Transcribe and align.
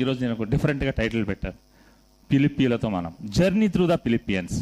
ఈరోజు 0.00 0.20
నేను 0.20 0.34
ఒక 0.34 0.44
డిఫరెంట్గా 0.48 0.90
టైటిల్ 0.90 1.26
పెట్టాను. 1.28 1.58
పిలిపీలతో 2.32 2.88
మనం. 2.88 3.12
జర్నీ 3.36 3.68
త్రూ 3.68 3.84
ద 3.86 3.94
పిలిపియన్స్ 4.06 4.56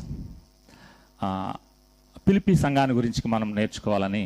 పిలిపి 2.28 2.54
సంఘాన్ని 2.54 2.94
గురించి 2.96 3.20
మనం 3.28 3.54
నేర్చుకోవాలని 3.54 4.22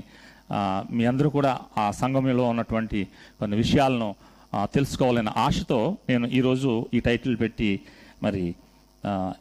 మీ 0.90 1.04
అందరూ 1.04 1.28
కూడా 1.30 1.50
ఆ 1.78 1.90
సంఘంలో 1.90 2.44
ఉన్నటువంటి 2.48 3.00
కొన్ని 3.38 3.56
విషయాలను 3.56 4.08
తెలుసుకోవాలనే 4.74 5.30
ఆశతో 5.36 5.96
నేను 6.08 6.26
ఈరోజు 6.38 6.70
ఈ 6.94 7.00
టైటిల్ 7.00 7.34
పెట్టి 7.40 7.70
మరి 8.22 8.54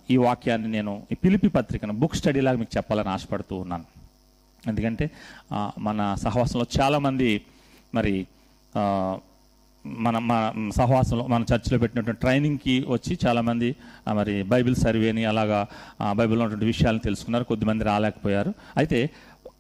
ఈ 0.10 0.18
వాక్యాన్ని 0.18 0.68
నేను 0.68 0.94
ఈ 1.12 1.16
పిలిపి 1.16 1.48
పత్రికను 1.48 1.94
బుక్ 1.94 2.16
స్టడీ 2.16 2.42
లాగా 2.42 2.58
మీకు 2.58 2.78
చెప్పాలని 2.78 3.10
ఆశపడుతూ 3.10 3.56
ఉన్నాను. 3.56 3.86
ఎందుకంటే 4.68 5.12
మన 5.78 6.16
సహవాసంలో 6.24 6.66
చాలామంది 6.80 7.30
మరి 7.96 8.28
మన 9.86 10.18
మన 10.18 10.70
సహవాసంలో 10.75 11.27
మన 11.27 11.41
చర్చిలో 11.41 11.79
పెట్టినటువంటి 11.79 12.20
ట్రైనింగ్కి 12.20 12.86
వచ్చి 12.89 13.20
చాలామంది 13.27 13.75
మరి 14.14 14.43
బైబిల్ 14.43 14.75
సర్వేని 14.75 15.25
అలాగా 15.25 15.68
బైబిల్లో 16.11 16.43
ఉన్నటువంటి 16.43 16.65
విషయాలను 16.65 17.00
తెలుసుకున్నారు 17.00 17.43
కొద్దిమంది 17.43 17.83
రాలేకపోయారు. 17.83 18.54
అయితే 18.78 19.09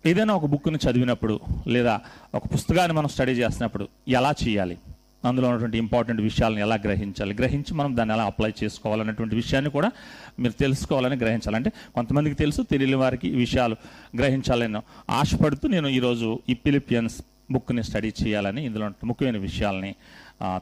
ఏదైనా 0.05 0.33
ఒక 0.33 0.45
బుక్ని 0.45 0.79
చదివినప్పుడు 0.89 1.39
లేదా 1.67 1.99
ఒక 2.35 2.41
పుస్తకాన్ని 2.53 2.97
మనం 2.97 3.07
స్టడీ 3.07 3.31
చేసినప్పుడు 3.31 3.87
ఎలా 4.07 4.33
చేయాలి? 4.47 4.77
అందులో 5.25 5.47
ఉన్నటువంటి 5.47 5.77
ఇంపార్టెంట్ 5.77 6.21
విషయాలను 6.21 6.59
ఎలా 6.59 6.75
గ్రహించాలి? 6.75 7.33
గ్రహించి 7.33 7.73
మనం 7.73 7.97
దాన్ని 7.97 8.15
ఎలా 8.15 8.23
అప్లై 8.23 8.53
చేసుకోవాలనేటువంటి 8.63 9.35
విషయాన్ని 9.35 9.71
కూడా 9.71 9.91
మీరు 10.39 10.53
తెలుసుకోవాలని 10.53 11.15
గ్రహించాలి. 11.15 11.55
అంటే 11.55 11.71
కొంతమందికి 11.95 12.35
తెలుసు 12.35 12.61
తెలియని 12.61 12.95
వారికి 12.95 13.29
విషయాలు 13.29 13.75
గ్రహించాలని 14.17 14.79
ఆశపడుతూ 15.09 15.67
నేను 15.67 15.87
ఈరోజు 15.87 16.39
ఈ 16.49 16.53
పిలిపియన్స్ 16.53 17.21
బుక్ని 17.53 17.83
స్టడీ 17.89 18.11
చేయాలని 18.21 18.61
ఇందులో 18.65 18.85
ముఖ్యమైన 19.09 19.39
విషయాలని 19.47 19.91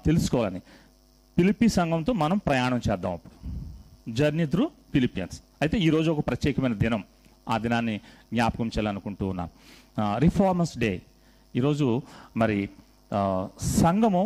తెలుసుకోవాలని. 0.08 0.62
పిలిపి 1.38 1.68
సంఘంతో 1.78 2.14
మనం 2.24 2.38
ప్రయాణం 2.48 2.80
చేద్దాం 2.88 3.14
అప్పుడు. 3.18 3.36
జర్నీ 4.20 4.46
త్రూ 4.54 4.66
ఫిలిపియన్స్ 4.94 5.38
అయితే 5.62 5.78
ఈరోజు 5.88 6.10
ఒక 6.12 6.22
ప్రత్యేకమైన 6.28 6.76
దినం. 6.84 7.04
ఆ 7.50 7.56
దినాన్ని 7.64 7.96
జ్ఞాపకం 8.34 8.68
చేయాలనుకుంటూ 8.68 9.26
ఉన్నాను 9.28 9.52
రిఫార్మర్స్ 10.20 10.76
డే 10.84 10.92
ఈరోజు 11.56 11.88
మరి 12.38 12.58
సంఘము 13.82 14.24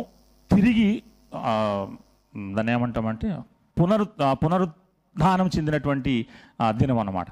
తిరిగి 0.52 0.90
దాన్ని 2.54 2.72
ఏమంటామంటే 2.72 3.28
పునరు 3.80 4.06
పునరుద్ధానం 4.42 5.48
చెందినటువంటి 5.56 6.14
దినం 6.80 6.98
అన్నమాట. 7.02 7.28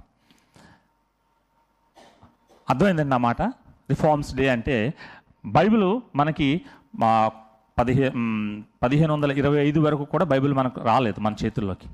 అర్థమైందండి 2.71 3.11
నా 3.11 3.19
మాట? 3.27 3.43
రిఫార్మ్స్ 3.93 4.33
డే 4.39 4.45
అంటే 4.49 4.77
బైబిల్ 5.47 6.01
మనకి 6.17 6.63
పదిహే 7.79 8.09
పదిహేను 8.83 9.13
వందల 9.13 9.33
ఇరవై 9.33 9.67
ఐదు 9.67 9.81
వరకు 9.81 10.05
కూడా 10.05 10.25
బైబిల్ 10.25 10.55
మనకు 10.55 10.81
రాలేదు 10.81 11.21
మన 11.21 11.35
చేతుల్లోకి. 11.45 11.89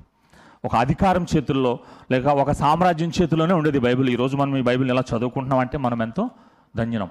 ఒక 0.65 0.75
అధికారం 0.75 1.25
చేతుల్లో 1.35 1.79
లేక 2.11 2.25
ఒక 2.27 2.51
సామ్రాజ్యం 2.51 3.11
చేతుల్లోనే 3.21 3.53
ఉండేది 3.53 3.79
బైబిల్. 3.79 4.09
ఈరోజు 4.09 4.37
మనం 4.37 4.57
ఈ 4.57 4.61
బైబిల్ 4.61 4.89
ఎలా 4.89 5.03
చదువుకుంటున్నాం 5.15 5.59
అంటే 5.59 5.77
మనం 5.77 6.01
ఎంతో 6.01 6.29
ధన్యనం 6.77 7.09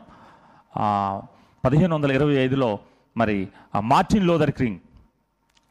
పదిహేను 1.64 1.94
వందల 1.94 2.12
ఇరవై 2.12 2.34
ఐదులో 2.34 2.78
మరి 3.16 3.48
మార్టిన్ 3.80 4.26
లోదర్ 4.26 4.50
క్రింగ్ 4.50 4.78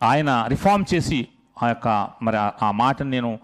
ఆయన 0.04 0.46
రిఫార్మ్ 0.48 0.86
చేసి 0.94 1.28
ఆ 1.64 1.68
యొక్క 1.68 2.10
మరి 2.22 2.38
ఆ- 2.38 2.72
మాటను 2.72 3.10
నేను 3.10 3.40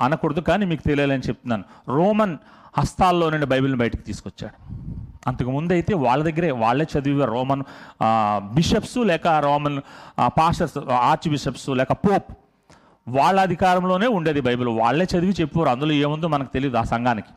అనకూడదు 0.00 0.40
కానీ 0.40 0.66
మీకు 0.66 0.82
తెలియాలని 0.82 1.22
చెప్తున్నాను. 1.28 1.64
రోమన్ 1.88 2.38
హస్తాల్లో 2.78 3.30
నుండి 3.30 3.46
బైబిల్ని 3.46 3.78
బయటకు 3.78 4.00
తీసుకొచ్చాడు. 4.00 4.89
అంతకు 5.26 5.50
ముందు 5.50 5.72
అయితే 5.72 5.94
వాళ్ళ 5.94 6.24
దగ్గరే 6.24 6.50
వాళ్ళే 6.50 6.86
చదివే 6.98 7.24
రోమన్ 7.24 7.62
బిషప్స్ 8.54 8.98
లేక 8.98 9.26
రోమన్ 9.26 9.80
పాస్టర్స్ 10.20 10.78
ఆర్చ్ 10.78 11.30
బిషప్స్ 11.30 11.68
లేక 11.68 11.92
పోప్ 11.92 12.36
వాళ్ళ 13.08 13.40
అధికారంలోనే 13.40 14.06
ఉండేది 14.06 14.40
బైబిల్. 14.40 14.68
వాళ్ళే 14.68 15.04
చదివి 15.04 15.34
చెప్పారు 15.40 15.68
అందులో 15.68 15.92
ఏముందో 15.92 16.28
మనకు 16.28 16.52
తెలియదు 16.52 16.76
ఆ 16.76 16.82
సంఘానికి. 16.82 17.28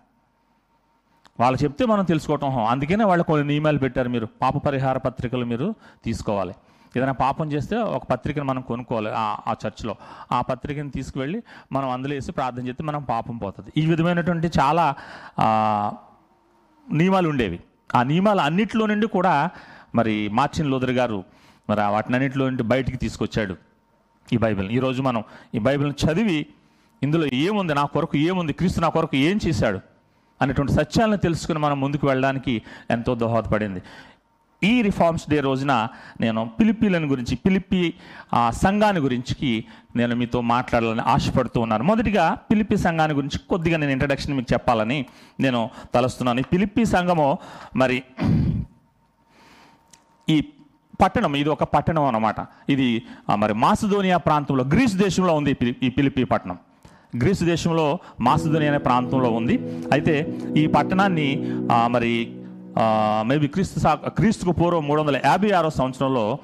వాళ్ళు 1.39 1.63
చెప్తే 1.63 1.85
మనం 1.85 2.05
తెలుసుకోవటం. 2.05 2.49
హో. 2.49 2.65
అందుకనే 2.65 3.03
వాళ్ళు 3.03 3.23
కొన్ని 3.23 3.47
నియమాలు 3.47 3.77
పెట్టారు 3.77 4.09
మీరు. 4.09 4.27
పాప 4.41 4.57
పరిహార 4.57 4.97
పత్రికలు 4.97 5.45
మీరు 5.45 5.75
తీసుకోవాలి. 6.05 6.53
ఏదైనా 6.97 7.11
పాపం 7.11 7.51
చేస్తే 7.51 7.77
ఒక 7.77 8.03
పత్రికను 8.05 8.45
మనం 8.45 8.61
కొనుక్కోవాలి 8.61 9.09
ఆ- 9.13 9.35
చర్చ్లో. 9.51 9.95
ఆ 10.31 10.41
పత్రికను 10.41 10.89
తీసుకువెళ్ళి 10.89 11.43
మనం 11.71 11.89
అందులో 11.89 12.13
వేసి 12.13 12.31
ప్రార్థన 12.31 12.67
చేస్తే 12.67 12.83
మనం 12.83 13.03
పాపం 13.03 13.37
పోతుంది. 13.37 13.73
ఈ 13.77 13.85
విధమైనటువంటి 13.85 14.51
చాలా 14.59 14.95
నియమాలు 16.91 17.29
ఉండేవి. 17.29 17.59
ఆ 17.95 18.03
నియమాలు 18.03 18.41
అన్నింటిలో 18.41 18.85
నుండి 18.85 19.07
కూడా 19.07 19.49
మరి 19.95 20.29
మార్చిన్ 20.29 20.71
లోదర్ 20.71 20.91
గారు 20.91 21.23
మరి 21.69 21.81
ఆ 21.81 21.89
వాటినన్నింటిలో 21.89 22.49
నుండి 22.49 22.63
బయటికి 22.63 22.97
తీసుకొచ్చాడు 22.97 23.55
ఈ 24.33 24.37
బైబిల్ 24.37 24.71
ఈరోజు 24.71 25.01
మనం 25.01 25.23
ఈ 25.55 25.59
బైబిల్ని 25.59 25.95
చదివి 26.05 26.45
ఇందులో 27.01 27.25
ఏముంది 27.25 27.73
నా 27.73 27.85
కొరకు 27.85 28.17
ఏముంది 28.17 28.53
క్రీస్తు 28.53 28.79
నా 28.79 28.89
కొరకు 28.89 29.15
ఏం 29.15 29.39
చేశాడు 29.47 29.79
అనేటువంటి 30.41 30.73
సత్యాలను 30.73 31.17
తెలుసుకుని 31.17 31.59
మనం 31.59 31.79
ముందుకు 31.79 32.07
వెళ్ళడానికి 32.07 32.61
ఎంతో 32.89 33.15
దోహదపడింది. 33.15 33.81
ఈ 34.63 34.81
రిఫార్మ్స్ 34.81 35.29
డే 35.29 35.39
రోజున 35.39 35.87
నేను 36.21 36.51
పిలిపిలను 36.59 37.07
గురించి 37.07 37.35
పిలిపి 37.35 37.93
సంఘాన్ని 38.49 39.01
గురించి 39.01 39.65
నేను 39.95 40.15
మీతో 40.15 40.41
మాట్లాడాలని 40.41 41.01
ఆశపడుతూ 41.01 41.61
ఉన్నాను. 41.61 41.83
మొదటిగా 41.83 42.37
పిలిపి 42.51 42.77
సంఘాన్ని 42.77 43.15
గురించి 43.15 43.39
కొద్దిగా 43.49 43.77
నేను 43.77 43.91
ఇంట్రడక్షన్ 43.91 44.35
మీకు 44.35 44.53
చెప్పాలని 44.53 45.05
నేను 45.39 45.69
తలుస్తున్నాను. 45.95 46.39
ఈ 46.39 46.43
పిలిపి 46.53 46.85
సంఘము 46.85 47.37
మరి 47.75 48.03
ఈ 50.29 50.43
పట్టణం 51.01 51.35
ఇది 51.35 51.49
ఒక 51.49 51.63
పట్టణం 51.63 52.03
అన్నమాట. 52.03 52.35
ఇది 52.69 53.03
మరి 53.37 53.53
మాసిదోనియా 53.53 54.17
ప్రాంతంలో 54.17 54.63
గ్రీస్ 54.63 54.95
దేశంలో 54.95 55.33
ఉంది 55.33 55.51
ఈ 55.51 55.53
పిలి- 55.53 55.75
ఈ 55.83 55.89
పిలిపి 55.89 56.23
పట్టణం. 56.23 56.57
గ్రీస్ 57.17 57.43
దేశంలో 57.43 57.99
మాసిదోనియా 58.21 58.69
అనే 58.69 58.77
ప్రాంతంలో 58.77 59.29
ఉంది. 59.29 59.57
అయితే 59.91 60.39
ఈ 60.57 60.67
పట్టణాన్ని 60.67 61.39
మరి 61.87 62.42
మేబీ 63.21 63.47
క్రీస్తు 63.47 63.79
సా 63.79 63.93
క్రీస్తుకు 63.95 64.51
పూర్వం 64.51 64.87
మూడు 64.87 65.01
వందల 65.01 65.21
యాభై 65.25 65.51
ఆరో 65.51 65.69
సంవత్సరంలో 65.69 66.37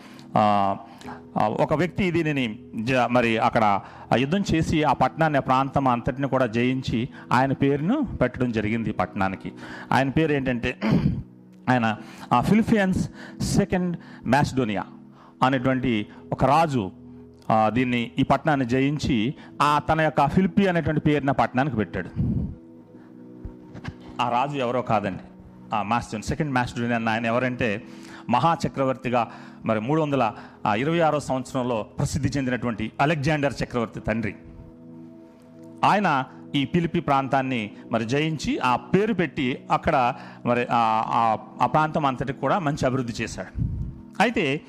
ఒక 1.37 1.73
వ్యక్తి 1.73 2.11
దీనిని 2.11 2.59
జ- 2.75 3.07
మరి 3.11 3.37
అక్కడ 3.37 3.79
యుద్ధం 4.17 4.43
చేసి 4.53 4.83
ఆ 4.83 4.93
పట్టణాన్ని 4.93 5.37
ఆ 5.37 5.41
ప్రాంతం 5.41 5.87
అంతటిని 5.87 6.27
కూడా 6.27 6.45
జయించి 6.45 7.09
ఆయన 7.33 7.53
పేరును 7.53 8.07
పెట్టడం 8.21 8.51
జరిగింది 8.51 8.91
పట్టణానికి. 8.91 9.51
ఆయన 9.91 10.09
పేరు 10.09 10.31
ఏంటంటే 10.31 10.77
ఆయన 11.69 11.97
ఆ 12.33 12.41
ఫిలిపియన్స్ 12.41 13.09
సెకండ్ 13.43 13.97
మ్యాసిడోనియా 14.25 14.83
అనేటువంటి 15.43 16.05
ఒక 16.31 16.45
రాజు 16.45 16.91
దీన్ని 17.67 18.11
ఈ 18.19 18.23
పట్టణాన్ని 18.23 18.65
జయించి 18.65 19.33
ఆ 19.61 19.79
తన 19.79 20.01
యొక్క 20.01 20.27
ఫిలిపి 20.29 20.67
అనేటువంటి 20.67 21.01
పేరున 21.01 21.31
పట్టణానికి 21.31 21.75
పెట్టాడు. 21.75 22.09
ఆ 24.21 24.29
రాజు 24.29 24.57
ఎవరో 24.57 24.81
కాదండి. 24.81 25.23
మాస్టర్ 25.81 26.21
సెకండ్ 26.21 26.53
మాస్టర్ 26.53 26.91
అన్న 26.91 27.09
ఆయన 27.09 27.25
ఎవరంటే 27.25 27.83
మహాచక్రవర్తిగా 28.29 29.31
మరి 29.65 29.79
మూడు 29.79 30.01
వందల 30.01 30.33
ఇరవై 30.77 30.99
ఆరో 30.99 31.19
సంవత్సరంలో 31.19 31.83
ప్రసిద్ధి 31.83 32.29
చెందినటువంటి 32.29 32.91
అలెగ్జాండర్ 33.01 33.53
చక్రవర్తి 33.63 33.99
తండ్రి. 33.99 34.35
ఆయన 35.83 36.23
ఈ 36.55 36.65
పిలిపి 36.65 36.99
ప్రాంతాన్ని 36.99 37.71
మరి 37.91 38.05
జయించి 38.05 38.59
ఆ 38.59 38.75
పేరు 38.75 39.13
పెట్టి 39.13 39.63
అక్కడ 39.71 40.13
మరి 40.45 40.67
ఆ- 40.71 41.37
ఆ- 41.61 41.65
ప్రాంతం 41.65 42.05
అంతటి 42.05 42.33
కూడా 42.33 42.59
మంచి 42.59 42.85
అభివృద్ధి 42.85 43.23
చేశాడు. 43.23 43.61
అయితే 44.19 44.61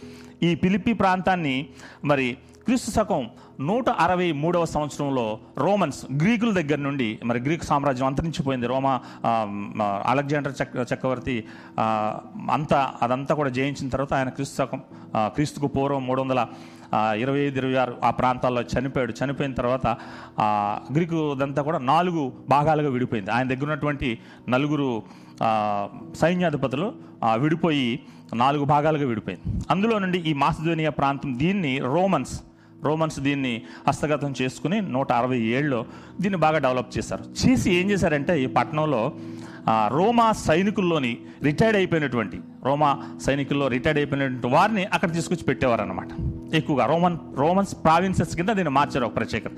ఈ 0.42 0.54
పిలిపి 0.54 0.92
ప్రాంతాన్ని 0.92 1.68
మరి 2.04 2.36
క్రీస్తు 2.70 2.90
శకం 2.90 3.22
నూట 3.68 3.88
అరవై 4.02 4.26
మూడవ 4.40 4.64
సంవత్సరంలో 4.72 5.24
రోమన్స్ 5.58 5.98
గ్రీకుల 6.20 6.50
దగ్గర 6.58 6.80
నుండి 6.84 7.06
మరి 7.28 7.38
గ్రీకు 7.46 7.64
సామ్రాజ్యం 7.68 8.06
అంతరించిపోయింది. 8.08 8.66
రోమా 8.72 8.92
అలెగ్జాండర్ 10.10 10.54
చక్ర 10.60 10.84
చక్రవర్తి 10.90 11.34
అంతా 12.56 12.80
అదంతా 13.04 13.34
కూడా 13.40 13.50
జయించిన 13.56 13.88
తర్వాత 13.94 14.12
ఆయన 14.18 14.32
క్రీస్తు 14.36 14.56
శకం 14.60 14.80
క్రీస్తుకు 15.36 15.68
పూర్వం 15.76 16.04
మూడు 16.08 16.20
వందల 16.22 16.42
ఇరవై 17.22 17.40
ఐదు 17.46 17.58
ఇరవై 17.60 17.74
ఆరు 17.82 17.94
ఆ 18.08 18.10
ప్రాంతాల్లో 18.20 18.62
చనిపోయాడు. 18.74 19.14
చనిపోయిన 19.20 19.52
తర్వాత 19.60 19.86
గ్రీకు 20.96 21.22
దంతా 21.40 21.64
కూడా 21.68 21.80
నాలుగు 21.92 22.22
భాగాలుగా 22.54 22.92
విడిపోయింది. 22.96 23.32
ఆయన 23.36 23.48
దగ్గర 23.52 23.66
ఉన్నటువంటి 23.68 24.10
నలుగురు 24.54 24.88
సైన్యాధిపతులు 26.22 26.88
విడిపోయి 27.44 27.88
నాలుగు 28.44 28.64
భాగాలుగా 28.74 29.08
విడిపోయింది. 29.12 29.44
అందులో 29.74 29.98
నుండి 30.06 30.20
ఈ 30.30 30.34
మాసిధోనియా 30.44 30.94
ప్రాంతం 31.00 31.32
దీన్ని 31.42 31.74
రోమన్స్ 31.94 32.36
రోమన్స్ 32.84 33.20
దీన్ని 33.20 33.62
హస్తగతం 33.88 34.34
చేసుకుని 34.42 34.80
నూట 34.80 35.12
అరవై 35.12 35.38
ఏళ్ళలో 35.38 35.86
దీన్ని 36.20 36.38
బాగా 36.38 36.58
డెవలప్ 36.58 36.98
చేశారు. 36.98 37.24
చేసి 37.40 37.74
ఏం 37.74 37.90
చేశారంటే 37.90 38.42
ఈ 38.42 38.46
పట్టణంలో 38.46 39.12
రోమా 39.88 40.32
సైనికుల్లోని 40.32 41.18
రిటైర్డ్ 41.42 41.76
అయిపోయినటువంటి 41.76 42.40
రోమా 42.64 43.16
సైనికుల్లో 43.22 43.68
రిటైర్డ్ 43.68 43.98
అయిపోయినటువంటి 43.98 44.46
వారిని 44.46 44.84
అక్కడ 44.84 45.12
తీసుకొచ్చి 45.12 45.44
పెట్టేవారు 45.44 45.82
అనమాట 45.82 46.08
ఎక్కువగా 46.58 46.84
రోమన్ 46.92 47.16
రోమన్స్ 47.36 47.74
ప్రావిన్సెస్ 47.84 48.34
కింద 48.36 48.50
దీన్ని 48.58 48.72
మార్చారు 48.78 49.04
ఒక 49.08 49.14
ప్రత్యేకత. 49.16 49.52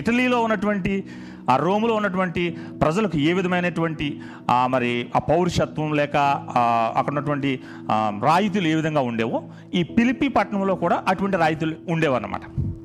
ఇటలీలో 0.00 0.38
ఉన్నటువంటి 0.46 0.92
ఆ 1.52 1.54
రోములో 1.56 1.94
ఉన్నటువంటి 1.94 2.42
ప్రజలకు 2.82 3.16
ఏ 3.28 3.32
విధమైనటువంటి 3.38 4.08
మరి 4.72 4.90
ఆ 5.16 5.20
పౌరుషత్వం 5.30 5.92
లేక 6.00 6.16
అక్కడ 6.98 7.12
ఉన్నటువంటి 7.12 7.50
రాయితీలు 8.28 8.68
ఏ 8.68 8.74
విధంగా 8.80 9.02
ఉండేవో 9.10 9.38
ఈ 9.74 9.82
పిలిపి 9.96 10.28
పట్టణంలో 10.28 10.74
కూడా 10.84 10.98
అటువంటి 11.08 11.36
రాయితీలు 11.36 11.76
ఉండేవన్నమాట. 11.88 12.42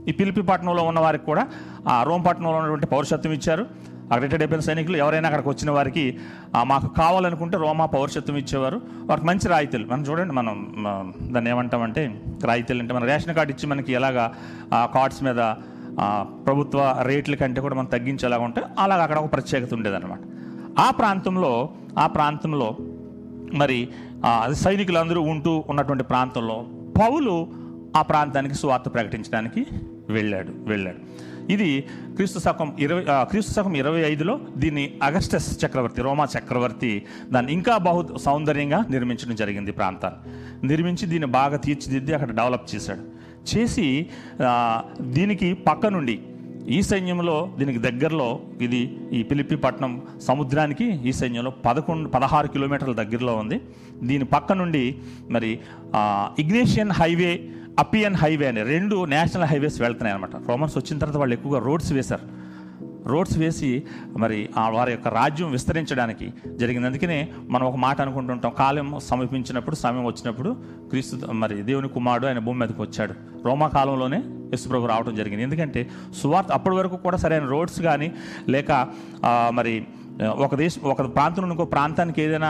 ఈ 0.10 0.12
పిలిపి 0.12 0.42
పట్టణంలో 0.42 0.84
ఉన్న 0.92 1.00
వారికి 1.00 1.26
కూడా 1.32 1.44
ఆ 1.88 2.04
రోమ్ 2.10 2.24
పట్టణంలో 2.28 2.58
ఉన్నటువంటి 2.62 2.88
పౌరుషత్వం 2.94 3.34
ఇచ్చారు. 3.34 3.66
అక్కడ 4.14 4.22
రిటైర్డ్ 4.22 4.44
అయిపోయిన 4.44 4.62
సైనికులు 4.62 4.98
ఎవరైనా 4.98 5.28
అక్కడికి 5.28 5.50
వచ్చిన 5.50 5.72
వారికి 5.72 6.18
మాకు 6.64 6.88
కావాలనుకుంటే 6.98 7.58
రోమా 7.58 7.86
పౌరుషత్వం 7.86 8.38
ఇచ్చేవారు. 8.38 8.82
వారికి 9.04 9.28
మంచి 9.28 9.48
రాయితీలు. 9.50 9.86
మనం 9.88 10.04
చూడండి 10.04 10.34
మనం 10.34 10.56
దాన్ని 11.32 11.52
ఏమంటామంటే 11.52 12.22
రాయితీలు 12.46 12.80
అంటే 12.80 12.94
మన 12.94 13.06
రేషన్ 13.06 13.36
కార్డు 13.36 13.52
ఇచ్చి 13.52 13.68
మనకి 13.70 13.94
ఎలాగా 13.94 14.34
ఆ 14.74 14.86
కార్డ్స్ 14.96 15.24
మీద 15.24 15.40
ప్రభుత్వ 16.46 17.04
రేట్ల 17.08 17.36
కంటే 17.36 17.62
కూడా 17.62 17.76
మనం 17.76 17.86
తగ్గించేలాగా 17.86 18.44
ఉంటే 18.44 18.62
అలాగ 18.80 19.02
అక్కడ 19.02 19.18
ఒక 19.18 19.32
ప్రత్యేకత 19.34 19.74
ఉండేదన్నమాట. 19.74 20.20
ఆ 20.80 20.90
ప్రాంతంలో 20.92 21.70
ఆ 22.00 22.08
ప్రాంతంలో 22.08 22.78
మరి 23.54 23.90
సైనికులు 24.26 24.54
సైనికులందరూ 24.54 25.22
ఉంటూ 25.22 25.64
ఉన్నటువంటి 25.70 26.04
ప్రాంతంలో 26.04 26.66
పౌలు 27.02 27.36
ఆ 27.98 28.02
ప్రాంతానికి 28.02 28.56
సువార్త 28.56 28.88
ప్రకటించడానికి 28.94 29.66
వెళ్ళాడు 30.10 30.54
వెళ్ళాడు. 30.58 30.98
ఇది 31.56 31.70
క్రీస్తు 32.16 32.40
శకం 32.40 32.70
ఇరవై 32.80 33.04
క్రీస్తు 33.32 33.54
శకం 33.54 33.76
ఇరవై 33.76 34.02
ఐదులో 34.12 34.40
దీన్ని 34.58 34.86
అగస్టస్ 35.04 35.66
చక్రవర్తి 35.66 36.02
రోమా 36.02 36.28
చక్రవర్తి 36.36 36.92
దాన్ని 37.34 37.54
ఇంకా 37.54 37.78
బహు 37.78 38.18
సౌందర్యంగా 38.26 38.80
నిర్మించడం 38.90 39.36
జరిగింది 39.36 39.74
ఈ 39.74 39.78
ప్రాంతాన్ని. 39.80 40.20
నిర్మించి 40.68 41.06
దీన్ని 41.14 41.30
బాగా 41.40 41.58
తీర్చిదిద్ది 41.66 42.14
అక్కడ 42.14 42.32
డెవలప్ 42.42 42.76
చేశాడు. 42.76 43.04
చేసి 43.52 43.88
దీనికి 45.02 45.54
పక్క 45.54 45.86
నుండి 45.88 46.18
ఈ 46.76 46.82
సైన్యంలో 46.90 47.38
దీనికి 47.60 47.80
దగ్గరలో 47.86 48.28
ఇది 48.66 48.80
ఈ 49.18 49.24
పిలిపి 49.24 49.56
పట్టణం 49.56 50.02
సముద్రానికి 50.28 50.86
ఈ 51.10 51.12
సైన్యంలో 51.12 51.52
పదకొండు 51.66 52.10
పదహారు 52.10 52.48
కిలోమీటర్ల 52.48 52.94
దగ్గరలో 53.02 53.34
ఉంది. 53.36 53.58
దీని 54.10 54.26
పక్క 54.26 54.54
నుండి 54.54 54.84
మరి 55.32 55.52
ఇగ్నేషియన్ 56.44 56.94
హైవే 57.00 57.34
అపియన్ 57.80 58.16
హైవే 58.16 58.48
అని 58.48 58.64
రెండు 58.64 59.06
నేషనల్ 59.06 59.46
హైవేస్ 59.46 59.82
వెళ్తున్నాయి 59.82 60.16
అనమాట 60.16 60.36
రోమన్స్ 60.50 60.78
వచ్చిన 60.78 61.00
తర్వాత 61.00 61.18
వాళ్ళు 61.18 61.34
ఎక్కువగా 61.34 61.60
రోడ్స్ 61.66 61.92
వేశారు. 61.94 62.26
రోడ్స్ 63.06 63.38
వేసి 63.38 63.84
మరి 64.18 64.50
ఆ 64.58 64.70
వారి 64.70 64.92
యొక్క 64.92 65.08
రాజ్యం 65.08 65.52
విస్తరించడానికి 65.52 66.34
జరిగింది 66.56 66.88
అందుకనే 66.88 67.18
మనం 67.50 67.66
ఒక 67.68 67.76
మాట 67.76 68.02
అనుకుంటుంటాం. 68.02 68.52
కాలం 68.58 69.00
సమీపించినప్పుడు 69.00 69.76
సమయం 69.76 70.06
వచ్చినప్పుడు 70.06 70.56
క్రీస్తు 70.90 71.32
మరి 71.32 71.56
దేవుని 71.62 71.90
కుమారుడు 71.90 72.28
ఆయన 72.28 72.40
భూమి 72.40 72.60
మీదకి 72.60 72.82
వచ్చాడు. 72.82 73.14
రోమా 73.46 73.68
కాలంలోనే 73.68 74.24
యశుప్రభు 74.54 74.86
రావడం 74.86 75.16
జరిగింది. 75.16 75.44
ఎందుకంటే 75.44 75.90
సువార్త 76.22 76.52
అప్పటి 76.52 76.76
వరకు 76.76 76.98
కూడా 76.98 77.18
సరైన 77.18 77.46
రోడ్స్ 77.46 77.82
కానీ 77.82 78.12
లేక 78.50 78.88
మరి 79.50 79.86
ఒక 80.22 80.56
దేశం 80.56 80.82
ఒక 80.90 81.16
ప్రాంతం 81.16 81.52
ఇంకో 81.52 81.66
ప్రాంతానికి 81.66 82.22
ఏదైనా 82.22 82.50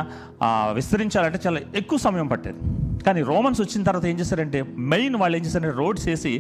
విస్తరించాలంటే 0.72 1.40
చాలా 1.48 1.60
ఎక్కువ 1.76 2.00
సమయం 2.00 2.28
పట్టేది. 2.28 2.60
కానీ 3.04 3.22
రోమన్స్ 3.22 3.62
వచ్చిన 3.62 3.84
తర్వాత 3.84 4.06
ఏం 4.06 4.20
చేశారంటే 4.20 4.66
మెయిన్ 4.94 5.16
వాళ్ళు 5.16 5.38
ఏం 5.38 5.44
చేశారంటే 5.46 5.78
రోడ్స్ 5.78 6.08
వేసి 6.08 6.34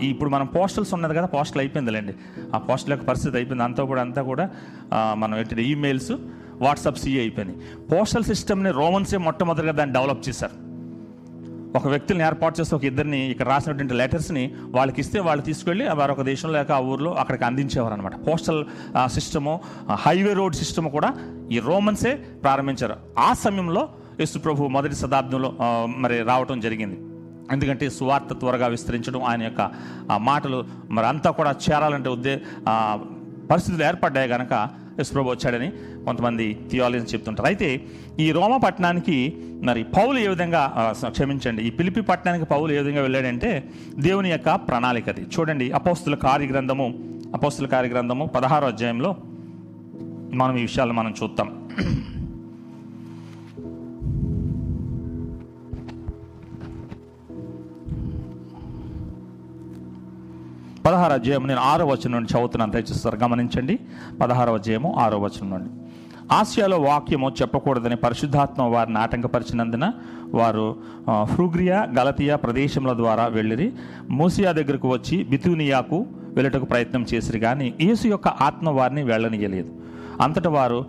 ఇప్పుడు 0.00 0.30
మనం 0.30 0.46
పోస్టల్స్ 0.46 0.94
ఉన్నది 0.94 1.14
కదా 1.14 1.26
పోస్టల్ 1.26 1.60
అయిపోయిందిలేండి. 1.60 2.14
ఆ 2.54 2.58
పోస్టల్ 2.58 2.92
యొక్క 2.92 3.06
పరిస్థితి 3.06 3.36
అయిపోయింది. 3.36 3.64
అంతా 3.64 3.84
కూడా 3.84 4.00
అంతా 4.00 4.22
కూడా 4.22 4.50
మనం 5.14 5.38
ఏంటంటే 5.38 5.62
ఈమెయిల్స్ 5.62 6.12
వాట్సాప్ 6.60 6.98
సిఏ 6.98 7.20
అయిపోయినాయి. 7.20 7.58
పోస్టల్ 7.92 8.24
సిస్టమ్ని 8.24 8.70
రోమన్సే 8.70 9.16
మొట్టమొదటిగా 9.16 9.72
దాన్ని 9.72 9.94
డెవలప్ 9.94 10.28
చేశారు. 10.28 10.67
ఒక 11.76 11.86
వ్యక్తిని 11.92 12.22
ఏర్పాటు 12.26 12.54
చేసి 12.60 12.72
ఒక 12.74 12.84
ఇద్దరిని 12.84 13.18
ఇక్కడ 13.32 13.46
రాసినటువంటి 13.48 13.94
లెటర్స్ని 14.00 14.44
వాళ్ళకి 14.76 15.00
ఇస్తే 15.00 15.18
వాళ్ళు 15.26 15.42
తీసుకెళ్ళి 15.48 15.84
మరొక 16.00 16.22
దేశం 16.22 16.36
దేశంలో 16.38 16.54
లేక 16.58 16.70
ఆ 16.72 16.82
ఊర్లో 16.90 17.10
అక్కడికి 17.20 17.44
అందించేవారు 17.44 17.94
అనమాట 17.94 18.16
postal 18.26 18.60
system 19.14 19.52
highway 20.04 20.32
road 20.38 20.56
system 20.60 20.88
కూడా 20.96 21.10
ఈ 21.52 21.58
రోమన్సే 21.68 22.12
ప్రారంభించారు. 22.44 22.96
ఆ 23.26 23.28
సమయంలో 23.44 23.82
యేసు 24.20 24.38
ప్రభు 24.44 24.68
మొదటి 24.76 24.96
శతాబ్దంలో 25.00 25.50
మరి 26.04 26.16
రావటం 26.30 26.60
జరిగింది. 26.66 26.98
ఎందుకంటే 27.54 27.84
సువార్త 27.98 28.32
త్వరగా 28.40 28.66
విస్తరించడం 28.74 29.22
ఆయన 29.30 29.42
యొక్క 29.48 29.62
మాటలు 30.28 30.58
మరి 30.96 31.06
అంతా 31.12 31.30
కూడా 31.38 31.52
చేరాలంటే 31.66 32.10
ఉద్దే 32.16 32.34
పరిస్థితులు 33.50 33.84
ఏర్పడ్డాయి 33.90 34.28
కనుక 34.34 34.54
యశ్ప్రభు 35.00 35.30
వచ్చాడని 35.30 35.68
కొంతమంది 36.04 36.46
థియాలజీని 36.70 37.10
చెప్తుంటారు. 37.12 37.46
అయితే 37.46 37.68
ఈ 38.20 38.32
రోమ 38.32 38.56
పట్టణానికి 38.56 39.18
మరి 39.62 39.82
పౌలు 39.96 40.18
ఏ 40.18 40.28
విధంగా 40.28 40.62
క్షమించండి 41.08 41.62
ఈ 41.62 41.70
పిలిపి 41.70 42.00
పట్టణానికి 42.00 42.44
పౌలు 42.44 42.72
ఏ 42.72 42.78
విధంగా 42.78 43.02
వెళ్ళాడంటే 43.02 43.50
దేవుని 43.98 44.30
యొక్క 44.30 44.54
ప్రణాళిక 44.68 45.08
అది. 45.08 45.22
చూడండి 45.34 45.70
అపోస్తుల 45.70 46.14
కార్యగ్రంథము 46.14 46.86
అపోస్తుల 47.34 47.66
కార్యగ్రంథము 47.66 48.26
పదహారో 48.26 48.66
అధ్యాయంలో 48.66 49.16
మనం 50.40 50.54
ఈ 50.58 50.60
విషయాలు 50.60 50.92
మనం 50.92 51.14
చూద్దాం. 51.22 51.48
పదహార 60.88 61.12
అధ్యాయం 61.12 61.44
నేను 61.48 61.60
ఆరో 61.60 61.84
వచనం 61.86 62.12
నుండి 62.12 62.28
చదువుతున్నాను 62.32 62.72
దయచేస్తారు 62.72 63.16
గమనించండి. 63.22 63.74
పదహారవ 64.20 64.54
అధ్యాయము 64.54 64.90
ఆరో 65.02 65.16
వచనం 65.24 65.48
నుండి. 65.50 65.70
ఆసియాలో 66.34 66.76
వాక్యము 66.80 67.28
చెప్పకూడదని 67.40 67.96
పరిశుద్ధాత్మ 68.04 68.62
వారిని 68.74 68.98
ఆటంకపరిచినందున 68.98 69.86
వారు 70.38 70.64
ఫ్రూగ్రియా 71.32 71.78
గలతియా 71.98 72.36
ప్రదేశముల 72.44 72.92
ద్వారా 73.02 73.26
వెళ్ళిరి. 73.36 73.68
మూసియా 74.18 74.52
దగ్గరకు 74.58 74.88
వచ్చి 74.94 75.18
బితూనియాకు 75.32 75.98
వెళ్ళటకు 76.36 76.68
ప్రయత్నం 76.72 77.04
చేసిరి 77.12 77.40
కానీ 77.46 77.68
యేసు 77.80 78.06
యొక్క 78.14 78.28
ఆత్మ 78.48 78.68
వారిని 78.78 79.04
వెళ్ళనియలేదు 79.10 79.70
అంతట 80.22 80.48
వారు 80.56 80.80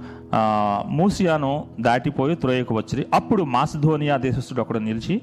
మూసియాను 1.00 1.52
దాటిపోయి 1.88 2.36
త్రోయకు 2.44 2.74
వచ్చిరి. 2.76 3.06
అప్పుడు 3.14 3.44
మాసిధోనియా 3.58 4.18
దేశస్థుడు 4.28 4.62
ఒకడు 4.62 4.82
నిలిచి 4.88 5.16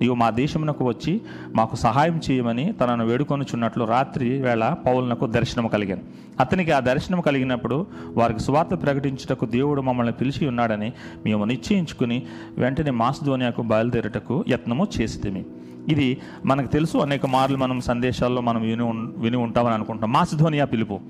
నీవు 0.00 0.14
మా 0.14 0.30
దేశమునకు 0.30 0.84
వచ్చి 0.84 1.20
మాకు 1.54 1.76
సహాయం 1.76 2.20
చేయమని 2.30 2.72
తనను 2.72 3.06
వేడుకొనుచున్నట్లు 3.06 3.84
రాత్రి 3.84 4.42
వేళ 4.42 4.74
పౌలునకు 4.86 5.26
దర్శనం 5.26 5.66
కలిగాను. 5.66 6.02
అతనికి 6.40 6.70
ఆ 6.70 6.80
దర్శనం 6.80 7.20
కలిగినప్పుడు 7.20 7.86
వారికి 8.08 8.40
సువార్త 8.40 8.82
ప్రకటించుటకు 8.82 9.46
దేవుడు 9.46 9.82
మమ్మల్ని 9.82 10.12
పిలిచి 10.12 10.48
ఉన్నాడని 10.48 10.92
మేము 11.24 11.44
నిశ్చయించుకుని 11.44 12.22
వెంటనే 12.58 12.90
మాస్ధోనియాకు 12.90 13.62
బయలుదేరుటకు 13.62 14.44
యత్నము 14.48 14.86
చేసితిమి. 15.00 15.44
ఇది 15.88 16.18
మనకు 16.46 16.66
తెలుసు 16.66 16.98
అనేక 16.98 17.26
మార్లు 17.26 17.56
మనం 17.56 17.80
సందేశాల్లో 17.80 18.40
మనం 18.40 18.62
విని 18.62 18.82
విని 19.22 19.36
ఉంటామని 19.36 19.74
అనుకుంటాం. 19.74 20.12
మాసిధోనియా 20.12 20.64
పిలుపు. 20.64 21.00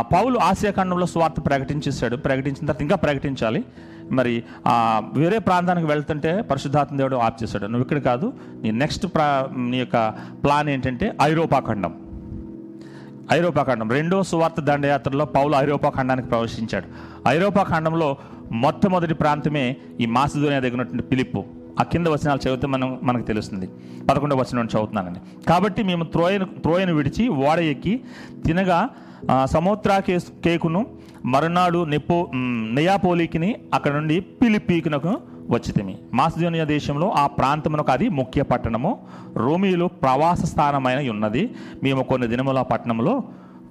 పౌలు 0.00 0.38
ఆసియా 0.38 0.72
ఖండంలో 0.72 1.06
స్వార్థ 1.06 1.46
ప్రకటించేశాడు. 1.46 2.16
ప్రకటించిన 2.16 2.66
తర్వాత 2.66 2.82
ఇంకా 2.82 2.96
ప్రకటించాలి. 2.96 3.64
మరి 4.10 4.32
ఆ, 4.66 4.74
వేరే 5.14 5.38
ప్రాంతానికి 5.38 5.86
వెళ్తుంటే 5.86 6.42
పరిశుద్ధాత్మ 6.42 6.96
దేవుడు 6.96 7.16
ఆప్ 7.18 7.42
చేశాడు 7.42 7.66
నువ్వు 7.66 7.82
ఇక్కడ 7.82 7.98
కాదు 8.00 8.26
నీ 8.62 8.70
నెక్స్ట్ 8.74 9.06
ప్రా 9.06 9.26
నీ 9.70 9.78
యొక్క 9.78 9.98
ప్లాన్ 10.44 10.68
ఏంటంటే 10.68 11.16
ఐరోపా 11.22 11.60
ఖండం. 11.60 11.92
ఐరోపా 13.32 13.62
ఖండం. 13.62 13.90
రెండో 13.90 14.22
సువార్త 14.22 14.60
దండయాత్రలో 14.60 15.24
పౌలు 15.26 15.54
ఐరోపా 15.56 15.90
ఖండానికి 15.90 16.28
ప్రవేశించాడు. 16.28 16.86
ఐరోపా 17.28 17.62
ఖండంలో 17.64 18.08
మొట్టమొదటి 18.54 19.14
ప్రాంతమే 19.14 19.64
ఈ 20.00 20.06
మాసిదోనియా 20.06 20.60
దగ్గర 20.60 20.74
ఉన్నటువంటి 20.74 21.02
పిలిప్పు 21.02 21.40
ఆ 21.80 21.82
కింద 21.82 22.06
వచనాలు 22.06 22.38
చదివితే 22.38 22.66
మనం 22.66 22.98
మనకు 23.02 23.22
తెలుస్తుంది. 23.22 23.66
పదకొండవ 24.10 24.38
వచనం 24.38 24.64
చదువుతున్నానండి. 24.64 25.20
కాబట్టి 25.48 25.82
మేము 25.82 26.04
త్రోయను 26.04 26.44
త్రోయను 26.58 26.94
విడిచి 26.94 27.28
ఓడ 27.44 27.58
ఎక్కి 27.66 27.94
తినగా 28.46 28.80
సమోత్రా 29.46 29.96
కేకును 30.44 30.80
మరునాడు 31.24 31.84
నెపో 31.84 32.30
నెయాపోలికిని 32.76 33.56
అక్కడ 33.74 33.92
నుండి 33.92 34.20
పిలిపీకునకు 34.20 35.12
వచ్చితిమి. 35.54 35.96
మాసిజోనియా 36.14 36.64
దేశంలో 36.64 37.10
ఆ 37.10 37.26
ప్రాంతమునకు 37.26 37.90
అది 37.90 38.08
ముఖ్య 38.08 38.42
పట్టణము. 38.42 38.98
రోమియోలు 39.36 39.86
ప్రవాస 39.86 40.42
స్థానమైన 40.44 41.10
ఉన్నది. 41.10 41.50
మేము 41.82 42.02
కొన్ని 42.02 42.28
దినముల 42.28 42.62
పట్టణంలో 42.62 43.22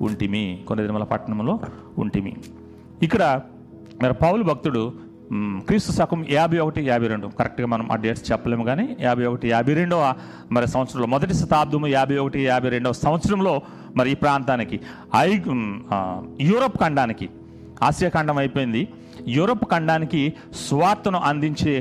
ఉంటిమి. 0.02 0.60
కొన్ని 0.68 0.86
దినముల 0.86 1.04
పట్టణంలో 1.04 1.60
ఉంటిమి. 1.98 2.36
ఇక్కడ 3.04 3.42
మరి 4.04 4.14
పౌలు 4.14 4.44
భక్తుడు 4.44 5.10
క్రీస్తు 5.68 5.92
శకం 5.92 6.26
యాభై 6.30 6.58
ఒకటి 6.58 6.82
యాభై 6.86 7.08
రెండు. 7.08 7.28
కరెక్ట్గా 7.28 7.68
మనం 7.68 7.92
ఆ 7.92 7.96
డేట్స్ 7.96 8.32
చెప్పలేము 8.32 8.64
కానీ 8.64 8.98
యాభై 9.02 9.26
ఒకటి 9.26 9.50
యాభై 9.50 9.74
రెండవ 9.74 10.14
మరి 10.52 10.68
సంవత్సరంలో 10.68 11.08
మొదటి 11.08 11.34
శతాబ్దము 11.34 11.88
యాభై 11.88 12.18
ఒకటి 12.18 12.40
యాభై 12.44 12.70
రెండవ 12.70 12.92
సంవత్సరంలో 12.92 13.62
మరి 13.98 14.12
ఈ 14.12 14.14
ప్రాంతానికి 14.14 14.80
ఐ 15.16 15.30
యూరప్ 16.42 16.78
ఖండానికి 16.78 17.30
ఆసియా 17.88 18.10
ఖండం 18.16 18.38
అయిపోయింది. 18.38 18.82
యూరప్ 19.38 19.66
ఖండానికి 19.74 20.22
స్వార్థను 20.68 21.20
అందించే 21.30 21.74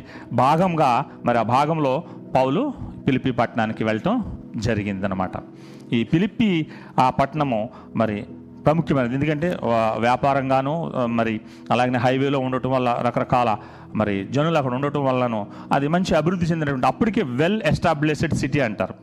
భాగంగా 0.45 0.91
మరి 1.27 1.39
ఆ 1.39 1.45
భాగంలో 1.57 1.95
పౌలు 2.37 2.63
పిలిపి 3.07 3.31
పట్టణానికి 3.41 3.83
వెళ్ళటం 3.89 4.15
జరిగిందనమాట 4.67 5.33
ఈ 5.93 6.01
పిలిపి 6.05 6.51
ఆ 7.05 7.07
పట్టణము 7.11 7.61
మరి 7.97 8.17
ప్రాముఖ్యమైనది. 8.65 9.15
ఎందుకంటే 9.15 9.49
వ్యాపారంగాను 10.05 10.75
మరి 11.19 11.35
అలాగే 11.73 12.01
హైవేలో 12.05 12.39
ఉండటం 12.47 12.71
వల్ల 12.71 12.89
రకరకాల 13.07 13.51
మరి 14.01 14.15
జనులు 14.35 14.59
అక్కడ 14.61 14.75
ఉండటం 14.79 15.05
వల్లను 15.05 15.41
అది 15.73 15.87
మంచి 15.95 16.13
అభివృద్ధి 16.21 16.47
చెందినటువంటి 16.47 16.91
అప్పటికే 16.93 17.23
వెల్ 17.41 17.61
ఎస్టాబ్లిష్డ్ 17.73 18.35
సిటీ 18.43 18.61
అంటారు. 18.69 18.95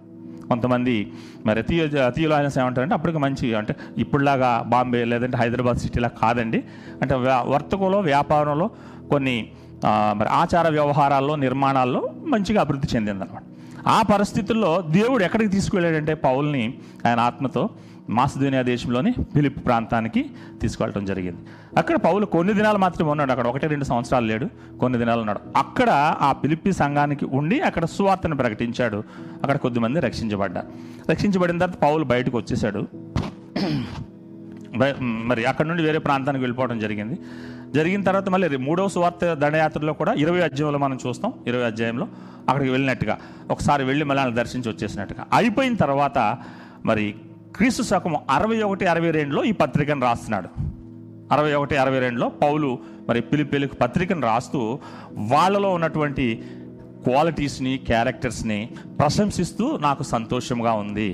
కొంతమంది 0.49 1.11
మరి 1.45 1.63
తీయ 1.63 1.87
తీయలాయనస్ 2.09 2.57
ఏమంటారంటే 2.57 2.93
అప్పటికి 2.93 3.17
మంచి 3.17 3.55
అంటే 3.55 3.75
ఇప్పుడులాగా 3.97 4.63
బాంబే 4.67 5.03
లేదంటే 5.03 5.37
హైదరాబాద్ 5.37 5.77
సిటీలా 5.77 6.07
కాదండి. 6.07 6.63
అంటే 7.01 7.15
వ్యా- 7.15 7.49
వర్తకంలో 7.49 7.99
వ్యాపారంలో 7.99 8.69
కొన్ని 9.09 9.49
మరి 9.87 10.29
ఆచార 10.29 10.69
వ్యవహారాల్లో 10.69 11.35
నిర్మాణాల్లో 11.35 12.09
మంచిగా 12.25 12.61
అభివృద్ధి 12.61 12.95
చెందిందనమాట 12.95 13.43
ఆ 13.87 14.01
పరిస్థితుల్లో 14.01 14.81
దేవుడు 14.81 15.23
ఎక్కడికి 15.23 15.49
తీసుకువెళ్ళాడంటే 15.49 16.13
పౌల్ని 16.13 16.73
ఆయన 17.07 17.19
ఆత్మతో 17.19 17.69
మాసిదోనియా 18.09 18.61
దేశంలోని 18.61 19.11
ఫిలిప్ 19.11 19.65
ప్రాంతానికి 19.65 20.29
తీసుకెళ్ళడం 20.61 21.05
జరిగింది. 21.05 21.41
అక్కడ 21.77 21.95
పౌలు 21.95 22.25
కొన్ని 22.25 22.53
దినాలు 22.53 22.77
మాత్రమే 22.77 23.11
ఉన్నాడు. 23.11 23.31
అక్కడ 23.31 23.47
ఒకటి 23.47 23.67
రెండు 23.67 23.83
సంవత్సరాలు 23.83 24.25
లేడు. 24.25 24.47
కొన్ని 24.79 24.99
దినాలు 24.99 25.19
ఉన్నాడు. 25.19 25.39
అక్కడ 25.57 25.89
ఆ 26.21 26.31
పిలిపి 26.31 26.71
సంఘానికి 26.71 27.25
ఉండి 27.25 27.59
అక్కడ 27.59 27.85
సువార్తను 27.85 28.35
ప్రకటించాడు. 28.35 29.03
అక్కడ 29.43 29.57
కొద్దిమంది 29.57 29.99
రక్షించబడ్డారు. 29.99 30.67
రక్షించబడిన 31.11 31.57
తర్వాత 31.57 31.77
పౌలు 31.79 32.03
బయటకు 32.03 32.37
వచ్చేసాడు 32.37 32.87
మరి 35.01 35.45
అక్కడ 35.45 35.65
నుండి 35.65 35.83
వేరే 35.83 35.97
ప్రాంతానికి 35.97 36.43
వెళ్ళిపోవడం 36.43 36.79
జరిగింది. 36.79 37.19
జరిగిన 37.75 38.03
తర్వాత 38.03 38.29
మళ్ళీ 38.29 38.57
మూడవ 38.57 38.87
సువార్త 38.87 39.33
దండయాత్రలో 39.33 39.93
కూడా 39.93 40.13
ఇరవై 40.13 40.41
అధ్యాయంలో 40.41 40.79
మనం 40.79 40.97
చూస్తాం. 41.07 41.33
ఇరవై 41.47 41.63
అధ్యాయంలో 41.63 42.07
అక్కడికి 42.49 42.71
వెళ్ళినట్టుగా. 42.71 43.17
ఒకసారి 43.51 43.83
వెళ్ళి 43.83 44.05
మళ్ళీ 44.05 44.33
దర్శించి 44.33 44.71
వచ్చేసినట్టుగా. 44.71 45.25
అయిపోయిన 45.33 45.75
తర్వాత 45.75 46.37
మరి 46.85 47.15
క్రీస్తు 47.55 47.83
శకం 47.83 48.13
అరవై 48.29 48.61
ఒకటి 48.61 48.85
అరవై 48.85 49.11
రెండులో 49.11 49.43
ఈ 49.43 49.51
పత్రికను 49.51 50.01
రాస్తున్నాడు. 50.01 50.49
అరవై 51.33 51.53
ఒకటి 51.53 51.77
అరవై 51.77 51.99
రెండులో 51.99 52.29
పౌలు 52.29 52.69
మరి 53.09 53.21
పిలిపిలికి 53.21 53.75
పత్రికను 53.75 54.21
రాస్తూ 54.21 54.79
వాళ్ళలో 55.33 55.69
ఉన్నటువంటి 55.73 56.25
క్వాలిటీస్ని 57.05 57.77
క్యారెక్టర్స్ని 57.77 58.59
ప్రశంసిస్తూ 58.99 59.77
నాకు 59.77 60.03
సంతోషంగా 60.03 60.73
ఉంది 60.73 61.09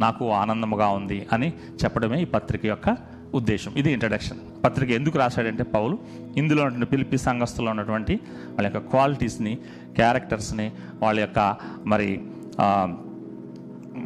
నాకు 0.00 0.24
ఆనందముగా 0.32 0.88
ఉంది 0.98 1.26
అని 1.32 1.52
చెప్పడమే 1.84 2.20
ఈ 2.22 2.24
పత్రిక 2.24 2.66
యొక్క 2.66 2.96
ఉద్దేశం. 3.34 3.72
ఇది 3.76 3.92
ఇంట్రడక్షన్ 3.92 4.40
పత్రిక 4.64 4.90
ఎందుకు 4.90 5.18
రాశాడంటే 5.18 5.64
పౌలు 5.76 5.98
ఇందులో 6.36 6.62
ఉన్నటువంటి 6.62 6.90
పిలిపి 6.90 7.18
సంఘస్థులో 7.18 7.70
ఉన్నటువంటి 7.70 8.14
వాళ్ళ 8.54 8.66
యొక్క 8.66 8.82
క్వాలిటీస్ని 8.90 9.54
క్యారెక్టర్స్ని 9.96 10.66
వాళ్ళ 11.02 11.20
యొక్క 11.20 11.40
మరి 11.86 12.10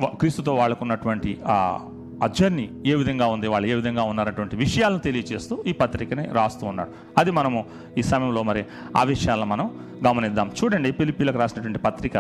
క్రీస్తుతో 0.04 0.54
వాళ్ళకున్నటువంటి 0.54 1.38
ఆ 1.46 1.88
ఆ 2.22 2.26
జర్నీ 2.26 2.70
ఏ 2.86 2.94
విధంగా 2.94 3.26
ఉంది 3.26 3.48
వాళ్ళు 3.48 3.68
ఏ 3.68 3.74
విధంగా 3.74 4.02
ఉన్నారటువంటి 4.02 4.56
విషయాలను 4.56 4.98
తెలియజేస్తూ 4.98 5.64
ఈ 5.66 5.72
పత్రికని 5.72 6.28
రాస్తూ 6.32 6.66
ఉన్నాడు 6.66 6.90
అది 7.18 7.30
మనము 7.30 7.64
ఈ 7.98 8.02
సమయంలో 8.02 8.42
మరి 8.42 8.64
ఆ 8.96 9.02
విషయాలను 9.02 9.46
మనం 9.46 9.70
గమనిద్దాం. 10.06 10.50
చూడండి 10.64 10.92
పిలిపిలకు 10.92 11.38
రాసినటువంటి 11.38 11.78
పత్రిక. 11.78 12.16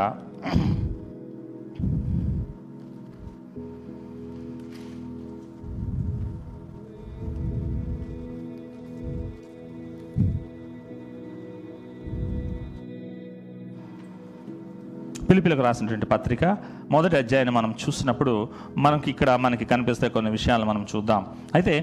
పిలిపిలకు 15.36 15.62
రాసినటువంటి 15.62 16.06
పత్రిక 16.06 16.44
మొదటి 16.90 17.16
అధ్యాయాన్ని 17.16 17.54
మనం 17.54 17.74
చూసినప్పుడు 17.82 18.48
మనకి 18.76 19.10
ఇక్కడ 19.10 19.30
మనకి 19.30 19.64
కనిపిస్తే 19.64 20.08
కొన్ని 20.08 20.30
విషయాలు 20.30 20.64
మనం 20.64 20.86
చూద్దాం. 20.96 21.26
అయితే 21.54 21.74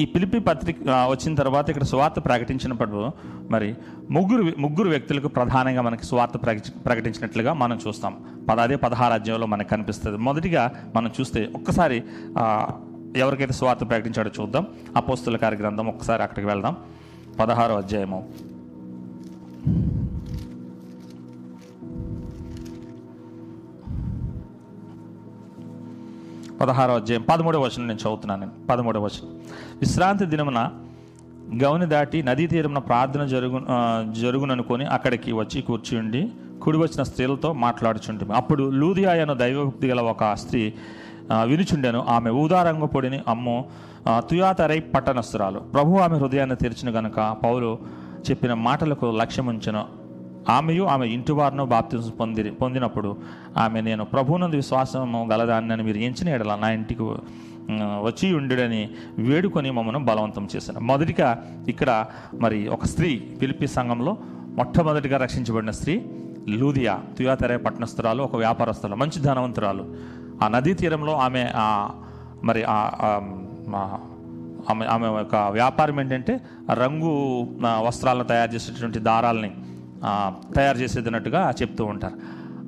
ఈ 0.00 0.04
పిలిపి 0.04 0.38
పత్రిక 0.38 0.76
వచ్చిన 0.88 1.34
తర్వాత 1.34 1.68
ఇక్కడ 1.68 1.82
స్వార్థ 1.82 2.18
ప్రకటించినప్పుడు 2.24 3.10
మరి 3.50 3.74
ముగ్గురు 4.10 4.42
ముగ్గురు 4.58 4.88
వ్యక్తులకు 4.88 5.28
ప్రధానంగా 5.28 5.82
మనకి 5.82 6.04
స్వార్థ 6.06 6.36
ప్రకటి 6.42 6.70
ప్రకటించినట్లుగా 6.70 7.52
మనం 7.52 7.78
చూస్తాం. 7.86 8.16
పద 8.48 8.60
అదే 8.60 8.76
పదహారు 8.76 9.12
అధ్యాయంలో 9.12 9.46
మనకు 9.46 9.68
కనిపిస్తుంది. 9.68 10.18
మొదటిగా 10.18 10.72
మనం 10.96 11.10
చూస్తే 11.20 11.48
ఒక్కసారి 11.56 12.02
ఎవరికైతే 13.16 13.52
స్వార్థ 13.52 13.88
ప్రకటించాడో 13.88 14.30
చూద్దాం. 14.40 14.66
అపోస్తుల 14.96 15.36
కార్యగ్రంథం 15.36 15.86
ఒక్కసారి 15.86 16.22
అక్కడికి 16.22 16.46
వెళ్దాం. 16.46 16.76
పదహారో 17.40 17.76
అధ్యాయము. 17.76 18.20
పదహారో 26.60 26.94
అధ్యాయం 26.94 27.22
పదమూడవ 27.22 27.60
వచనం 27.60 27.88
నేను 27.88 27.98
చదువుతున్నాను 27.98 28.40
నేను. 28.40 28.52
పదమూడవ 28.70 29.04
వచనం. 29.04 29.30
విశ్రాంతి 29.80 30.26
దినమున 30.26 30.70
గౌని 31.62 31.86
దాటి 31.86 32.22
నదీ 32.22 32.46
తీరమున 32.46 32.78
ప్రార్థన 32.78 33.24
జరుగు 33.24 33.60
జరుగుననుకొని 34.12 34.84
అక్కడికి 34.84 35.32
వచ్చి 35.32 35.62
కూర్చుండి 35.62 36.28
కుడి 36.62 36.78
వచ్చిన 36.78 37.02
స్త్రీలతో 37.02 37.52
మాట్లాడుచుంటుంది 37.52 38.32
అప్పుడు 38.32 38.70
లూదియాయను 38.70 39.34
దైవభక్తి 39.34 39.88
గల 39.88 40.00
ఒక 40.00 40.34
స్త్రీ 40.34 40.74
ఆ, 41.32 41.42
వినుచుండెను. 41.42 42.04
ఆమె 42.08 42.30
ఊదారంగ 42.30 42.84
పొడిని 42.84 43.22
అమ్ము 43.28 43.56
తుయాతరై 44.30 44.80
పట్టణస్తురాలు 44.80 45.58
ప్రభు 45.60 45.96
ఆమె 45.96 46.18
హృదయాన్ని 46.18 46.56
తెరిచిన 46.56 46.98
గనుక 46.98 47.36
పౌలు 47.44 47.78
చెప్పిన 48.30 48.54
మాటలకు 48.54 49.06
లక్ష్యముంచను. 49.06 49.97
ఆమెయు 50.48 50.84
ఆమె 50.84 51.06
ఇంటివారును 51.06 51.64
బాప్తిజం 51.64 52.10
పొంది 52.10 52.50
పొందినప్పుడు 52.50 53.16
ఆమె 53.56 53.80
నేను 53.80 54.04
ప్రభునందు 54.04 54.56
విశ్వాసము 54.56 55.28
గలదాన్ని 55.32 55.82
మీరు 55.82 55.98
ఎంచిన 55.98 56.28
ఎడల 56.28 56.54
నా 56.54 56.70
ఇంటికి 56.70 57.02
వచ్చి 58.06 58.34
ఉండుడని 58.34 58.90
వేడుకొని 59.18 59.70
మమ్మను 59.70 59.98
బలవంతం 60.04 60.48
చేశాను. 60.56 60.80
మొదటిగా 60.80 61.44
ఇక్కడ 61.68 62.06
మరి 62.34 62.68
ఒక 62.68 62.84
స్త్రీ 62.84 63.10
పిలిపి 63.42 63.66
సంఘంలో 63.66 64.16
మొట్టమొదటిగా 64.58 65.16
రక్షించబడిన 65.16 65.70
స్త్రీ 65.70 65.94
లూదియా 66.48 66.98
తుయాతరే 67.18 67.56
పట్టణస్థురాలు 67.56 68.22
ఒక 68.22 68.36
వ్యాపారస్తురాలు 68.36 68.96
మంచి 68.96 69.18
ధనవంతురాలు. 69.20 69.84
ఆ 70.42 70.48
నదీ 70.48 70.74
తీరంలో 70.74 71.14
ఆమె 71.16 71.42
ఆ 71.54 71.66
మరి 72.44 72.64
ఆ 72.64 72.78
ఆమె 74.70 74.84
ఆమె 74.84 75.06
యొక్క 75.06 75.36
వ్యాపారం 75.36 76.00
ఏంటంటే 76.00 76.40
రంగు 76.72 77.12
వస్త్రాలను 77.86 78.24
తయారు 78.24 78.50
చేసేటువంటి 78.54 78.98
దారాలని 78.98 79.50
తయారు 80.56 80.78
చేసేదినట్టుగా 80.78 81.54
చెప్తూ 81.62 81.84
ఉంటారు. 81.84 82.14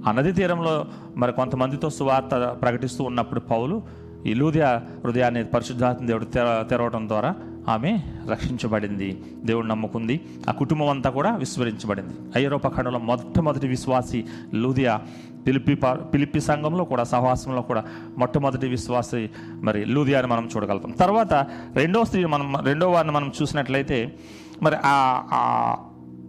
ఆ 0.08 0.12
నది 0.12 0.32
తీరంలో 0.32 0.86
మరి 1.16 1.32
కొంతమందితో 1.32 1.90
సువార్త 1.90 2.56
ప్రకటిస్తూ 2.62 3.04
ఉన్నప్పుడు 3.04 3.40
పౌలు 3.40 3.82
ఈ 4.26 4.34
లూదియా 4.34 4.82
హృదయాన్ని 5.04 5.44
పరిశుద్ధాత్మ 5.44 6.06
దేవుడు 6.06 6.24
తెర 6.24 6.66
తెరవడం 6.70 7.08
ద్వారా 7.08 7.34
ఆమె 7.68 7.98
రక్షించబడింది. 8.30 9.22
దేవుడు 9.44 9.66
నమ్ముకుంది. 9.66 10.20
ఆ 10.48 10.52
కుటుంబం 10.52 10.88
అంతా 10.88 11.10
కూడా 11.10 11.36
విస్మరించబడింది. 11.36 12.14
ఐరోపా 12.36 12.68
ఖండంలో 12.68 12.98
మొట్టమొదటి 12.98 13.68
విశ్వాసి 13.68 14.24
లూదియా 14.54 15.00
పిలిపి 15.46 15.74
పిలిపి 16.14 16.40
సంఘంలో 16.40 16.84
కూడా 16.84 17.04
సహవాసంలో 17.04 17.62
కూడా 17.62 17.84
మొట్టమొదటి 18.18 18.68
విశ్వాసి 18.68 19.30
మరి 19.50 19.84
లూదియాని 19.84 20.26
మనం 20.26 20.48
చూడగలుగుతాం. 20.56 20.90
తర్వాత 20.90 21.34
రెండో 21.74 22.04
స్త్రీ 22.04 22.24
మనం 22.24 22.56
రెండో 22.64 22.90
వారిని 22.90 23.12
మనం 23.12 23.32
చూసినట్లయితే 23.42 24.14
మరి 24.62 24.76
ఆ 24.84 25.76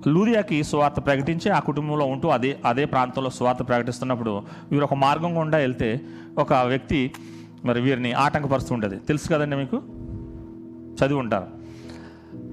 లూదియాకి 0.08 0.64
సువార్త 0.64 0.96
ప్రకటించి 1.06 1.52
ఆ 1.52 1.60
కుటుంబంలో 1.60 2.06
ఉంటూ 2.06 2.30
అదే 2.30 2.60
అదే 2.66 2.86
ప్రాంతంలో 2.86 3.30
స్వార్థ 3.30 3.68
ప్రకటిస్తున్నప్పుడు 3.68 4.44
వీరు 4.72 4.84
ఒక 4.84 4.94
మార్గం 4.94 5.40
గుండా 5.40 5.58
వెళ్తే 5.58 6.02
ఒక 6.38 6.54
వ్యక్తి 6.54 7.12
మరి 7.66 7.82
వీరిని 7.82 8.14
ఆటంకపరుస్తూ 8.14 8.74
ఉండేది. 8.74 8.96
తెలుసు 8.96 9.30
కదండి 9.30 9.56
మీకు? 9.56 9.82
చదివి 10.96 11.20
ఉంటారు. 11.20 11.62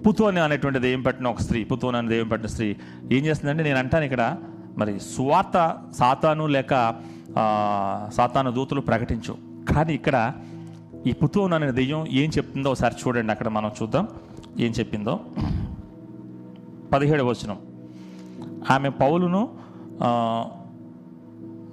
పుతోని 0.01 0.41
అనేటువంటి 0.41 0.79
దెయ్యం 0.79 1.03
పట్టిన 1.03 1.27
ఒక 1.27 1.41
స్త్రీ 1.41 1.65
పుతోని 1.65 1.97
అనే 1.97 2.09
దెయ్యం 2.09 2.29
పట్టిన 2.29 2.47
స్త్రీ 2.47 2.77
ఏం 3.13 3.25
చేస్తుందంటే 3.25 3.63
నేను 3.63 3.79
అంటాను 3.79 4.05
ఇక్కడ 4.05 4.37
మరి 4.79 5.01
సువార్త 5.01 5.79
సాతాను 5.99 6.47
లేక 6.47 6.95
సాతాను 8.13 8.51
దూతలు 8.51 8.81
ప్రకటించు. 8.81 9.37
కానీ 9.73 9.95
ఇక్కడ 9.95 10.33
ఈ 11.07 11.13
పుతోను 11.13 11.55
అనే 11.55 11.71
దెయ్యం 11.71 12.07
ఏం 12.09 12.31
చెప్తుందో 12.31 12.71
ఒకసారి 12.71 12.95
చూడండి 13.07 13.33
అక్కడ 13.33 13.49
మనం 13.49 13.71
చూద్దాం. 13.83 14.09
ఏం 14.59 14.73
చెప్పిందో. 14.73 15.21
పదిహేడు 16.93 17.23
వచనం. 17.23 17.59
ఆమె 18.71 18.89
పౌలును 18.89 19.59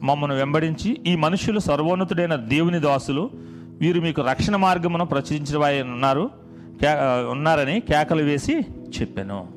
మమ్మను 0.04 0.36
వెంబడించి 0.36 1.02
ఈ 1.08 1.16
మనుషులు 1.16 1.60
సర్వోన్నతుడైన 1.60 2.36
దేవుని 2.36 2.80
దాసులు 2.80 3.30
వీరు 3.82 4.02
మీకు 4.02 4.22
రక్షణ 4.22 4.56
మార్గమును 4.56 5.06
ప్రచురించిన 5.06 5.58
వారి 5.58 5.82
ఉన్నారు 5.82 6.30
కే- 6.82 7.28
ఉన్నారని 7.32 7.80
కేకలు 7.80 8.24
వేసి 8.24 8.60
చెప్పాను. 9.02 9.48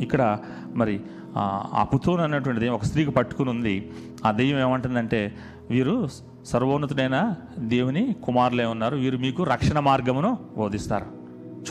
ఇక్కడ 0.00 0.38
మరి 0.74 1.00
ఆ, 1.36 1.70
ఆ 1.74 1.86
అన్నటువంటిది 2.22 2.68
ఒక 2.68 2.84
స్త్రీకి 2.84 3.10
పట్టుకుని 3.10 3.50
ఉంది. 3.50 3.92
ఆ 4.26 4.30
దెయ్యం 4.30 4.60
ఏమంటుందంటే 4.60 5.36
వీరు 5.70 6.08
సర్వోన్నతుడైన 6.44 7.34
దేవుని 7.58 8.16
కుమారులే 8.24 8.64
ఉన్నారు. 8.64 8.96
వీరు 8.96 9.16
మీకు 9.16 9.42
రక్షణ 9.42 9.78
మార్గమును 9.78 10.38
బోధిస్తారు. 10.56 11.06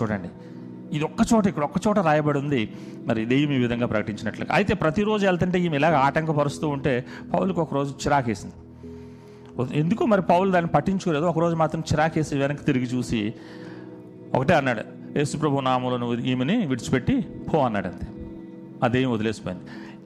చూడండి. 0.02 0.30
ఇది 0.94 1.04
ఒక్క 1.04 1.22
చోట 1.34 1.48
ఇక్కడ 1.48 1.64
ఒక్క 1.64 1.88
చోట 1.88 2.00
రాయబడి 2.00 2.40
ఉంది 2.40 2.70
మరి 3.08 3.26
దెయ్యం 3.26 3.52
ఈ 3.52 3.58
విధంగా 3.58 3.88
ప్రకటించినట్లుగా. 3.88 4.54
అయితే 4.54 4.74
ప్రతిరోజు 4.74 5.26
వెళ్తుంటే 5.26 5.60
ఈమె 5.60 5.78
ఇలాగ 5.78 5.96
ఆటంకపరుస్తూ 5.96 6.68
ఉంటే 6.68 7.06
పౌలకు 7.34 7.62
ఒకరోజు 7.62 7.92
చిరాకేసింది. 7.92 8.54
ఎందుకు 9.74 10.06
మరి 10.06 10.22
పౌలు 10.22 10.52
దాన్ని 10.52 10.72
పట్టించుకోలేదు? 10.72 11.26
ఒకరోజు 11.26 11.56
మాత్రం 11.56 11.84
చిరాకేసి 11.92 12.38
వెనక్కి 12.38 12.66
తిరిగి 12.66 12.86
చూసి 12.86 13.34
ఒకటే 14.36 14.54
అన్నాడు 14.54 14.82
యేసుప్రభు 15.18 15.60
నామూలో 15.60 15.98
నువ్వు 15.98 16.18
ఈమెని 16.18 16.66
విడిచిపెట్టి 16.66 17.22
పో 17.22 17.66
అన్నాడు 17.66 17.88
అంతే. 17.88 18.08
అదేం 18.84 19.12
వదిలేసిపోయింది. 19.12 19.64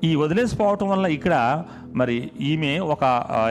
ఈ 0.08 0.16
వదిలేసిపోవటం 0.16 0.90
వల్ల 0.90 1.06
ఇక్కడ 1.06 1.64
మరి 1.96 2.32
ఈమె 2.42 2.80
ఒక 2.80 3.04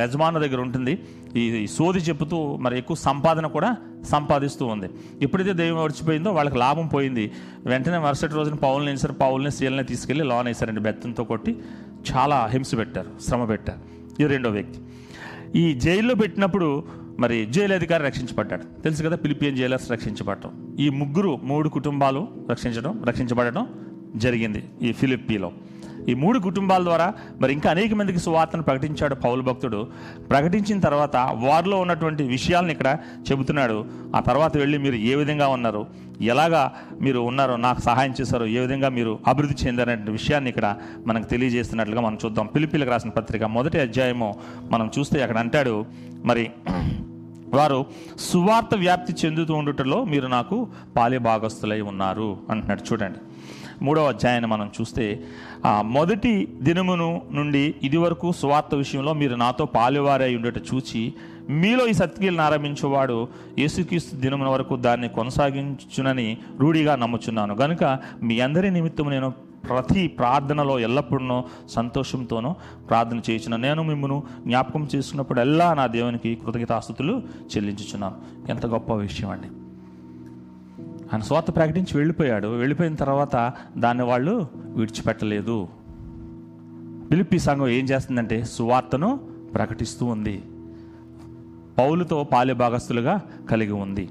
యజమాను 0.02 0.40
దగ్గర 0.40 0.61
ఉంటుంది. 0.61 0.99
ఈ 1.37 1.66
సోది 1.66 1.99
చెబుతూ 1.99 2.56
మరి 2.56 2.78
ఎక్కువ 2.78 2.97
సంపాదన 2.97 3.47
కూడా 3.47 3.76
సంపాదిస్తూ 4.04 4.66
ఉంది. 4.66 4.88
ఎప్పుడైతే 5.23 5.52
దైవం 5.52 5.82
మర్చిపోయిందో 5.82 6.32
వాళ్ళకి 6.32 6.58
లాభం 6.58 6.87
పోయింది. 6.87 7.32
వెంటనే 7.66 7.99
మరుసటి 7.99 8.35
రోజున 8.35 8.54
పౌల్ని 8.54 8.90
వేసారు 8.90 9.12
పౌల్ని 9.12 9.50
స్త్రీలని 9.50 9.85
తీసుకెళ్ళి 9.85 10.25
లోన్ 10.25 10.47
వేసారండి 10.47 10.80
బెత్తంతో 10.80 11.25
కొట్టి 11.25 11.56
చాలా 12.12 12.49
హింస 12.52 12.76
పెట్టారు 12.78 13.11
శ్రమ 13.28 13.44
పెట్టారు. 13.44 13.78
ఇది 14.20 14.26
రెండో 14.26 14.50
వ్యక్తి. 14.50 14.80
ఈ 15.58 15.75
జైల్లో 15.75 16.14
పెట్టినప్పుడు 16.14 16.85
మరి 17.18 17.47
జైలు 17.47 17.75
అధికారి 17.75 18.04
రక్షించబడ్డాడు. 18.04 18.82
తెలుసు 18.82 19.02
కదా 19.02 19.16
ఫిలిపియన్ 19.16 19.56
జైలర్స్ 19.56 19.90
రక్షించబడటం. 19.90 20.76
ఈ 20.78 20.88
ముగ్గురు 20.88 21.38
మూడు 21.42 21.68
కుటుంబాలు 21.68 22.28
రక్షించడం 22.50 23.04
రక్షించబడటం 23.04 23.66
జరిగింది 24.16 24.64
ఈ 24.82 24.92
ఫిలిప్పీలో. 24.92 25.52
ఈ 26.08 26.14
మూడు 26.14 26.38
కుటుంబాల 26.38 26.82
ద్వారా 26.82 27.14
మరి 27.40 27.52
ఇంకా 27.52 27.70
అనేక 27.70 27.94
మందికి 27.94 28.18
సువార్తను 28.18 28.62
ప్రకటించాడు 28.62 29.14
పౌలు 29.14 29.42
భక్తుడు. 29.42 29.88
ప్రకటించిన 30.30 30.80
తర్వాత 30.80 31.16
వారిలో 31.16 31.80
ఉన్నటువంటి 31.80 32.22
విషయాలను 32.22 32.70
ఇక్కడ 32.70 32.98
చెబుతున్నాడు. 33.30 33.84
ఆ 34.16 34.20
తర్వాత 34.20 34.56
వెళ్ళి 34.56 34.78
మీరు 34.78 34.94
ఏ 34.94 35.14
విధంగా 35.14 35.48
ఉన్నారు? 35.48 35.86
ఎలాగా 36.20 36.72
మీరు 37.00 37.18
ఉన్నారో 37.18 37.56
నాకు 37.56 37.80
సహాయం 37.80 38.14
చేశారో 38.20 38.46
ఏ 38.46 38.58
విధంగా 38.58 38.88
మీరు 38.88 39.18
అభివృద్ధి 39.26 39.66
చెందారనే 39.66 40.10
విషయాన్ని 40.10 40.50
ఇక్కడ 40.50 40.76
మనకు 41.06 41.24
తెలియజేస్తున్నట్లుగా 41.24 42.00
మనం 42.00 42.18
చూద్దాం. 42.24 42.46
పిలిపిలకు 42.46 42.90
రాసిన 42.90 43.10
పత్రిక 43.10 43.42
మొదటి 43.42 43.78
అధ్యాయము 43.80 44.34
మనం 44.70 44.90
చూస్తే 44.98 45.22
అక్కడ 45.22 45.38
అంటాడు 45.38 45.84
మరి 46.24 46.50
వారు 47.54 47.86
సువార్త 48.18 48.74
వ్యాప్తి 48.74 49.12
చెందుతూ 49.26 49.54
ఉండటంలో 49.54 50.04
మీరు 50.04 50.26
నాకు 50.26 50.68
పాలి 50.96 51.18
భాగస్థులై 51.18 51.80
ఉన్నారు 51.80 52.36
అంటున్నాడు. 52.50 52.92
చూడండి. 52.92 53.18
మూడవ 53.82 54.08
అధ్యాయాన్ని 54.08 54.49
మనం 54.49 54.70
చూస్తే 54.80 55.25
మొదటి 55.82 56.32
దినమును 56.62 57.23
నుండి 57.32 57.75
ఇదివరకు 57.82 58.32
సువార్త 58.32 58.75
విషయంలో 58.75 59.12
మీరు 59.14 59.35
నాతో 59.35 59.64
పాలువారై 59.64 60.37
ఉండేట 60.37 60.58
చూచి 60.58 61.14
మీలో 61.50 61.87
ఈ 61.87 61.92
సత్క్రియలను 61.92 62.42
ఆరంభించేవాడు 62.42 63.28
యేసుక్రీస్తు 63.58 64.16
దినమున 64.16 64.49
వరకు 64.49 64.76
దాన్ని 64.76 65.08
కొనసాగించునని 65.08 66.38
రూఢిగా 66.61 66.97
నమ్ముచున్నాను. 66.97 67.54
కనుక 67.54 67.99
మీ 68.23 68.40
అందరి 68.40 68.70
నిమిత్తం 68.70 69.11
నేను 69.11 69.30
ప్రతి 69.68 70.08
ప్రార్థనలో 70.08 70.78
ఎల్లప్పుడూ 70.78 71.42
సంతోషంతోనూ 71.68 72.54
ప్రార్థన 72.88 73.16
చేయించిన 73.16 73.56
నేను 73.56 73.82
మిమ్మల్ని 73.82 74.20
జ్ఞాపకం 74.47 74.88
చేసుకున్నప్పుడల్లా 74.94 75.75
నా 75.75 75.87
దేవునికి 75.87 76.35
కృతజ్ఞతాస్తుతులు 76.35 77.23
చెల్లించుచున్నాను. 77.56 78.16
ఎంత 78.50 78.66
గొప్ప 78.66 78.92
విషయం 78.92 79.30
అండి. 79.30 79.49
ఆయన 81.12 81.22
స్వార్థ 81.22 81.56
ప్రకటించి 81.56 81.96
వెళ్ళిపోయాడు. 81.96 82.48
వెళ్ళిపోయిన 82.48 82.94
తర్వాత 82.94 83.52
దాన్ని 83.76 84.04
వాళ్ళు 84.04 84.46
విడిచిపెట్టలేదు. 84.54 85.68
పిలిపి 87.10 87.38
సంఘం 87.38 87.68
ఏం 87.68 87.84
చేస్తుందంటే 87.84 88.44
సువార్తను 88.44 89.16
ప్రకటిస్తూ 89.54 90.06
ఉంది. 90.06 90.42
పౌలుతో 91.78 92.24
పాలె 92.24 92.52
భాగస్తులుగా 92.52 93.20
కలిగి 93.50 93.72
ఉంది. 93.72 94.08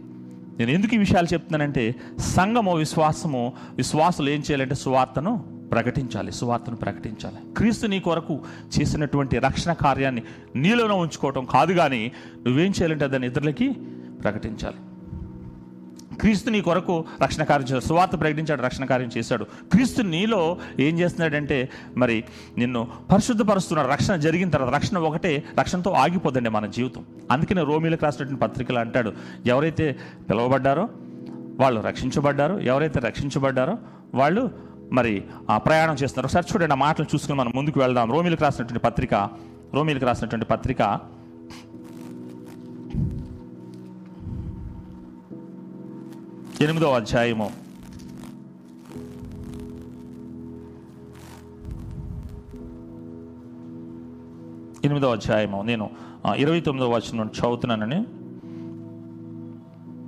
నేను 0.60 0.72
ఎందుకు 0.72 0.96
ఈ 0.96 0.98
విషయాలు 0.98 1.34
చెప్తున్నానంటే 1.34 1.96
సంఘము 2.20 2.76
విశ్వాసము 2.76 3.54
విశ్వాసులు 3.76 4.30
ఏం 4.30 4.40
చేయాలంటే 4.40 4.76
సువార్తను 4.76 5.58
ప్రకటించాలి 5.72 6.32
సువార్తను 6.32 6.76
ప్రకటించాలి. 6.76 7.54
క్రీస్తు 7.58 7.88
నీ 7.88 8.00
కొరకు 8.00 8.40
చేసినటువంటి 8.80 9.40
రక్షణ 9.40 9.74
కార్యాన్ని 9.74 10.24
నీలోనే 10.56 10.94
ఉంచుకోవటం 10.94 11.46
కాదు 11.46 11.74
కానీ 11.74 12.12
నువ్వేం 12.46 12.68
చేయాలంటే 12.68 13.08
దాన్ని 13.08 13.28
ఇతరులకి 13.28 13.74
ప్రకటించాలి. 14.24 14.76
క్రీస్తు 16.20 16.50
నీ 16.50 16.62
కొరకు 16.62 17.06
రక్షణ 17.24 17.44
కార్యం 17.44 17.68
చేశాడు. 17.68 17.84
సువార్త 17.84 18.20
ప్రకటించాడు 18.20 18.62
రక్షణ 18.62 18.86
కార్యం 18.86 19.10
చేశాడు. 19.18 19.44
క్రీస్తు 19.44 20.02
నీలో 20.02 20.58
ఏం 20.80 21.00
చేస్తున్నాడంటే 21.00 21.70
మరి 21.98 22.24
నిన్ను 22.58 22.88
పరిశుద్ధపరుస్తున్నాడు. 23.12 23.88
రక్షణ 23.88 24.16
జరిగిన 24.16 24.50
తర్వాత 24.50 24.76
రక్షణ 24.76 24.98
ఒకటే 24.98 25.44
రక్షణతో 25.60 25.92
ఆగిపోదండి 25.92 26.50
మన 26.50 26.66
జీవితం. 26.66 27.06
అందుకనే 27.32 27.64
రోమిలకు 27.64 28.06
రాసినటువంటి 28.06 28.42
పత్రికలు 28.42 28.80
అంటాడు 28.80 29.14
ఎవరైతే 29.46 29.96
పిలువబడ్డారో 30.30 30.90
వాళ్ళు 31.60 31.82
రక్షించబడ్డారు 31.82 32.60
ఎవరైతే 32.60 33.00
రక్షించబడ్డారో 33.00 33.78
వాళ్ళు 34.16 34.52
మరి 34.92 35.24
ఆ 35.50 35.58
ప్రయాణం 35.58 35.94
చేస్తున్నారు. 35.94 36.26
ఒకసారి 36.26 36.46
చూడండి 36.54 36.74
ఆ 36.74 36.76
మాటలు 36.76 37.06
చూసుకుని 37.16 37.38
మనం 37.38 37.52
ముందుకు 37.56 37.80
వెళ్దాం. 37.80 38.12
రోమిలకు 38.12 38.44
రాసినటువంటి 38.44 38.80
పత్రిక 38.80 39.14
రోమిలకు 39.74 40.06
రాసినటువంటి 40.06 40.46
పత్రిక 40.46 41.17
ఎనిమిదవ 46.62 46.92
అధ్యాయము. 46.92 47.52
ఎనిమిదవ 54.86 55.12
అధ్యాయము. 55.12 55.62
నేను 55.62 55.90
ఇరవై 56.36 56.60
తొమ్మిదవ 56.60 56.96
వచనం 56.96 57.26
చదువుతున్నానని. 57.26 58.04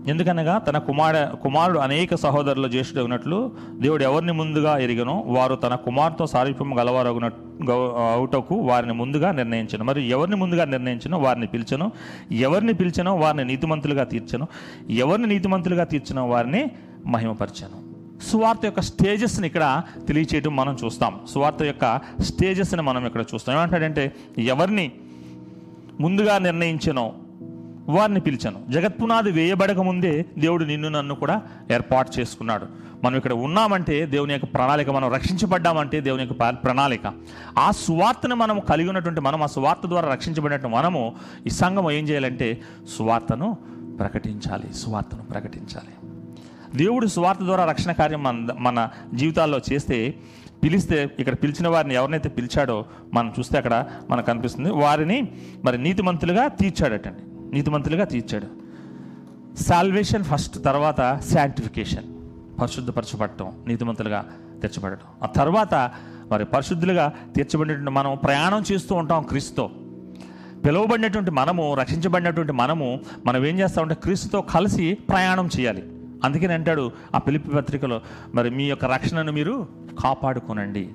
ఎందుకనగా 0.10 0.58
తన 0.58 0.78
కుమార 0.78 1.26
కుమారుడు 1.26 1.80
అనేక 1.80 2.16
సహోదరుల 2.16 2.68
జ్యేష్ఠుడు 2.68 3.02
ఉన్నట్లు 3.02 3.52
దేవుడు 3.80 4.04
ఎవరిని 4.04 4.32
ముందుగా 4.32 4.78
ఎరిగనో 4.78 5.20
వారు 5.20 5.56
తన 5.56 5.76
కుమార్తో 5.76 6.28
సారూప్యం 6.28 6.80
గలవారగునట్టు 6.80 7.49
అవుటకు 8.14 8.56
వారిని 8.56 8.94
ముందుగా 8.94 9.32
నిర్ణయించను. 9.32 9.84
మరి 9.84 10.04
ఎవరిని 10.04 10.36
ముందుగా 10.36 10.66
నిర్ణయించినో? 10.66 11.18
వారిని 11.18 11.48
పిలిచను. 11.48 11.92
ఎవరిని 12.32 12.74
పిలిచనో 12.74 13.16
వారిని 13.16 13.46
నీతిమంతులుగా 13.46 14.04
తీర్చను. 14.04 14.48
ఎవరిని 14.90 15.28
నీతిమంతులుగా 15.28 15.84
తీర్చినో 15.84 16.28
వారిని 16.28 16.72
మహిమపరచను. 17.06 17.90
సువార్త 18.24 18.66
యొక్క 18.66 18.82
స్టేజెస్ని 18.82 19.48
ఇక్కడ 19.48 19.84
తెలియచేయడం 20.08 20.56
మనం 20.56 20.78
చూస్తాం. 20.86 21.20
సువార్త 21.30 21.64
యొక్క 21.64 22.00
స్టేజెస్ని 22.22 22.82
మనం 22.82 23.06
ఇక్కడ 23.06 23.24
చూస్తాం. 23.34 23.56
ఏమంటాడంటే 23.56 24.16
ఎవరిని 24.38 24.92
ముందుగా 26.00 26.38
నిర్ణయించనో 26.38 27.14
వారిని 27.90 28.20
పిలిచాను. 28.20 28.66
జగత్పునాది 28.70 29.32
వేయబడక 29.32 29.78
ముందే 29.78 30.26
దేవుడు 30.38 30.66
నిన్ను 30.66 30.90
నన్ను 30.90 31.16
కూడా 31.16 31.42
ఏర్పాటు 31.72 32.12
చేసుకున్నాడు. 32.20 32.66
మనం 33.04 33.16
ఇక్కడ 33.16 33.34
ఉన్నామంటే 33.34 34.06
దేవుని 34.06 34.34
యొక్క 34.34 34.54
ప్రణాళిక 34.54 34.90
మనం 34.90 35.14
రక్షించబడ్డామంటే 35.14 36.02
దేవుని 36.02 36.24
యొక్క 36.24 36.50
ప్రణాళిక. 36.50 37.14
ఆ 37.58 37.72
సువార్తను 37.72 38.36
మనం 38.36 38.60
కలిగి 38.60 38.90
ఉన్నటువంటి 38.90 39.22
మనం 39.22 39.44
ఆ 39.44 39.46
సువార్త 39.46 39.88
ద్వారా 39.88 40.12
రక్షించబడినట్టు 40.12 40.68
మనము 40.68 41.16
ఈ 41.48 41.50
సంఘం 41.50 41.92
ఏం 41.92 42.10
చేయాలంటే 42.10 42.62
సువార్తను 42.98 43.58
ప్రకటించాలి 44.00 44.74
సువార్తను 44.74 45.22
ప్రకటించాలి. 45.22 45.94
దేవుడు 46.78 47.08
సువార్త 47.08 47.42
ద్వారా 47.44 47.66
రక్షణ 47.66 47.92
కార్యం 47.92 48.24
మన 48.24 48.48
మన 48.60 48.90
జీవితాల్లో 49.14 49.60
చేస్తే 49.74 50.16
పిలిస్తే 50.64 51.10
ఇక్కడ 51.20 51.34
పిలిచిన 51.34 51.68
వారిని 51.68 51.96
ఎవరినైతే 51.96 52.30
పిలిచాడో 52.30 52.86
మనం 53.14 53.34
చూస్తే 53.40 53.58
అక్కడ 53.58 53.86
మనకు 54.10 54.26
కనిపిస్తుంది 54.26 54.72
వారిని 54.72 55.32
మరి 55.66 55.78
నీతిమంతులుగా 55.78 56.48
తీర్చాడటండి. 56.48 57.24
నీతిమంతులుగా 57.54 58.04
తీర్చాడు. 58.04 58.70
సాల్వేషన్ 59.64 60.24
ఫస్ట్ 60.24 60.64
తర్వాత 60.64 61.20
శాంటిఫికేషన్ 61.34 62.04
పరిశుద్ధపరచబడటం 62.60 63.52
నీతిమంతులుగా 63.68 64.26
తీర్చబడటం. 64.62 65.06
ఆ 65.24 65.26
తర్వాత 65.26 65.92
మరి 66.32 66.46
పరిశుద్ధులుగా 66.46 67.14
తీర్చబడినటువంటి 67.36 67.92
మనం 67.92 68.18
ప్రయాణం 68.24 68.64
చేస్తూ 68.72 68.96
ఉంటాం 68.96 69.24
క్రీస్తుతో. 69.24 69.70
పిలువబడినటువంటి 70.66 71.32
మనము 71.32 71.74
రక్షించబడినటువంటి 71.74 72.52
మనము 72.52 73.00
మనం 73.26 73.46
ఏం 73.46 73.60
చేస్తామంటే 73.60 73.96
క్రీస్తుతో 73.96 74.42
కలిసి 74.42 74.94
ప్రయాణం 74.94 75.50
చేయాలి. 75.60 75.84
అందుకని 76.24 76.54
అంటాడు 76.54 76.92
ఆ 77.16 77.18
పిలిపి 77.18 77.50
పత్రికలో 77.50 78.02
మరి 78.36 78.50
మీ 78.50 78.64
యొక్క 78.64 78.86
రక్షణను 78.86 79.32
మీరు 79.32 79.68
కాపాడుకోనండి. 80.04 80.90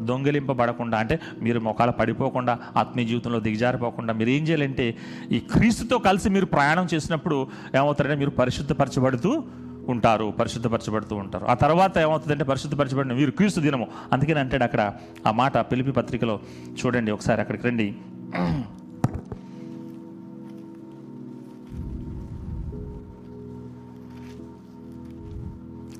దొంగిలింపబడకుండా 0.00 0.98
అంటే 0.98 1.20
మీరు 1.42 1.60
మొఖాలు 1.60 1.92
పడిపోకుండా 1.92 2.58
ఆత్మీయ 2.76 3.06
జీవితంలో 3.06 3.40
దిగజారిపోకుండా 3.40 4.14
మీరు 4.14 4.30
ఏం 4.30 4.42
చేయాలంటే 4.48 4.96
ఈ 5.32 5.38
క్రీస్తుతో 5.52 5.98
కలిసి 5.98 6.28
మీరు 6.28 6.46
ప్రయాణం 6.46 6.86
చేసినప్పుడు 6.94 7.46
ఏమవుతారంటే 7.76 8.18
మీరు 8.18 8.30
పరిశుద్ధపరచబడుతూ 8.30 9.42
ఉంటారు 9.88 10.34
పరిశుద్ధపరచబడుతూ 10.38 11.16
ఉంటారు. 11.16 11.44
ఆ 11.46 11.54
తర్వాత 11.54 11.98
ఏమవుతుందంటే 11.98 12.44
పరిశుద్ధపరచబడిన 12.44 13.12
మీరు 13.12 13.30
క్రీస్తు 13.30 13.60
దినము. 13.60 13.86
అందుకని 14.12 14.38
అంటాడు 14.38 14.64
అక్కడ 14.64 14.92
ఆ 15.26 15.30
మాట 15.30 15.58
పిలిపి 15.58 15.92
పత్రికలో. 15.92 16.40
చూడండి 16.80 17.10
ఒకసారి 17.10 17.40
అక్కడికి 17.40 17.68
రండి. 17.68 17.94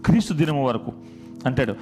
క్రీస్తు 0.04 0.32
దినము 0.34 0.66
వరకు 0.66 0.92
అంటాడు 1.46 1.74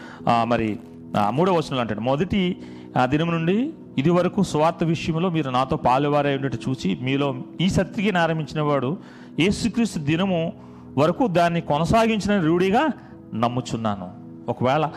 మరి 0.44 0.78
మూడో 1.14 1.30
మూడవ 1.30 1.52
వచనంలో 1.52 1.80
అంటాడు 1.80 2.00
మొదటి 2.00 2.62
ఆ 2.98 3.06
దినం 3.06 3.30
నుండి 3.30 3.72
ఇది 3.98 4.10
వరకు 4.10 4.42
స్వార్థ 4.42 4.84
విషయంలో 4.84 5.30
మీరు 5.30 5.50
నాతో 5.50 5.76
పాలువారై 5.76 6.34
ఉండేట్టు 6.34 6.70
చూసి 6.70 6.98
మీలో 7.02 7.34
ఈ 7.60 7.68
శక్తికి 7.68 8.10
ఆరంభించిన 8.10 8.60
వాడు 8.60 8.98
యేసుక్రీస్తు 9.40 9.98
దినము 9.98 10.52
వరకు 10.98 11.26
దాన్ని 11.26 11.60
కొనసాగించిన 11.60 12.40
రూఢిగా 12.40 12.88
నమ్ముచున్నాను. 13.34 14.12
ఒకవేళ 14.50 14.90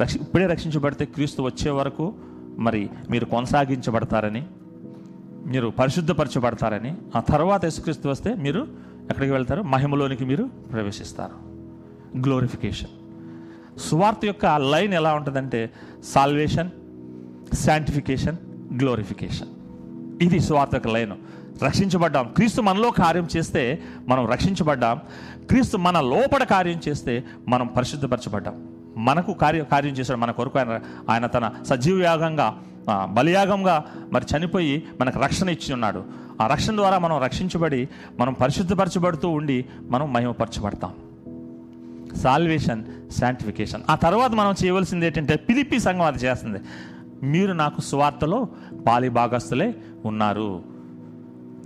రక్ష 0.00 0.16
ఇప్పుడే 0.16 0.46
రక్షించబడితే 0.46 1.04
క్రీస్తు 1.04 1.42
వచ్చే 1.42 1.70
వరకు 1.70 2.14
మరి 2.58 2.90
మీరు 3.10 3.24
కొనసాగించబడతారని 3.24 4.46
మీరు 5.46 5.68
పరిశుద్ధపరచబడతారని 5.68 6.94
ఆ 7.16 7.20
తర్వాత 7.20 7.64
యేసుక్రీస్తు 7.64 8.08
వస్తే 8.08 8.34
మీరు 8.34 8.66
ఎక్కడికి 9.10 9.32
వెళ్తారు? 9.32 9.62
మహిమలోనికి 9.62 10.24
మీరు 10.24 10.44
ప్రవేశిస్తారు. 10.44 11.54
గ్లోరిఫికేషన్ 12.18 13.03
సువార్త 13.78 14.18
యొక్క 14.24 14.46
లైన్ 14.46 14.94
ఎలా 14.94 15.14
ఉంటుందంటే 15.14 15.70
సాల్వేషన్ 16.04 16.70
శాంటిఫికేషన్ 17.54 18.36
గ్లోరిఫికేషన్ 18.78 19.48
ఇది 20.22 20.40
సువార్తక 20.40 20.88
లైన్. 20.88 21.12
రక్షించబడ్డాం. 21.64 22.28
క్రీస్తు 22.36 22.62
మనలో 22.62 22.90
కార్యం 22.90 23.28
చేస్తే 23.36 23.82
మనం 24.08 24.26
రక్షించబడ్డాం. 24.30 25.00
క్రీస్తు 25.50 25.76
మన 25.76 26.00
లోపల 26.00 26.44
కార్యం 26.44 26.80
చేస్తే 26.88 27.24
మనం 27.48 27.66
పరిశుద్ధపరచబడ్డాం. 27.66 28.68
మనకు 28.96 29.32
కార్య 29.32 29.64
కార్యం 29.64 29.94
చేశాడు. 29.94 30.18
మన 30.18 30.30
కొరకు 30.30 30.58
ఆయన 30.58 30.80
ఆయన 31.10 31.26
తన 31.26 31.50
సజీవయాగంగా 31.62 32.58
బలియాగంగా 33.04 33.84
మరి 34.12 34.24
చనిపోయి 34.36 34.84
మనకు 35.00 35.18
రక్షణ 35.18 35.48
ఇచ్చి 35.48 35.72
ఉన్నాడు. 35.72 36.04
ఆ 36.40 36.46
రక్షణ 36.46 36.76
ద్వారా 36.76 36.98
మనం 36.98 37.22
రక్షించబడి 37.22 37.88
మనం 38.18 38.32
పరిశుద్ధపరచబడుతూ 38.32 39.28
ఉండి 39.28 39.64
మనం 39.90 40.12
మహిమపరచబడతాం. 40.12 40.92
సాల్వేషన్ 42.14 42.84
శాంటిఫికేషన్ 43.10 43.82
ఆ 43.90 43.94
తర్వాత 43.94 44.30
మనం 44.30 44.54
చేయవలసింది 44.64 45.06
ఏంటంటే 45.06 45.36
పిలిపి 45.36 45.78
సంఘం 45.78 46.02
అది 46.02 46.24
చేస్తుంది. 46.24 46.58
మీరు 47.22 47.52
నాకు 47.52 47.80
సువార్తలో 47.80 48.48
పాలి 48.88 49.08
భాగస్తులే 49.08 49.74
ఉన్నారు. 50.04 50.64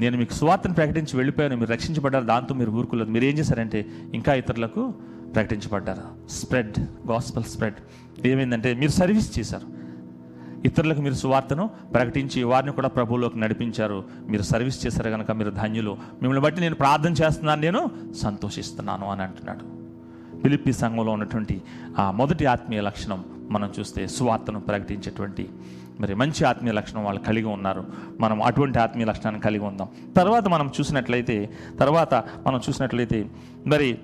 నేను 0.00 0.18
మీకు 0.18 0.32
సువార్తను 0.32 0.74
ప్రకటించి 0.74 1.16
వెళ్ళిపోయాను. 1.16 1.56
మీరు 1.56 1.70
రక్షించబడ్డారు. 1.70 2.24
దాంతో 2.24 2.54
మీరు 2.54 2.70
ఊరుకోలేదు. 2.70 3.11
మీరు 3.11 3.24
ఏం 3.24 3.38
చేశారంటే 3.38 3.87
ఇంకా 4.14 4.34
ఇతరులకు 4.34 4.94
ప్రకటించబడ్డారు. 5.34 6.28
స్ప్రెడ్ 6.30 6.78
గాస్పల్ 7.11 7.44
స్ప్రెడ్ 7.44 7.74
ఏమైందంటే 8.26 8.74
మీరు 8.74 8.90
సర్వీస్ 8.90 9.38
చేశారు. 9.38 9.78
ఇతరులకు 10.64 11.00
మీరు 11.00 11.14
సువార్తను 11.14 11.70
ప్రకటించి 11.94 12.42
వారిని 12.42 12.72
కూడా 12.72 12.88
ప్రభువులోకి 12.88 13.40
నడిపించారు. 13.40 14.04
మీరు 14.28 14.42
సర్వీస్ 14.42 14.87
చేశారు 14.87 15.11
కనుక 15.11 15.30
మీరు 15.30 15.50
ధన్యులు. 15.50 15.90
మిమ్మల్ని 15.90 16.40
బట్టి 16.40 16.61
నేను 16.61 16.74
ప్రార్థన 16.74 17.12
చేస్తున్నాను. 17.12 17.61
నేను 17.61 17.90
సంతోషిస్తున్నాను 18.22 19.11
అని 19.11 19.22
అంటున్నాడు. 19.22 19.77
పిలిపి 20.44 20.72
సంఘంలో 20.72 21.12
ఉన్నటువంటి 21.12 21.62
ఆ 21.98 22.11
మొదటి 22.11 22.46
ఆత్మీయ 22.46 22.81
లక్షణం 22.81 23.24
మనం 23.51 23.72
చూస్తే 23.81 24.07
సువార్తను 24.07 24.61
ప్రకటించేటువంటి 24.61 25.48
మరి 26.01 26.14
మంచి 26.14 26.44
ఆత్మీయ 26.44 26.72
లక్షణం 26.72 27.05
వాళ్ళు 27.05 27.20
కలిగి 27.20 27.46
ఉన్నారు. 27.46 27.85
మనం 28.20 28.42
అటువంటి 28.42 28.79
ఆత్మీయ 28.79 29.07
లక్షణాన్ని 29.07 29.42
కలిగి 29.42 29.64
ఉందాం. 29.64 29.88
తర్వాత 30.16 30.48
మనం 30.48 30.70
చూసినట్లయితే 30.81 31.51
తర్వాత 31.81 32.14
మనం 32.14 32.61
చూసినట్లయితే 32.68 33.27
మరి 33.66 33.98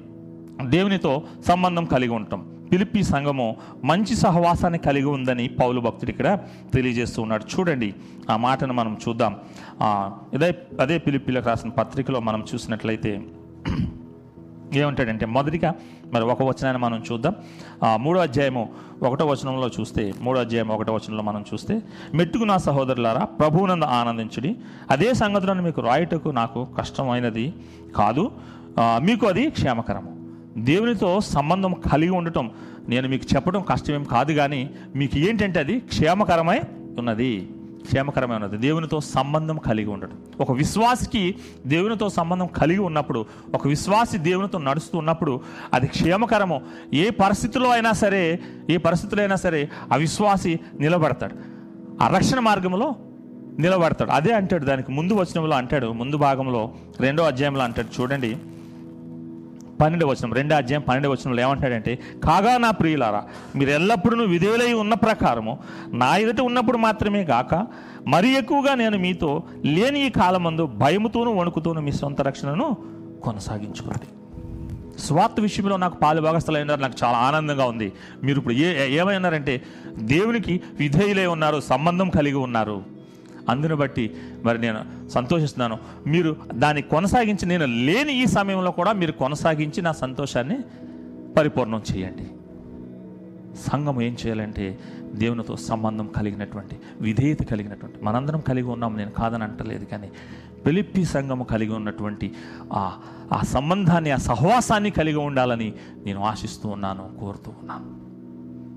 దేవునితో 0.65 1.23
సంబంధం 1.49 1.85
కలిగి 1.85 2.13
ఉంటాం. 2.13 2.51
పిలిపి 2.73 3.03
సంఘము 3.03 3.57
మంచి 3.85 4.17
సహవాసాన్ని 4.17 4.79
కలిగి 4.79 5.05
ఉందని 5.05 5.49
పౌలు 5.49 5.81
భక్తుడు 5.81 6.11
ఇక్కడ 6.11 6.39
తెలియజేస్తూ 6.75 7.23
ఉన్నాడు. 7.23 7.45
చూడండి 7.55 7.95
ఆ 8.31 8.37
మాటను 8.37 8.75
మనం 8.75 8.97
చూద్దాం. 9.09 9.37
ఇదే 10.35 10.55
అదే 10.81 10.99
పిలిపిలకు 10.99 11.49
రాసిన 11.49 11.71
పత్రికలో 11.71 12.21
మనం 12.21 12.45
చూసినట్లయితే 12.55 13.23
ఏమంటాడంటే 14.75 15.27
మొదటిగా 15.27 15.75
మరి 16.15 16.25
ఒక 16.33 16.43
వచనాన్ని 16.49 16.81
మనం 16.83 16.99
చూద్దాం. 17.13 17.35
మూడో 18.05 18.19
అధ్యాయము 18.21 18.65
ఒకటో 19.03 19.25
వచనంలో 19.27 19.69
చూస్తే 19.77 20.03
మూడో 20.21 20.39
అధ్యాయం 20.41 20.69
ఒకటో 20.77 20.93
వచనంలో 20.95 21.25
మనం 21.29 21.45
చూస్తే 21.53 21.75
మెట్టుకు 22.15 22.45
నా 22.51 22.57
సహోదరులారా 22.67 23.25
ప్రభువునందు 23.41 23.89
ఆనందించుడి. 23.99 24.51
అదే 24.91 25.09
సంగతులను 25.23 25.63
మీకు 25.63 25.81
రాయటకు 25.89 26.29
నాకు 26.41 26.61
కష్టమైనది 26.79 27.47
కాదు. 27.97 28.25
మీకు 29.07 29.25
అది 29.33 29.45
క్షేమకరము. 29.57 30.13
దేవునితో 30.71 31.11
సంబంధం 31.35 31.73
కలిగి 31.93 32.15
ఉండటం 32.21 32.47
నేను 32.89 33.07
మీకు 33.13 33.27
చెప్పడం 33.35 33.63
కష్టమేం 33.71 34.05
కాదు 34.05 34.33
కానీ 34.41 34.61
మీకు 34.97 35.17
ఏంటంటే 35.27 35.59
అది 35.61 35.77
క్షేమకరమై 35.93 36.59
ఉన్నది. 36.99 37.33
క్షేమకరమైనది 37.85 38.57
దేవునితో 38.57 39.01
సంబంధం 39.01 39.59
కలిగి 39.59 39.87
ఉండడం 39.87 40.19
ఒక 40.41 40.53
విశ్వాసికి 40.53 41.35
దేవునితో 41.67 42.09
సంబంధం 42.09 42.47
కలిగి 42.47 42.79
ఉన్నప్పుడు 42.79 43.27
ఒక 43.55 43.69
విశ్వాసి 43.69 44.19
దేవునితో 44.19 44.59
నడుస్తూ 44.59 44.99
ఉన్నప్పుడు 44.99 45.41
అది 45.75 45.87
క్షేమకరము 45.87 46.63
ఏ 46.95 47.11
పరిస్థితిలో 47.11 47.71
అయినా 47.71 47.93
సరే 47.93 48.41
ఏ 48.71 48.77
పరిస్థితిలో 48.77 49.23
అయినా 49.23 49.37
సరే 49.37 49.71
ఆ 49.93 49.97
విశ్వాసి 49.97 50.61
నిలబడతాడు. 50.81 51.35
ఆ 52.03 52.09
రక్షణ 52.09 52.41
మార్గంలో 52.41 52.95
నిలబడతాడు. 53.59 54.11
అదే 54.11 54.33
అంటాడు 54.33 54.65
దానికి 54.65 54.93
ముందు 54.93 55.15
వచనంలో 55.15 55.57
అంటాడు. 55.57 55.87
ముందు 55.87 56.17
భాగంలో 56.17 56.71
రెండో 57.01 57.23
అధ్యాయంలో 57.23 57.65
అంటాడు. 57.65 58.01
చూడండి. 58.01 58.37
పన్నెండు 59.81 60.07
వచనం 60.07 60.33
రెండో 60.33 60.57
అధ్యాయం 60.57 60.83
పన్నెండు 60.83 61.09
వచనంలో 61.09 61.43
ఏమంటాడంటే 61.43 61.99
కాగా 62.25 62.59
నా 62.59 62.71
ప్రియులారా 62.71 63.25
మీరు 63.57 63.71
ఎల్లప్పుడూ 63.71 64.25
విధేయులై 64.25 64.73
ఉన్న 64.73 64.95
ప్రకారము 64.95 65.59
నా 65.89 66.17
ఎదుట 66.17 66.41
ఉన్నప్పుడు 66.41 66.79
మాత్రమే 66.79 67.25
కాక 67.25 67.67
మరి 68.07 68.37
ఎక్కువగా 68.37 68.75
నేను 68.75 68.99
మీతో 68.99 69.43
లేని 69.65 70.07
ఈ 70.07 70.11
కాలమందు 70.11 70.67
భయముతోనూ 70.67 71.33
వణుకుతోనూ 71.33 71.81
మీ 71.81 71.93
సొంత 71.93 72.21
రక్షణను 72.21 72.77
కొనసాగించుకోండి. 73.23 74.09
స్వార్థ 75.01 75.41
విషయంలో 75.41 75.77
నాకు 75.77 75.99
పాలు 75.99 76.21
భాగస్థలైనారు 76.21 76.81
నాకు 76.81 76.95
చాలా 77.05 77.19
ఆనందంగా 77.19 77.65
ఉంది. 77.65 77.93
మీరు 78.23 78.39
ఇప్పుడు 78.39 78.55
ఏ 78.55 78.97
ఏమైనారంటే 78.97 79.63
దేవునికి 79.99 80.63
విధేయులై 80.81 81.27
ఉన్నారు 81.27 81.61
సంబంధం 81.61 82.11
కలిగి 82.11 82.37
ఉన్నారు. 82.37 82.94
అందును 83.49 83.77
బట్టి 83.77 84.17
మరి 84.45 84.59
నేను 84.59 85.09
సంతోషిస్తున్నాను. 85.09 85.79
మీరు 86.07 86.37
దాన్ని 86.55 86.83
కొనసాగించి 86.83 87.47
నేను 87.47 87.65
లేని 87.65 88.23
ఈ 88.23 88.27
సమయంలో 88.27 88.71
కూడా 88.71 88.93
మీరు 88.93 89.13
కొనసాగించి 89.13 89.83
నా 89.83 89.93
సంతోషాన్ని 89.93 90.59
పరిపూర్ణం 91.37 91.83
చేయండి. 91.93 92.27
సంఘం 93.71 94.03
ఏం 94.03 94.17
చేయాలంటే 94.27 94.79
దేవునితో 95.15 95.57
సంబంధం 95.57 96.07
కలిగినటువంటి 96.07 96.77
విధేయత 97.01 97.43
కలిగినటువంటి 97.43 97.99
మనందరం 98.03 98.41
కలిగి 98.41 98.67
ఉన్నాము 98.67 98.97
నేను 98.97 99.11
కాదని 99.11 99.43
అంటలేదు 99.43 99.85
కానీ 99.85 100.11
పిలిప్పి 100.67 101.05
సంఘము 101.05 101.45
కలిగి 101.45 101.73
ఉన్నటువంటి 101.73 102.35
ఆ 102.73 103.01
ఆ 103.33 103.43
సంబంధాన్ని 103.43 104.11
ఆ 104.11 104.17
సహవాసాన్ని 104.17 104.91
కలిగి 104.91 105.17
ఉండాలని 105.17 105.75
నేను 106.05 106.25
ఆశిస్తూ 106.25 106.69
ఉన్నాను 106.69 107.11
కోరుతూ 107.21 107.53
ఉన్నాను. 107.61 108.04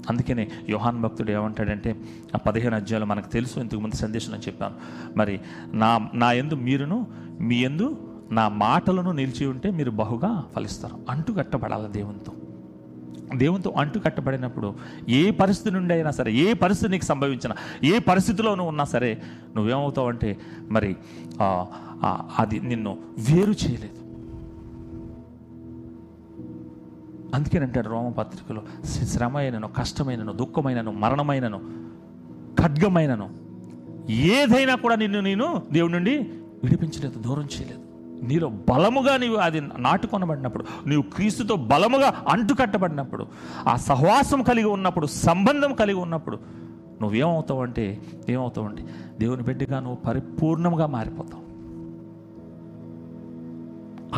అందుకనే 0.09 0.47
యోహాన్ 0.69 1.01
భక్తుడు 1.01 1.31
ఏమంటాడంటే 1.31 1.95
ఆ 2.35 2.37
పదిహేను 2.37 2.75
అధ్యాయులు 2.75 3.05
మనకు 3.05 3.29
తెలుసు 3.29 3.59
ఇంతకుముందు 3.59 3.95
సందేశం 3.95 4.33
అని 4.33 4.41
చెప్పాను. 4.41 4.75
మరి 5.17 5.39
నా 5.73 5.89
నా 6.13 6.31
ఎందు 6.31 6.55
మీరును 6.67 6.99
మీ 7.39 7.57
ఎందు 7.61 7.87
నా 8.31 8.45
మాటలను 8.63 9.11
నిలిచి 9.11 9.45
ఉంటే 9.45 9.71
మీరు 9.71 9.91
బహుగా 9.91 10.31
ఫలిస్తారు. 10.55 10.97
అంటు 11.09 11.31
కట్టబడాలి 11.31 11.89
దేవునితో. 11.91 12.31
దేవునితో 13.35 13.69
అంటు 13.77 13.99
కట్టబడినప్పుడు 13.99 14.67
ఏ 15.09 15.21
పరిస్థితి 15.31 15.71
నుండి 15.75 15.93
అయినా 15.93 16.11
సరే 16.11 16.31
ఏ 16.33 16.53
పరిస్థితి 16.53 16.91
నీకు 16.91 17.05
సంభవించినా 17.05 17.55
ఏ 17.83 17.99
పరిస్థితిలో 17.99 18.51
నువ్వు 18.55 18.69
ఉన్నా 18.69 18.83
సరే 18.83 19.09
నువ్వేమవుతావు 19.55 20.07
అంటే 20.07 20.29
మరి 20.71 20.95
అది 22.37 22.59
నిన్ను 22.59 22.97
వేరు 23.29 23.53
చేయలేదు. 23.63 23.96
అందుకని 27.33 27.63
అంటాడు 27.63 27.89
రోమపత్రికలో 27.89 28.61
శ్రమ 28.83 29.39
కష్టమైనను 29.65 30.33
దుఃఖమైనను 30.33 30.91
మరణమైనను 30.91 31.61
ఖడ్గమైనను 32.61 33.29
ఏదైనా 34.11 34.75
కూడా 34.75 34.95
నిన్ను 34.95 35.19
నేను 35.19 35.61
దేవుడి 35.71 35.93
నుండి 35.93 36.17
విడిపించలేదు 36.63 37.19
దూరం 37.19 37.43
చేయలేదు. 37.43 37.87
నీలో 38.25 38.49
బలముగా 38.49 39.17
నీవు 39.17 39.35
అది 39.35 39.61
నాటుకొనబడినప్పుడు 39.61 40.65
నీవు 40.87 41.01
క్రీస్తుతో 41.01 41.55
బలముగా 41.55 42.23
అంటుకట్టబడినప్పుడు 42.27 43.27
ఆ 43.67 43.75
సహవాసం 43.75 44.43
కలిగి 44.43 44.65
ఉన్నప్పుడు 44.65 45.05
సంబంధం 45.05 45.73
కలిగి 45.73 45.99
ఉన్నప్పుడు 45.99 46.39
నువ్వేమవుతావు 47.01 47.63
అంటే 47.63 48.01
ఏమవుతావు 48.29 48.67
అంటే 48.67 48.85
దేవుని 49.19 49.43
బిడ్డగా 49.43 49.79
నువ్వు 49.79 49.95
పరిపూర్ణంగా 49.95 50.85
మారిపోతావు. 50.85 51.47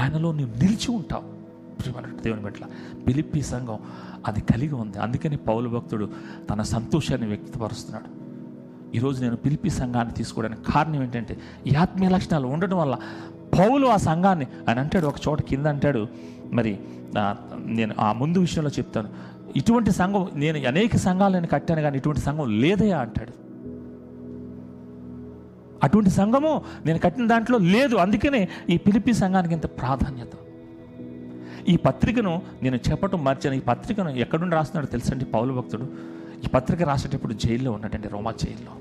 ఆయనలో 0.01 0.31
నువ్వు 0.31 0.55
నిలిచి 0.63 0.91
ఉంటావు. 0.91 1.38
ప్రియమైనటువంటి 1.79 2.23
దేవుని 2.23 2.43
పట్ల 2.43 2.65
పిలిపి 3.07 3.41
సంఘం 3.41 3.79
అది 4.27 4.41
కలిగి 4.41 4.75
ఉంది. 4.75 4.97
అందుకని 4.97 5.37
పౌలు 5.37 5.69
భక్తుడు 5.69 6.09
తన 6.49 6.61
సంతోషాన్ని 6.61 7.27
వ్యక్తపరుస్తున్నాడు. 7.27 8.09
ఈరోజు 8.95 9.21
నేను 9.23 9.35
పిలిపి 9.35 9.69
సంఘాన్ని 9.69 10.13
తీసుకోవడానికి 10.13 10.71
కారణం 10.71 11.03
ఏంటంటే 11.03 11.37
ఈ 11.67 11.75
ఆత్మీయ 11.75 12.09
లక్షణాలు 12.09 12.47
ఉండడం 12.47 12.77
వల్ల 12.77 12.95
పౌలు 13.59 13.87
ఆ 13.87 13.97
సంఘాన్ని 13.97 14.47
ఆయన 14.67 14.79
అంటాడు 14.79 15.07
ఒక 15.07 15.15
చోట 15.27 15.41
కింద 15.41 15.65
అంటాడు 15.65 16.07
మరి 16.51 16.79
నేను 17.65 17.95
ఆ 17.99 18.13
ముందు 18.13 18.39
విషయంలో 18.39 18.69
చెప్తాను. 18.69 19.09
ఇటువంటి 19.55 19.91
సంఘం 19.91 20.27
నేను 20.35 20.67
అనేక 20.67 20.95
సంఘాలు 20.95 21.33
నేను 21.33 21.47
కట్టాను 21.47 21.81
కానీ 21.81 21.97
ఇటువంటి 21.97 22.21
సంఘం 22.21 22.61
లేదయా 22.61 22.99
అంటాడు. 22.99 23.33
అటువంటి 25.83 26.09
సంఘము 26.09 26.61
నేను 26.85 26.99
కట్టిన 26.99 27.27
దాంట్లో 27.27 27.57
లేదు. 27.57 27.95
అందుకనే 27.95 28.49
ఈ 28.69 28.77
పిలిపి 28.77 29.13
సంఘానికి 29.13 29.53
ఇంత 29.53 29.65
ప్రాధాన్యత. 29.65 30.33
ఈ 31.69 31.75
పత్రికను 31.77 32.41
నేను 32.63 32.75
చెప్పటం 32.75 33.23
మర్చాను. 33.23 33.55
ఈ 33.55 33.59
పత్రికను 33.59 34.09
ఎక్కడుండి 34.09 34.55
రాస్తున్నాడో 34.55 34.87
తెలుసండి 34.87 35.25
పౌలు 35.25 35.53
భక్తుడు? 35.53 35.87
ఈ 36.45 36.47
పత్రిక 36.47 36.81
రాసేటప్పుడు 36.81 37.33
జైల్లో 37.33 37.71
ఉన్నాడండి 37.71 38.07
రోమా 38.07 38.31
జైల్లో. 38.31 38.73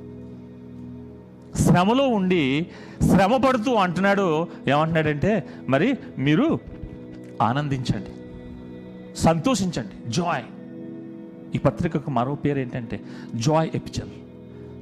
శ్రమలో 1.64 2.08
ఉండి 2.08 2.66
శ్రమ 3.02 3.36
పడుతూ 3.36 3.74
అంటున్నాడు. 3.74 4.46
ఏమంటున్నాడంటే 4.68 5.48
మరి 5.68 5.98
మీరు 6.18 6.58
ఆనందించండి 7.42 8.12
సంతోషించండి. 9.16 10.10
జాయ్. 10.10 10.44
ఈ 11.54 11.58
పత్రికకు 11.58 12.10
మరో 12.10 12.34
పేరు 12.34 12.58
ఏంటంటే 12.58 13.00
జాయ్ 13.34 13.70
ఎపిచల్ 13.74 14.10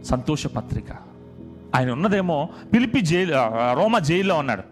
సంతోష 0.04 0.46
పత్రిక. 0.46 0.90
ఆయన 1.74 1.90
ఉన్నదేమో 1.90 2.48
పిలిపి 2.72 3.00
జైలు 3.00 3.32
రోమా 3.78 3.98
జైల్లో 3.98 4.34
ఉన్నాడు. 4.38 4.62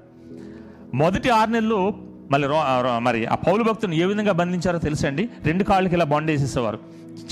మొదటి 0.96 1.28
ఆరు 1.30 1.50
నెలలు 1.50 2.13
మళ్ళీ 2.34 2.48
రో- 2.48 2.98
మరి 2.98 3.26
ఆ 3.26 3.34
పౌలు 3.34 3.64
భక్తుని 3.64 3.98
ఏ 3.98 4.04
విధంగా 4.04 4.32
బంధించారో 4.32 4.78
తెలుసండి? 4.78 5.28
రెండు 5.44 5.64
కాళ్ళకి 5.64 5.94
ఇలా 5.94 6.04
బాండ్ 6.04 6.30
వేసేసేవారు. 6.30 6.78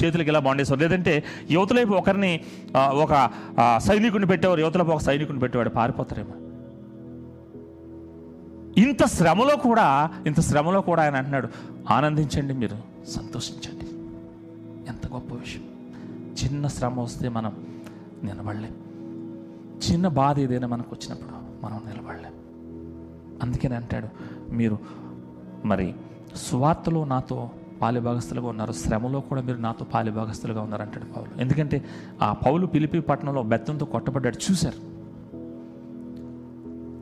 చేతులకి 0.05 0.29
ఇలా 0.29 0.39
బాండ్ 0.39 0.61
వేసేవారు. 0.61 0.83
లేదంటే 0.83 1.25
యువతలైపు 1.51 1.93
ఒకరిని 1.93 2.41
ఒక 2.77 3.31
సైనికుని 3.79 4.27
పెట్టేవారు 4.27 4.61
యువతలైపు 4.61 4.91
ఒక 4.91 5.01
సైనికుని 5.01 5.39
పెట్టేవాడు 5.39 5.69
పారిపోతారేమో. 5.69 6.35
ఇంత 8.79 9.07
శ్రమలో 9.07 9.57
కూడా 9.57 10.11
ఇంత 10.27 10.41
శ్రమలో 10.41 10.81
కూడా 10.81 11.03
ఆయన 11.03 11.17
అంటున్నాడు 11.17 11.49
ఆనందించండి 11.91 12.55
మీరు 12.55 12.77
సంతోషించండి. 13.09 13.85
ఎంత 14.89 15.07
గొప్ప 15.13 15.35
విషయం. 15.35 15.63
చిన్న 16.45 16.67
శ్రమ 16.67 17.01
వస్తే 17.01 17.29
మనం 17.29 17.53
నిలబడలేం. 18.25 18.75
చిన్న 19.93 20.09
బాధ 20.09 20.39
ఏదైనా 20.39 20.67
మనకు 20.67 20.97
వచ్చినప్పుడు 20.97 21.67
మనం 21.67 21.81
నిలబడలేం. 21.89 22.33
అందుకని 23.43 23.75
అంటాడు 23.75 24.09
మీరు 24.53 24.79
మరి 25.65 25.95
స్వార్థలో 26.37 27.05
నాతో 27.05 27.51
పాలిభాగస్తులుగా 27.83 28.47
ఉన్నారు 28.47 28.73
శ్రమలో 28.73 29.21
కూడా 29.21 29.43
మీరు 29.43 29.59
నాతో 29.59 29.85
పాలిభాగస్తులుగా 29.85 30.61
ఉన్నారు 30.61 30.83
అంటాడు 30.83 31.05
పౌలు. 31.05 31.41
ఎందుకంటే 31.41 31.85
ఆ 32.23 32.33
పౌలు 32.33 32.67
పిలిపి 32.67 33.01
పట్టణంలో 33.01 33.43
బెత్తంతో 33.43 33.87
కొట్టబడ్డాడు 33.87 34.51
చూశారు? 34.51 34.93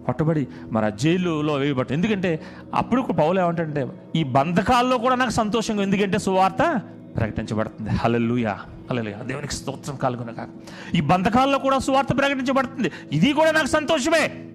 కొట్టబడి 0.05 0.49
మరి 0.73 0.87
ఆ 0.87 0.89
జైలులో 0.89 1.55
వేయబట్టు 1.55 1.93
ఎందుకంటే 1.93 2.43
అప్పుడు 2.75 3.03
పౌలు 3.03 3.41
ఏమంటే 3.41 3.89
ఈ 4.17 4.25
బంధకాల్లో 4.25 4.99
కూడా 4.99 5.15
నాకు 5.15 5.31
సంతోషంగా 5.31 5.83
ఎందుకంటే 5.83 6.19
సువార్త 6.19 6.81
ప్రకటించబడుతుంది. 7.17 7.91
హలలుయా 7.91 8.59
హలలుయా 8.91 9.23
దేవునికి 9.23 9.55
స్తోత్రం 9.55 9.97
కలుగున 9.97 10.49
ఈ 10.95 11.01
బంధకాల్లో 11.01 11.59
కూడా 11.59 11.79
సువార్త 11.79 12.09
ప్రకటించబడుతుంది. 12.19 12.91
ఇది 13.13 13.33
కూడా 13.33 13.51
నాకు 13.51 13.67
సంతోషమే. 13.67 14.50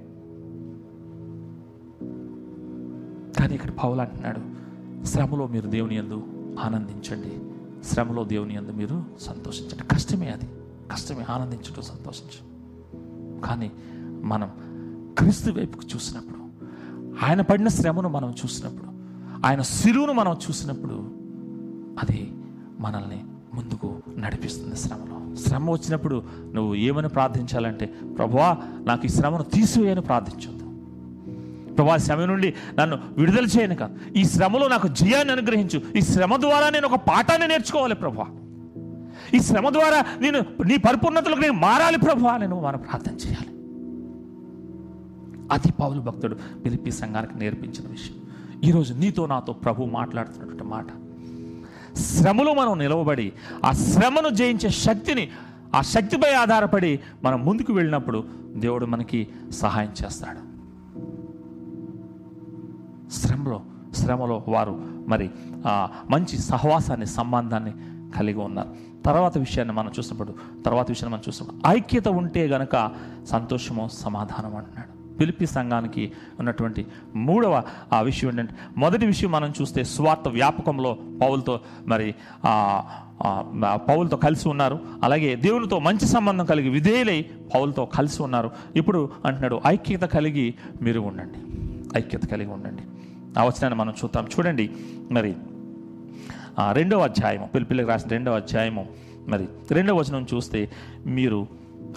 కానీ 3.45 3.55
ఇక్కడ 3.55 3.71
పౌలు 3.83 4.01
అంటున్నాడు 4.01 4.65
శ్రమలో 5.05 5.47
మీరు 5.47 5.67
దేవుని 5.67 5.95
యందు 5.95 6.23
ఆనందించండి. 6.59 7.39
శ్రమలో 7.87 8.23
దేవుని 8.23 8.55
యందు 8.55 8.71
మీరు 8.71 9.03
సంతోషించండి. 9.19 9.83
కష్టమే 9.83 10.29
అది. 10.29 10.49
కష్టమే. 10.91 11.25
ఆనందించడం 11.29 11.81
సంతోషించడం 11.81 13.41
కానీ 13.41 13.71
మనం 14.23 14.51
క్రీస్తు 15.17 15.51
వైపుకు 15.51 15.83
చూసినప్పుడు 15.95 16.39
ఆయన 17.25 17.41
పడిన 17.41 17.67
శ్రమను 17.67 18.09
మనం 18.09 18.29
చూసినప్పుడు 18.31 18.89
ఆయన 19.47 19.61
సిలువును 19.61 20.13
మనం 20.13 20.33
చూసినప్పుడు 20.33 20.93
అది 22.03 22.33
మనల్ని 22.79 23.23
ముందుకు 23.53 24.01
నడిపిస్తుంది 24.17 24.75
శ్రమలో. 24.75 25.35
శ్రమ 25.35 25.71
వచ్చినప్పుడు 25.71 26.23
నువ్వు 26.53 26.75
ఏమని 26.75 27.09
ప్రార్థించాలంటే 27.09 27.85
ప్రభువా 28.17 28.57
నాకు 28.83 29.05
ఈ 29.05 29.09
శ్రమను 29.09 29.43
తీసివేయని 29.43 30.01
ప్రార్థించు. 30.01 30.54
ప్రభా 31.77 31.97
శ్రమ 31.97 32.25
నుండి 32.25 32.53
నన్ను 32.79 32.97
విడుదల 33.17 33.45
చేయను 33.45 33.75
కాదు 33.75 34.17
ఈ 34.17 34.23
శ్రమలో 34.23 34.67
నాకు 34.67 34.87
జయాన్ని 34.87 35.33
అనుగ్రహించు. 35.33 35.81
ఈ 35.95 36.01
శ్రమ 36.01 36.35
ద్వారా 36.35 36.69
నేను 36.69 36.87
ఒక 36.87 36.95
పాఠాన్ని 36.95 37.47
నేర్చుకోవాలి 37.47 37.95
ప్రభా. 37.95 38.25
ఈ 39.33 39.39
శ్రమ 39.39 39.69
ద్వారా 39.69 40.05
నేను 40.19 40.39
నీ 40.39 40.77
పరిపూర్ణతలకు 40.77 41.39
నేను 41.39 41.53
మారాలి 41.53 41.97
ప్రభా 41.97 42.37
నేను 42.37 42.61
మనం 42.61 42.79
ప్రార్థన 42.79 43.11
చేయాలి. 43.11 43.51
అతి 45.51 45.71
పౌలు 45.71 46.01
భక్తుడు 46.01 46.35
పిలిపి 46.65 46.91
సంఘానికి 46.91 47.39
నేర్పించిన 47.39 47.87
విషయం. 47.89 48.15
ఈరోజు 48.63 48.93
నీతో 48.93 49.25
నాతో 49.25 49.53
ప్రభు 49.53 49.83
మాట్లాడుతున్నటువంటి 49.83 50.63
మాట. 50.63 50.87
శ్రమలో 51.97 52.53
మనం 52.53 52.79
నిలవబడి 52.79 53.33
ఆ 53.65 53.71
శ్రమను 53.71 54.29
జయించే 54.29 54.69
శక్తిని 54.69 55.29
ఆ 55.75 55.81
శక్తిపై 55.81 56.33
ఆధారపడి 56.33 56.99
మనం 57.23 57.45
ముందుకు 57.45 57.73
వెళ్ళినప్పుడు 57.73 58.23
దేవుడు 58.55 58.85
మనకి 58.85 59.27
సహాయం 59.51 59.91
చేస్తాడు. 60.05 60.54
శ్రమలో 63.21 63.59
శ్రమలో 63.93 64.37
వారు 64.47 64.75
మరి 65.07 65.27
మంచి 66.11 66.37
సహవాసాన్ని 66.49 67.07
సంబంధాన్ని 67.17 67.73
కలిగి 68.17 68.39
ఉన్నారు. 68.39 68.71
తర్వాత 69.05 69.37
విషయాన్ని 69.37 69.73
మనం 69.75 69.91
చూసినప్పుడు 69.97 70.33
తర్వాత 70.65 70.87
విషయాన్ని 70.89 71.13
మనం 71.13 71.23
చూసినప్పుడు 71.27 71.57
ఐక్యత 71.75 72.07
ఉంటే 72.21 72.43
గనక 72.47 72.75
సంతోషము 73.27 73.83
సమాధానం 73.93 74.53
అంటున్నాడు. 74.55 74.91
పిలిపి 75.17 75.45
సంఘానికి 75.47 76.03
ఉన్నటువంటి 76.39 76.85
మూడవ 77.15 77.63
ఆ 77.93 77.99
విషయం 78.01 78.29
ఏంటంటే 78.29 78.55
మొదటి 78.77 79.05
విషయం 79.05 79.31
మనం 79.31 79.53
చూస్తే 79.61 79.83
స్వార్థ 79.83 80.27
వ్యాపకంలో 80.27 80.91
పౌలతో 81.21 81.59
మరి 81.87 82.07
పౌలతో 83.89 84.17
కలిసి 84.17 84.45
ఉన్నారు. 84.49 84.79
అలాగే 85.03 85.35
దేవునితో 85.35 85.79
మంచి 85.79 86.07
సంబంధం 86.07 86.45
కలిగి 86.45 86.69
విధేయులై 86.69 87.21
పౌలతో 87.53 87.85
కలిసి 87.85 88.19
ఉన్నారు. 88.23 88.51
ఇప్పుడు 88.75 89.09
అంటున్నాడు 89.25 89.59
ఐక్యత 89.67 90.05
కలిగి 90.15 90.47
మీరు 90.81 90.99
ఉండండి. 91.09 91.39
ఐక్యత 91.99 92.25
కలిగి 92.25 92.51
ఉండండి. 92.51 92.83
ఆ 93.39 93.43
వచనాన్ని 93.43 93.79
మనం 93.79 93.93
చూద్దాం. 94.03 94.27
చూడండి 94.27 94.69
మరి 95.11 95.35
ఆ, 96.59 96.71
రెండవ 96.71 96.99
అధ్యాయము 96.99 97.47
పిలిపిల్లకి 97.47 97.87
రాసిన 97.87 98.09
రెండవ 98.09 98.35
అధ్యాయము 98.35 98.87
మరి 99.27 99.47
రెండవ 99.71 99.95
వచనం 99.97 100.27
చూస్తే 100.33 100.69
మీరు 101.05 101.47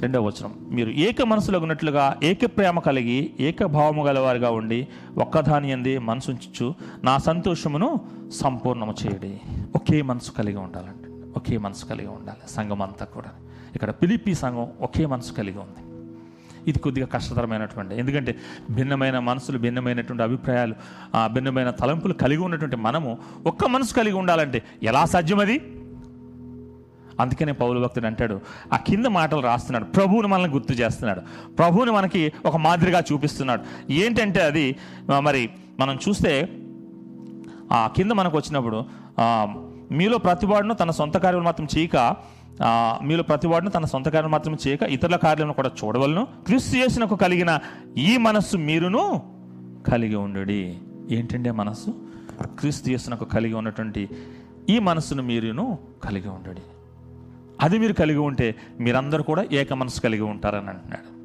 రెండవ 0.00 0.24
వచనం 0.24 0.52
మీరు 0.70 0.90
ఏక 0.90 1.22
మనసులో 1.22 1.58
ఉన్నట్లుగా 1.58 2.20
ఏక 2.22 2.46
ప్రేమ 2.46 2.78
కలిగి 2.78 3.34
ఏక 3.40 3.64
భావము 3.64 4.04
గలవారిగా 4.04 4.50
ఉండి 4.50 4.86
ఒక్కదాని 5.18 5.72
అందే 5.72 5.98
మనసుంచు 5.98 6.74
నా 7.04 7.18
సంతోషమును 7.18 8.00
సంపూర్ణము 8.32 8.94
చేయడి. 9.04 9.40
ఒకే 9.74 10.02
మనసు 10.02 10.30
కలిగి 10.30 10.56
ఉండాలండి 10.56 11.08
ఒకే 11.36 11.58
మనసు 11.58 11.86
కలిగి 11.86 12.06
ఉండాలి 12.06 12.50
సంఘం 12.50 12.82
అంతా 12.82 13.04
కూడా. 13.04 13.30
ఇక్కడ 13.74 13.90
పిలిపి 13.90 14.34
సంఘం 14.34 14.68
ఒకే 14.80 15.06
మనసు 15.06 15.32
కలిగి 15.32 15.58
ఉంది. 15.58 15.82
ఇది 16.66 16.78
కొద్దిగా 16.78 17.06
కష్టతరమైనటువంటి 17.06 17.94
ఎందుకంటే 17.98 18.36
భిన్నమైన 18.70 19.18
మనసులు 19.18 19.58
భిన్నమైనటువంటి 19.58 20.22
అభిప్రాయాలు 20.22 20.74
ఆ 21.14 21.26
భిన్నమైన 21.26 21.70
తలంపులు 21.70 22.14
కలిగి 22.14 22.42
ఉన్నటువంటి 22.42 22.76
మనము 22.76 23.18
ఒక్క 23.46 23.64
మనసు 23.64 23.94
కలిగి 23.94 24.14
ఉండాలంటే 24.14 24.62
ఎలా 24.82 25.04
సాధ్యం 25.04 25.38
అది? 25.38 25.56
అందుకనే 27.20 27.52
పౌరు 27.52 27.78
భక్తుడు 27.80 28.06
అంటాడు 28.06 28.40
ఆ 28.72 28.76
కింద 28.76 29.06
మాటలు 29.06 29.40
రాస్తున్నాడు 29.40 29.84
ప్రభువుని 29.84 30.28
మనల్ని 30.28 30.50
గుర్తు 30.52 30.72
చేస్తున్నాడు 30.72 31.20
ప్రభువుని 31.50 31.90
మనకి 31.90 32.32
ఒక 32.46 32.56
మాదిరిగా 32.56 33.02
చూపిస్తున్నాడు. 33.12 33.62
ఏంటంటే 33.92 34.42
అది 34.42 34.76
మరి 35.20 35.50
మనం 35.80 35.98
చూస్తే 36.08 36.48
ఆ 37.72 37.86
కింద 37.96 38.10
మనకు 38.12 38.36
వచ్చినప్పుడు 38.36 38.78
మీలో 39.94 40.18
ప్రతివాడును 40.18 40.74
తన 40.74 40.90
సొంత 40.90 41.16
కార్యం 41.16 41.44
మాత్రం 41.44 41.68
చేయక 41.78 41.96
మీలో 43.02 43.22
ప్రతివాడును 43.22 43.70
తన 43.70 43.84
సొంత 43.84 44.08
కార్యం 44.08 44.30
మాత్రం 44.30 44.56
చేయక 44.68 44.82
ఇతరుల 44.82 45.16
కార్యాలను 45.16 45.54
కూడా 45.54 45.70
చూడవలను. 45.84 46.24
క్రీస్తు 46.24 46.76
చేసినకు 46.76 47.16
కలిగిన 47.16 47.58
ఈ 47.98 48.16
మనస్సు 48.16 48.56
మీరును 48.56 49.22
కలిగి 49.86 50.14
ఉండుడి. 50.14 50.78
ఏంటంటే 51.10 51.50
మనస్సు? 51.50 51.94
క్రీస్తు 52.42 52.90
చేసినకు 52.90 53.24
కలిగి 53.24 53.54
ఉన్నటువంటి 53.54 54.08
ఈ 54.70 54.78
మనస్సును 54.78 55.22
మీరును 55.22 55.78
కలిగి 56.04 56.28
ఉండడి. 56.28 56.62
అది 57.60 57.78
మీరు 57.78 57.92
కలిగి 57.92 58.18
ఉంటే 58.18 58.56
మీరందరూ 58.80 59.22
కూడా 59.22 59.44
ఏక 59.52 59.72
మనసు 59.72 60.00
కలిగి 60.00 60.22
ఉంటారని 60.22 60.68
అంటున్నాడు. 60.68 61.17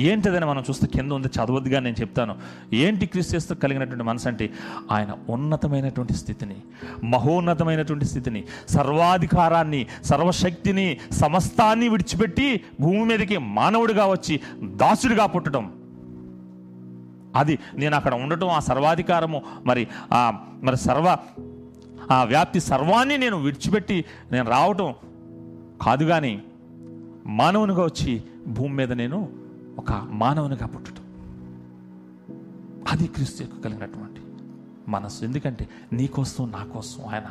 ఏంటిదని 0.00 0.46
మనం 0.46 0.64
చూస్తే 0.70 0.86
కింద 0.86 1.12
ఉంది 1.12 1.28
చదవద్దుగా 1.28 1.80
నేను 1.80 2.00
చెప్తాను. 2.00 2.36
ఏంటి 2.72 3.06
క్రీస్తు 3.06 3.54
కలిగినటువంటి 3.54 4.04
మనసు 4.04 4.28
అంటే 4.28 4.52
ఆయన 4.90 5.16
ఉన్నతమైనటువంటి 5.28 6.12
స్థితిని 6.12 6.56
మహోన్నతమైనటువంటి 7.04 8.04
స్థితిని 8.04 8.44
సర్వాధికారాన్ని 8.68 9.86
సర్వశక్తిని 10.04 11.00
సమస్తాన్ని 11.12 11.88
విడిచిపెట్టి 11.88 12.60
భూమి 12.80 13.04
మీదకి 13.04 13.38
మానవుడిగా 13.38 14.06
వచ్చి 14.06 14.40
దాసుడిగా 14.62 15.26
పుట్టడం. 15.26 15.72
అది 17.36 17.58
నేను 17.74 17.96
అక్కడ 17.96 18.14
ఉండటం 18.14 18.48
ఆ 18.48 18.58
సర్వాధికారము 18.58 19.42
మరి 19.64 19.86
ఆ 20.12 20.46
మరి 20.62 20.76
సర్వ 20.76 21.18
ఆ 22.10 22.24
వ్యాప్తి 22.24 22.60
సర్వాన్ని 22.60 23.18
నేను 23.18 23.36
విడిచిపెట్టి 23.36 24.04
నేను 24.32 24.50
రావటం 24.50 24.94
కాదు 25.82 26.04
కానీ 26.04 26.42
మానవునిగా 27.26 27.84
వచ్చి 27.84 28.22
భూమి 28.46 28.74
మీద 28.74 28.92
నేను 28.92 29.43
ఒక 29.78 30.08
మానవునిగా 30.10 30.66
పుట్టడం 30.66 31.04
అది 32.92 33.06
క్రీస్తు 33.06 33.42
యొక్క 33.42 33.64
కలిగినటువంటి 33.64 34.20
మనసు 34.88 35.24
ఎందుకంటే 35.24 35.68
నీ 35.92 36.06
కోసం 36.06 36.50
నా 36.50 36.64
కోసం 36.64 37.04
ఆయన 37.04 37.22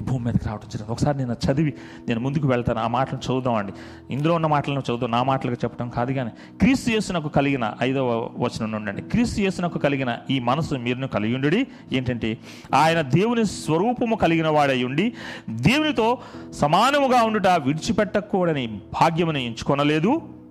ఈ 0.00 0.02
భూమి 0.02 0.24
మీదకి 0.24 0.44
రావడం 0.46 0.68
జరిగింది. 0.68 0.92
ఒకసారి 0.92 1.18
నేను 1.18 1.32
చదివి 1.32 1.74
నేను 2.08 2.20
ముందుకు 2.20 2.48
వెళ్తాను. 2.48 2.80
ఆ 2.80 2.88
మాటలు 2.88 3.18
చదువుదామండి. 3.18 3.72
ఇందులో 4.10 4.34
ఉన్న 4.34 4.46
మాటలను 4.46 4.78
చదువు 4.78 5.06
నా 5.06 5.22
మాటలుగా 5.22 5.56
చెప్పడం 5.64 5.88
కాదు 5.88 6.12
కానీ 6.12 6.30
క్రీస్తు 6.58 6.90
యేసునకు 6.90 7.28
కలిగిన 7.28 7.74
ఐదవ 7.82 8.30
వచనం 8.38 8.72
ఉండండి. 8.72 9.02
క్రీస్తు 9.02 9.40
యేసునకు 9.40 9.78
కలిగిన 9.78 10.18
ఈ 10.30 10.38
మనసు 10.38 10.74
మీరును 10.74 11.08
కలిగి 11.08 11.34
ఉండి 11.34 11.66
ఏంటంటే 11.92 12.38
ఆయన 12.74 13.00
దేవుని 13.00 13.46
స్వరూపము 13.46 14.16
కలిగిన 14.16 14.48
వాడై 14.48 14.84
ఉండి 14.84 15.12
దేవునితో 15.50 16.18
సమానముగా 16.50 17.22
ఉండుట 17.22 17.46
విడిచిపెట్టకూడని 17.46 18.66
భాగ్యమును 18.66 19.38
ఎంచుకొనలేదు. 19.38 20.41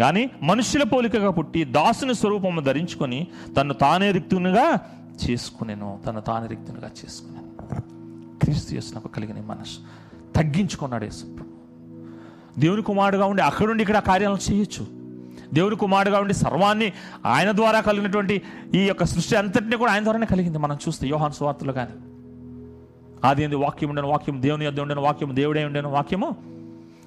కానీ 0.00 0.30
మనుషుల 0.42 0.82
పోలికగా 0.82 1.30
పుట్టి 1.30 1.64
దాసుని 1.64 2.14
స్వరూపము 2.14 2.60
ధరించుకొని 2.60 3.26
తను 3.56 3.74
తానే 3.74 4.12
రిక్తునిగా 4.12 4.78
చేసుకునేను 5.24 5.98
తను 6.06 6.20
తానే 6.20 6.46
రిక్తునిగా 6.46 6.88
చేసుకునేను. 6.88 7.46
క్రీస్తు 8.42 8.74
చేసినకు 8.74 9.08
కలిగిన 9.08 9.36
మనసు 9.46 9.78
తగ్గించుకున్నాడు 10.36 11.04
యేసు 11.04 11.24
దేవుని 12.58 12.82
కుమారుడుగా 12.82 13.24
ఉండి 13.24 13.42
అక్కడుండి 13.42 13.82
ఇక్కడ 13.82 13.98
కార్యాలను 13.98 14.52
చేయొచ్చు. 14.52 14.86
దేవుని 15.54 15.76
కుమారుడుగా 15.76 16.18
ఉండి 16.18 16.34
సర్వాన్ని 16.34 16.92
ఆయన 17.26 17.52
ద్వారా 17.52 17.80
కలిగినటువంటి 17.80 18.42
ఈ 18.74 18.78
యొక్క 18.78 19.04
సృష్టి 19.04 19.36
అంతటిని 19.36 19.76
కూడా 19.76 19.92
ఆయన 19.92 20.02
ద్వారానే 20.02 20.26
కలిగింది. 20.26 20.58
మనం 20.58 20.78
చూస్తే 20.88 21.08
యోహాన్ 21.08 21.32
సువార్తలు 21.32 21.72
కానీ 21.72 21.94
ఆది 23.24 23.42
ఏంది 23.42 23.56
వాక్యం 23.56 23.90
ఉండను 23.90 24.08
వాక్యం 24.08 24.42
దేవుని 24.42 24.64
యొద్ద 24.64 24.80
ఉండను 24.80 25.02
వాక్యం 25.02 25.36
దేవుడే 25.36 25.64
ఉండను 25.64 25.90
వాక్యము 25.90 26.55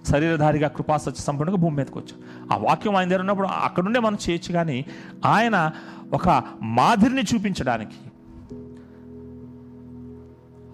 శరీరధారిగా 0.06 0.68
కృపా 0.68 0.98
సత్య 0.98 1.24
సంపూర్ణంగా 1.24 1.58
భూమి 1.58 1.76
మీదకి 1.76 1.98
వచ్చాం. 1.98 2.50
ఆ 2.54 2.58
వాక్యం 2.58 2.96
ఆయన 2.96 3.08
దగ్గర 3.10 3.20
ఉన్నప్పుడు 3.20 3.48
అక్కడుండే 3.48 4.00
మనం 4.00 4.18
చేయొచ్చు 4.30 4.54
కానీ 4.54 4.86
ఆయన 5.26 5.72
ఒక 6.14 6.44
మాదిరిని 6.62 7.22
చూపించడానికి 7.22 7.96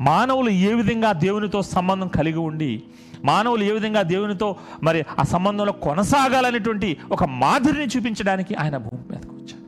మానవులు 0.01 0.49
ఏ 0.49 0.73
విధంగా 0.73 1.11
దేవునితో 1.11 1.61
సంబంధం 1.61 2.07
కలిగి 2.07 2.37
ఉండి 2.37 2.83
మానవులు 3.25 3.63
ఏ 3.63 3.71
విధంగా 3.71 4.01
దేవునితో 4.01 4.55
మరి 4.83 5.05
ఆ 5.19 5.23
సంబంధంలో 5.23 5.71
కొనసాగాలనేటువంటి 5.71 6.97
ఒక 7.11 7.23
మాదిరిని 7.23 7.85
చూపించడానికి 7.85 8.55
ఆయన 8.55 8.77
భూమి 8.77 9.11
మీదకి 9.11 9.27
వచ్చాడు. 9.27 9.65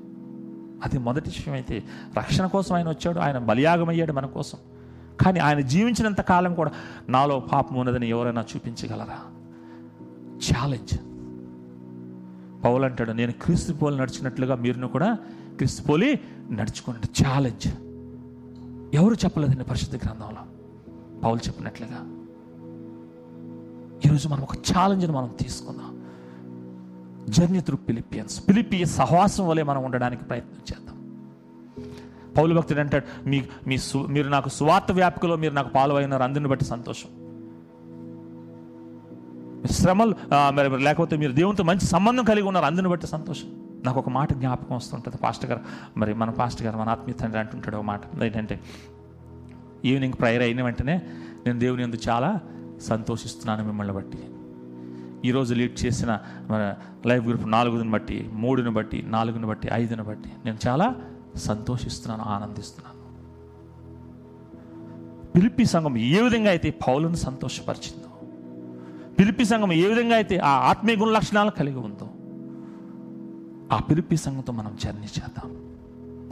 అది 0.85 0.97
మొదటి 0.99 1.29
విషయం 1.29 1.53
అయితే 1.53 1.83
రక్షణ 2.17 2.45
కోసం 2.45 2.75
ఆయన 2.75 2.89
వచ్చాడు 2.89 3.19
ఆయన 3.19 3.37
బలియాగం 3.37 3.89
అయ్యాడు 3.89 4.13
మన 4.13 4.25
కోసం. 4.25 4.57
కానీ 5.21 5.39
ఆయన 5.39 5.59
జీవించినంత 5.59 6.21
కాలం 6.21 6.53
కూడా 6.53 6.71
నాలో 7.09 7.39
పాపం 7.39 7.75
ఉన్నదని 7.75 8.09
ఎవరైనా 8.09 8.41
చూపించగలరా? 8.41 9.19
ఛాలెంజ్ 10.37 10.99
పౌలు 12.63 12.85
అంటాడు 12.85 13.11
నేను 13.11 13.31
క్రీస్తు 13.31 13.73
పోలి 13.73 13.97
నడిచినట్లుగా 13.97 14.55
మీరును 14.55 14.87
కూడా 14.87 15.17
క్రీస్తు 15.57 15.83
పోలి 15.83 16.19
నడుచుకోండి 16.51 17.23
ఛాలెంజ్ 17.23 17.67
ఎవరు 18.95 19.13
చెప్పలేదండి 19.13 19.63
పరిశుద్ధ 19.63 19.95
గ్రంథంలో? 19.95 20.41
పౌలు 21.23 21.39
చెప్పినట్లుగా. 21.47 22.13
ఈరోజు 24.05 24.27
మనం 24.27 24.43
ఒక 24.43 24.55
ఛాలెంజ్ని 24.55 25.11
మనం 25.11 25.29
తీసుకుందాం. 25.41 26.03
జర్నీ 27.29 27.59
త్రూ 27.61 27.77
ఫిలిపియన్స్ 27.77 28.41
ఫిలిపియ 28.41 28.85
సహవాసం 28.85 29.47
వలె 29.47 29.63
మనం 29.63 29.83
ఉండడానికి 29.83 30.23
ప్రయత్నం 30.23 30.59
చేద్దాం. 30.59 30.97
పౌలు 32.37 32.55
భక్తుడు 32.55 32.79
అంటాడు 32.79 33.29
మీ 33.29 33.43
మీ 33.67 33.77
సు 33.77 33.97
మీరు 33.97 34.29
నాకు 34.29 34.49
సువార్త 34.49 34.91
వ్యాపికలో 34.91 35.35
మీరు 35.35 35.53
నాకు 35.53 35.69
పాలు 35.69 35.93
అందరిని 35.93 36.49
బట్టి 36.49 36.65
సంతోషం. 36.65 37.26
శ్రమలు 39.67 40.15
మరి 40.33 40.83
లేకపోతే 40.83 41.17
మీరు 41.17 41.31
దేవునితో 41.31 41.63
మంచి 41.63 41.85
సంబంధం 41.85 42.23
కలిగి 42.23 42.47
ఉన్నారు 42.47 42.65
అందుని 42.65 42.87
బట్టి 42.87 43.07
సంతోషం. 43.07 43.47
నాకు 43.85 43.99
ఒక 43.99 44.09
మాట 44.09 44.33
జ్ఞాపకం 44.33 44.75
వస్తుంటుంది. 44.75 45.17
పాస్టర్ 45.17 45.49
గారు 45.49 45.61
మరి 45.99 46.13
మన 46.13 46.29
పాస్టర్ 46.29 46.65
గారు 46.65 46.77
మన 46.77 46.89
ఆత్మీయ 46.89 47.13
తండ్రి 47.13 47.39
అంటుంటాడు 47.39 47.77
ఒక 47.77 47.83
మాట. 47.83 48.01
ఏంటంటే 48.23 48.59
ఈవినింగ్ 49.85 50.13
ప్రేయర్ 50.13 50.43
అయిన 50.43 50.63
వెంటనే 50.63 51.01
నేను 51.45 51.59
దేవుని 51.59 51.83
ఎందుకు 51.83 52.09
చాలా 52.09 52.39
సంతోషిస్తున్నాను 52.81 53.65
మిమ్మల్ని 53.65 53.93
బట్టి. 53.93 54.19
ఈరోజు 55.25 55.53
లీడ్ 55.53 55.85
చేసిన 55.85 56.19
మన 56.49 56.73
లైఫ్ 57.05 57.25
గ్రూప్ 57.25 57.51
నాలుగుని 57.51 57.91
బట్టి 57.91 58.29
మూడుని 58.33 58.69
బట్టి 58.69 59.01
నాలుగుని 59.01 59.45
బట్టి 59.45 59.69
ఐదుని 59.73 60.03
బట్టి 60.03 60.29
నేను 60.45 60.57
చాలా 60.67 60.95
సంతోషిస్తున్నాను 61.35 62.23
ఆనందిస్తున్నాను. 62.29 62.97
పిలిపి 65.35 65.65
సంఘం 65.65 65.97
ఏ 65.97 66.21
విధంగా 66.21 66.49
అయితే 66.49 66.69
పౌలను 66.87 67.15
సంతోషపరిచింది 67.15 68.06
పిలిపి 69.19 69.45
సంఘం 69.45 69.71
ఏ 69.71 69.87
విధంగా 69.87 70.15
అయితే 70.15 70.37
ఆ 70.37 70.49
ఆత్మీయ 70.49 70.95
గుణ 70.95 71.09
లక్షణాలు 71.09 71.51
కలిగి 71.51 71.77
ఉందో 71.77 72.07
ఆ 73.75 73.79
పిలిపి 73.79 74.17
సంఘంతో 74.17 74.53
మనం 74.53 74.77
జర్నీ 74.83 75.05
చేద్దాం. 75.05 75.49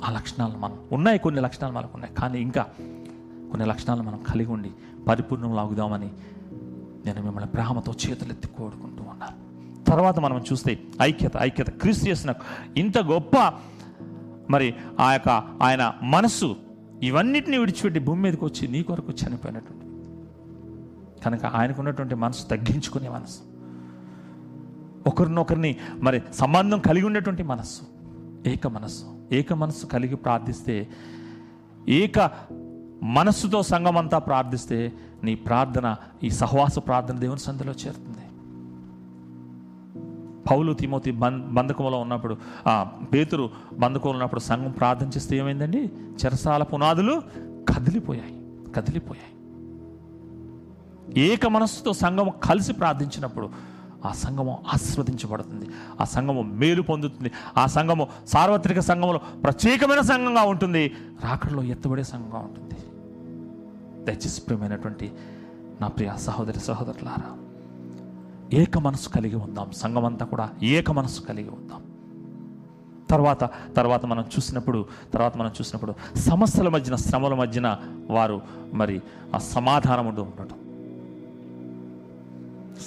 ఆ 0.06 0.12
లక్షణాలు 0.12 0.58
మనం 0.58 0.80
ఉన్నాయి 0.92 1.20
కొన్ని 1.20 1.42
లక్షణాలు 1.42 1.74
మనకు 1.74 1.90
ఉన్నాయి 1.94 2.14
కానీ 2.14 2.42
ఇంకా 2.42 2.64
కొన్ని 3.52 3.66
లక్షణాలు 3.66 4.04
మనం 4.04 4.24
కలిగి 4.24 4.52
ఉండి 4.52 4.72
పరిపూర్ణంలో 5.08 5.62
ఆగుదామని 5.62 6.10
నేను 7.06 7.24
మిమ్మల్ని 7.24 7.50
ప్రేమతో 7.50 7.92
చేతులెత్తి 7.92 8.48
కోరుకుంటూ 8.48 9.04
ఉన్నాను. 9.04 9.46
తర్వాత 9.86 10.20
మనం 10.20 10.44
చూస్తే 10.52 10.80
ఐక్యత 11.02 11.32
ఐక్యత. 11.40 11.70
క్రీస్తు 11.70 12.10
చేసిన 12.10 12.34
ఇంత 12.78 12.98
గొప్ప 12.98 13.54
మరి 14.50 14.74
ఆ 15.00 15.14
యొక్క 15.14 15.30
ఆయన 15.62 15.94
మనస్సు 16.04 16.56
ఇవన్నిటిని 17.04 17.58
విడిచిపెట్టి 17.58 18.00
భూమి 18.00 18.22
మీదకి 18.22 18.46
వచ్చి 18.46 18.68
నీ 18.68 18.84
కొరకు 18.84 19.12
చనిపోయినట్టు 19.12 19.75
కనుక 21.26 21.46
ఆయనకు 21.46 21.82
ఉన్నటువంటి 21.82 22.16
మనసు 22.16 22.48
తగ్గించుకునే 22.48 23.10
మనసు. 23.10 23.40
ఒకరినొకరిని 25.10 25.78
మరి 26.00 26.22
సంబంధం 26.34 26.80
కలిగి 26.80 27.06
ఉండేటువంటి 27.06 27.44
మనస్సు 27.44 27.82
ఏక 28.50 28.68
మనస్సు 28.68 29.28
ఏక 29.32 29.54
మనస్సు 29.54 29.86
కలిగి 29.86 30.16
ప్రార్థిస్తే 30.16 30.90
ఏక 31.90 32.32
మనస్సుతో 33.04 33.64
సంఘం 33.64 33.98
అంతా 33.98 34.20
ప్రార్థిస్తే 34.20 34.94
నీ 35.24 35.36
ప్రార్థన 35.36 35.96
ఈ 36.24 36.30
సహవాస 36.30 36.80
ప్రార్థన 36.80 37.18
దేవుని 37.20 37.40
సంధిలో 37.40 37.72
చేరుతుంది. 37.72 38.18
పౌలు 40.52 40.74
తిమోతి 40.74 41.12
బం 41.12 41.56
బంధకంలో 41.56 42.00
ఉన్నప్పుడు 42.00 42.38
ఆ, 42.68 42.92
పేతురు 43.14 43.50
బంధకంలో 43.80 44.12
ఉన్నప్పుడు 44.12 44.40
సంఘం 44.40 44.72
ప్రార్థన 44.72 45.08
చేస్తే 45.08 45.38
ఏమైందండి? 45.38 45.92
చెరసాల 46.26 46.64
పునాదులు 46.64 47.22
కదిలిపోయాయి 47.74 48.42
కదిలిపోయాయి. 48.76 49.35
ఏక 51.18 51.46
మనస్సుతో 51.46 51.94
సంఘం 51.94 52.32
కలిసి 52.44 52.74
ప్రార్థించినప్పుడు 52.74 53.50
ఆ 54.06 54.12
సంఘము 54.12 54.64
ఆస్వాదించబడుతుంది 54.74 55.70
ఆ 56.02 56.04
సంఘము 56.04 56.42
మేలు 56.42 56.82
పొందుతుంది. 56.82 57.32
ఆ 57.58 57.66
సంఘము 57.66 58.08
సార్వత్రిక 58.28 58.80
సంఘంలో 58.80 59.18
ప్రత్యేకమైన 59.18 60.02
సంఘంగా 60.02 60.42
ఉంటుంది. 60.42 60.92
రాకడలో 61.24 61.64
ఎత్తబడే 61.64 62.04
సంఘంగా 62.04 62.38
ఉంటుంది. 62.38 62.76
దయచేసి 64.06 64.42
ప్రియమైనటువంటి 64.42 65.14
నా 65.82 65.88
ప్రియ 65.88 66.12
సహోదరి 66.18 66.60
సహోదరులారా 66.60 67.38
ఏక 68.54 68.78
మనసు 68.78 69.10
కలిగి 69.10 69.36
ఉందాం. 69.36 69.72
సంఘం 69.72 70.06
అంతా 70.06 70.26
కూడా 70.26 70.50
ఏక 70.64 70.92
మనసు 70.92 71.22
కలిగి 71.22 71.50
ఉందాం. 71.50 71.82
తర్వాత 73.10 73.44
తర్వాత 73.76 74.06
మనం 74.06 74.22
చూసినప్పుడు 74.22 74.86
తర్వాత 75.14 75.38
మనం 75.38 75.50
చూసినప్పుడు 75.50 75.94
సమస్యల 76.18 76.70
మధ్యన 76.70 76.96
శ్రమల 76.96 77.34
మధ్యన 77.34 77.78
వారు 78.10 78.42
మరి 78.74 79.02
ఆ 79.36 79.38
సమాధానం 79.38 80.08
ఉండటం. 80.08 80.65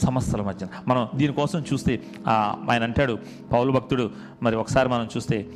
సమస్యల 0.04 0.42
మధ్యన. 0.42 0.68
మనం 0.88 1.08
దీనికోసం 1.14 1.64
చూస్తే 1.72 2.02
ఆయన 2.70 2.82
అంటాడు 2.82 3.18
పౌలు 3.52 3.72
భక్తుడు 3.72 4.10
మరి 4.42 4.56
ఒకసారి 4.56 4.88
మనం 4.88 5.08
చూస్తే 5.16 5.46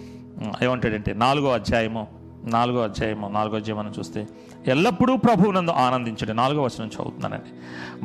ఏమంటాడంటే 0.62 1.12
నాలుగో 1.14 1.52
అధ్యాయము 1.52 2.06
నాలుగో 2.44 2.80
అధ్యాయము 2.82 3.28
నాలుగో 3.28 3.56
అధ్యాయం 3.56 3.78
మనం 3.78 3.92
చూస్తే 3.98 4.28
ఎల్లప్పుడూ 4.66 5.16
ప్రభువునందు 5.16 5.70
ఆనందించడి. 5.70 6.34
నాలుగో 6.34 6.62
వచనం 6.62 6.86
చదువుతున్నానండి. 6.86 7.50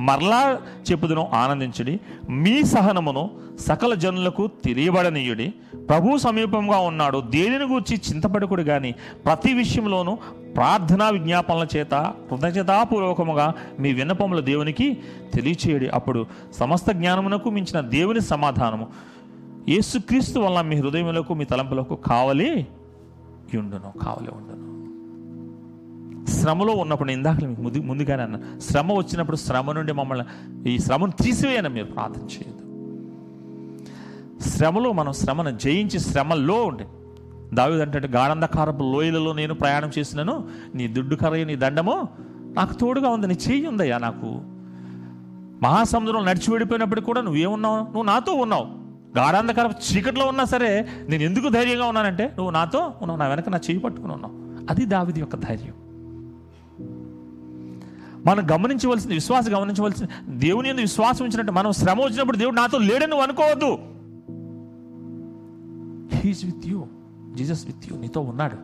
మరలా 0.01 0.59
చెప్పుదును 0.91 1.27
ఆనందించడి. 1.33 1.99
మీ 2.29 2.63
సహనమును 2.63 3.29
సకల 3.59 3.93
జనులకు 3.93 4.49
తెలియబడనీయుడి. 4.65 5.53
ప్రభు 5.89 6.17
సమీపంగా 6.17 6.77
ఉన్నాడు. 6.77 7.21
దేనిని 7.21 7.65
గూర్చి 7.65 8.01
చింతపడకుడు 8.11 8.63
కానీ 8.63 8.95
ప్రతి 9.25 9.53
విషయంలోనూ 9.53 10.17
ప్రార్థనా 10.55 11.09
విజ్ఞాపనల 11.09 11.67
చేత 11.77 12.13
కృతజ్ఞతాపూర్వకముగా 12.31 13.53
మీ 13.79 13.93
విన్నపముల 13.93 14.39
దేవునికి 14.39 14.97
తెలియచేయడి. 15.33 15.89
అప్పుడు 15.89 16.25
సమస్త 16.53 16.91
జ్ఞానమునకు 16.91 17.49
మించిన 17.49 17.81
దేవుని 17.81 18.21
సమాధానము 18.21 18.87
యేసుక్రీస్తు 19.69 20.39
వల్ల 20.39 20.61
మీ 20.61 20.75
హృదయములకు 20.75 21.33
మీ 21.33 21.45
తలంపులకు 21.45 21.95
కావలి 21.95 22.67
ఉండును 23.55 23.99
కావలి 23.99 24.31
ఉండును. 24.31 24.76
శ్రమలో 26.27 26.73
ఉన్నప్పుడు 26.73 27.07
నేను 27.07 27.19
ఇందాక 27.19 27.43
మీకు 27.43 27.61
ముందు 27.61 27.77
ముందుగానే 27.77 28.23
అన్నా 28.23 28.39
శ్రమ 28.59 28.93
వచ్చినప్పుడు 28.93 29.37
శ్రమ 29.37 29.71
నుండి 29.71 29.93
మమ్మల్ని 29.93 30.71
ఈ 30.73 30.79
శ్రమను 30.79 31.11
తీసివేయన 31.11 31.67
మీరు 31.67 31.85
ప్రార్థన 31.85 32.21
చేయదు 32.21 32.67
శ్రమలో 34.49 34.91
మనం 34.91 35.13
శ్రమను 35.13 35.57
జయించి 35.57 35.99
శ్రమలో 35.99 36.63
ఉండే 36.63 36.87
దావిది 37.53 37.81
అంటే 37.81 37.99
గాఢంధకారపు 37.99 38.83
లోయలలో 38.83 39.33
నేను 39.33 39.53
ప్రయాణం 39.53 39.91
చేసినాను 39.99 40.47
నీ 40.75 40.87
దుడ్డు 40.87 41.15
కరయ్య 41.15 41.45
నీ 41.45 41.55
దండము 41.55 42.07
నాకు 42.53 42.73
తోడుగా 42.73 43.09
ఉంది 43.09 43.27
నీ 43.27 43.33
చెయ్యి 43.33 43.67
ఉందయ్యా 43.67 43.97
నాకు. 43.97 44.41
మహాసముద్రం 45.65 46.25
నడిచి 46.25 46.51
వెళ్ళిపోయినప్పుడు 46.51 47.01
కూడా 47.01 47.21
నువ్వేమున్నావు 47.21 47.77
నువ్వు 47.77 48.03
నాతో 48.03 48.33
ఉన్నావు. 48.33 48.63
గాఢాంధకారపు 49.17 49.93
చీకట్లో 49.93 50.25
ఉన్నా 50.25 50.43
సరే 50.43 50.87
నేను 51.09 51.23
ఎందుకు 51.23 51.49
ధైర్యంగా 51.49 51.85
ఉన్నానంటే 51.85 52.25
నువ్వు 52.25 52.49
నాతో 52.51 52.93
ఉన్నావు 53.01 53.19
నా 53.19 53.27
వెనక 53.27 53.49
నా 53.49 53.57
చేయి 53.57 53.79
పట్టుకుని 53.79 54.13
ఉన్నావు. 54.13 54.65
అది 54.71 54.85
దావిది 54.85 55.19
యొక్క 55.19 55.35
ధైర్యం. 55.35 55.73
మనం 58.27 58.51
గమనించవలసింది 58.51 59.13
విశ్వాసం 59.13 59.57
గమనించవలసింది 59.57 60.37
దేవుని 60.39 60.69
ఎందుకు 60.69 60.81
విశ్వాసం 60.81 61.25
ఉంచినట్టు 61.25 61.51
మనం 61.51 61.71
శ్రమ 61.71 62.01
వచ్చినప్పుడు 62.01 62.37
దేవుడు 62.37 62.55
నాతో 62.55 62.77
లేడని 62.77 63.07
నువ్వు 63.07 63.23
అనుకోవద్దు. 63.23 63.77
He's 66.15 66.45
with 66.45 66.67
you 66.67 66.87
Jesus 67.33 67.65
with 67.65 67.91
you 67.91 67.97
నీతో 67.99 68.21
ఉన్నాడు. 68.21 68.57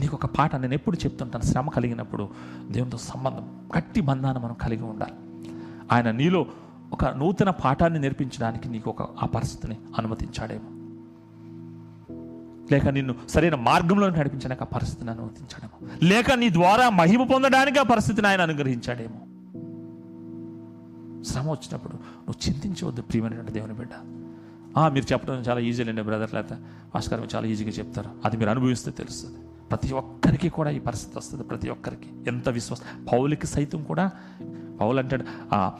నీకు 0.00 0.16
ఒక 0.16 0.26
పాట 0.26 0.56
నేను 0.56 0.74
ఎప్పుడు 0.74 0.96
చెప్తుంటాను 0.96 1.44
శ్రమ 1.44 1.68
కలిగినప్పుడు 1.68 2.28
దేవునితో 2.70 2.98
సంబంధం 2.98 3.68
గట్టి 3.78 4.00
బంధాన్ని 4.00 4.44
మనం 4.44 4.54
కలిగి 4.54 4.82
ఉండాలి. 4.82 5.12
ఆయన 5.92 6.10
నీలో 6.10 6.46
ఒక 6.92 7.04
నూతన 7.04 7.50
పాఠాన్ని 7.50 7.98
నేర్పించడానికి 8.00 8.68
నీకు 8.68 8.90
ఒక 8.90 9.02
ఆ 9.22 9.26
పరిస్థితిని 9.26 9.76
అనుమతించాడేమో. 9.98 10.77
లేక 12.72 12.88
నిన్ను 12.88 13.14
సరైన 13.28 13.54
మార్గంలో 13.54 14.10
నడిపించడానికి 14.10 14.62
ఆ 14.62 14.66
పరిస్థితిని 14.66 15.10
అనుమతించాడేమో 15.10 15.88
లేక 16.02 16.32
నీ 16.32 16.52
ద్వారా 16.52 16.90
మహిమ 16.90 17.22
పొందడానికి 17.22 17.78
ఆ 17.78 17.82
పరిస్థితిని 17.82 18.28
ఆయన 18.28 18.40
అనుగ్రహించాడేమో. 18.40 19.20
శ్రమ 21.24 21.50
వచ్చినప్పుడు 21.50 21.92
నువ్వు 21.92 22.48
చింతించవద్దు 22.48 23.02
ప్రియమైనటువంటి 23.02 23.52
దేవుని 23.52 23.72
బిడ్డ. 23.72 23.92
"ఆ, 24.78 24.88
మీరు 24.88 25.12
చెప్పడం 25.12 25.34
చాలా 25.34 25.60
ఈజీ 25.60 25.84
అండి 25.84 26.02
బ్రదర్ 26.02 26.34
లేకపోతే 26.34 26.62
భాస్కర్ 26.94 27.34
చాలా 27.34 27.46
ఈజీగా 27.46 27.70
చెప్తారు. 27.70 28.10
అది 28.24 28.36
మీరు 28.36 28.50
అనుభవిస్తే 28.50 28.90
తెలుస్తుంది. 28.90 29.38
ప్రతి 29.70 29.94
ఒక్కరికి 29.94 30.48
కూడా 30.48 30.70
ఈ 30.70 30.78
పరిస్థితి 30.78 31.18
వస్తుంది 31.18 31.44
ప్రతి 31.44 31.70
ఒక్కరికి. 31.70 32.28
ఎంత 32.28 32.48
విశ్వాసం 32.48 33.04
పౌలకి 33.12 33.46
సైతం 33.46 33.84
కూడా 33.84 34.10
పౌలు 34.80 34.98
అంటాడు 34.98 35.24
ఆ, 35.54 35.72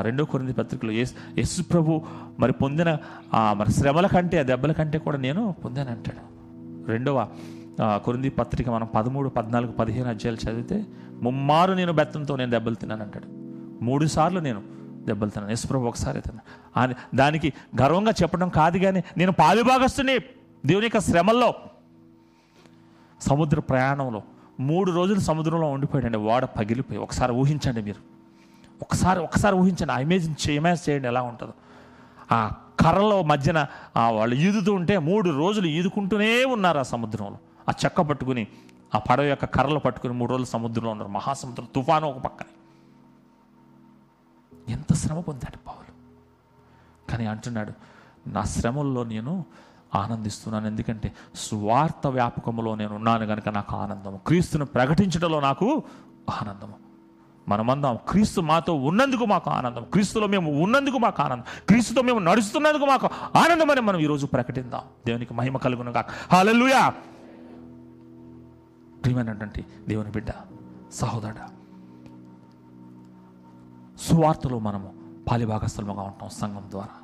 రెండో 0.00 0.24
కొరింది 0.24 0.52
పత్రికలో 0.52 0.92
యేసు 0.92 1.62
ప్రభు 1.62 2.02
మరి 2.40 2.52
పొందిన 2.52 2.98
మరి 3.34 3.72
శ్రమల 3.72 4.06
కంటే 4.06 4.38
ఆ 4.38 4.42
దెబ్బల 4.42 4.72
కంటే 4.72 4.98
కూడా 4.98 5.18
నేను 5.18 5.54
పొందాను 5.64 5.90
అంటాడు. 5.90 6.35
రెండవ 6.88 7.28
కొరింది 7.82 8.30
పత్రిక 8.30 8.68
మనం 8.68 8.88
పదమూడు 8.94 9.28
పద్నాలుగు 9.28 9.72
పదిహేను 9.72 10.08
అధ్యాయాలు 10.08 10.50
చదివితే 10.50 10.86
ముమ్మారు 11.22 11.72
నేను 11.72 11.92
బెత్తంతో 11.92 12.36
నేను 12.36 12.50
దెబ్బలు 12.50 12.74
తిన్నాను 12.74 13.02
అంటాడు. 13.02 13.26
మూడు 13.84 14.06
సార్లు 14.06 14.40
నేను 14.40 14.62
దెబ్బలు 15.06 15.30
తిన్నాను. 15.30 15.50
యేసుప్రభు 15.50 15.84
ఒకసారి 15.84 16.20
తిన్నాను 16.20 16.94
దానికి 17.16 17.52
గర్వంగా 17.82 18.12
చెప్పడం 18.22 18.48
కాదు 18.48 18.78
కానీ 18.78 19.02
నేను 19.16 19.32
పాలుభాగస్తుని 19.32 20.18
దేవుని 20.66 20.86
యొక్క 20.86 21.00
శ్రమల్లో 21.00 21.54
సముద్ర 23.20 23.60
ప్రయాణంలో 23.60 24.22
మూడు 24.60 24.90
రోజులు 24.90 25.20
సముద్రంలో 25.20 25.70
ఉండిపోయాడండి. 25.70 26.18
ఓడ 26.18 26.44
పగిలిపోయి. 26.44 26.98
ఒకసారి 27.00 27.32
ఊహించండి 27.32 27.82
మీరు. 27.82 28.00
ఒకసారి 28.82 29.20
ఒకసారి 29.20 29.56
ఊహించండి. 29.56 29.92
ఆ 29.92 29.98
ఇమేజ్ 29.98 30.50
ఇమేజ్ 30.50 30.90
చేయండి 30.90 31.08
ఎలా 31.08 31.22
ఉంటుందో. 31.22 31.52
ఆ 32.32 32.50
కర్రలో 32.80 33.22
మధ్యన 33.22 33.66
వాళ్ళు 34.08 34.36
ఈదుతూ 34.36 34.74
ఉంటే 34.74 34.98
మూడు 34.98 35.30
రోజులు 35.30 35.66
ఈదుకుంటూనే 35.66 36.44
ఉన్నారు 36.44 36.78
ఆ 36.78 36.82
సముద్రంలో. 36.82 37.38
ఆ 37.68 37.72
చెక్క 37.84 38.00
పట్టుకుని 38.00 38.46
ఆ 38.94 38.98
పడవ 38.98 39.22
యొక్క 39.22 39.44
కర్రలు 39.44 39.78
పట్టుకుని 39.78 40.12
మూడు 40.12 40.30
రోజులు 40.30 40.46
సముద్రంలో 40.46 40.90
ఉన్నారు. 40.90 41.10
మహాసముద్రం 41.10 41.68
తుఫాను 41.74 42.08
ఒక 42.08 42.18
పక్కన. 42.18 42.46
ఎంత 44.68 44.94
శ్రమ 44.94 45.20
పొందాడు 45.20 45.56
పౌలు. 45.66 45.92
కానీ 47.10 47.26
అంటున్నాడు 47.26 47.72
నా 48.26 48.42
శ్రమల్లో 48.42 49.04
నేను 49.04 49.44
ఆనందిస్తున్నాను. 49.94 50.66
ఎందుకంటే 50.66 51.12
స్వార్థ 51.34 52.06
వ్యాపకంలో 52.06 52.74
నేను 52.74 52.94
ఉన్నాను 52.94 53.26
కనుక 53.26 53.48
నాకు 53.48 53.76
ఆనందము. 53.76 54.20
క్రీస్తును 54.26 54.66
ప్రకటించడంలో 54.66 55.40
నాకు 55.40 55.82
ఆనందము. 56.30 56.85
మనమందాం 57.48 57.98
క్రీస్తు 58.08 58.40
మాతో 58.40 58.74
ఉన్నందుకు 58.74 59.24
మాకు 59.24 59.50
ఆనందం. 59.50 59.84
క్రీస్తులో 59.92 60.26
మేము 60.26 60.62
ఉన్నందుకు 60.62 60.98
మాకు 60.98 61.22
ఆనందం. 61.22 61.44
క్రీస్తుతో 61.68 62.02
మేము 62.02 62.18
నడుస్తున్నందుకు 62.18 62.84
మాకు 62.84 63.08
ఆనందం 63.36 63.70
అని 63.70 63.80
మనం 63.80 63.98
ఈరోజు 63.98 64.26
ప్రకటిద్దాం. 64.26 64.80
దేవునికి 65.06 65.34
మహిమ 65.34 65.56
కలుగును 65.56 65.92
కాక 65.92 66.06
హాలెలూయా 66.32 66.88
ప్రియమైనటువంటి 69.04 69.64
దేవుని 69.88 70.10
బిడ్డ 70.10 70.28
సహోదరుడ 70.92 71.48
సువార్తలో 74.00 74.58
మనము 74.58 74.94
పాలిభాగస్థలముగా 75.30 76.02
ఉంటాం 76.02 76.28
సంఘం 76.28 76.62
ద్వారా. 76.70 76.96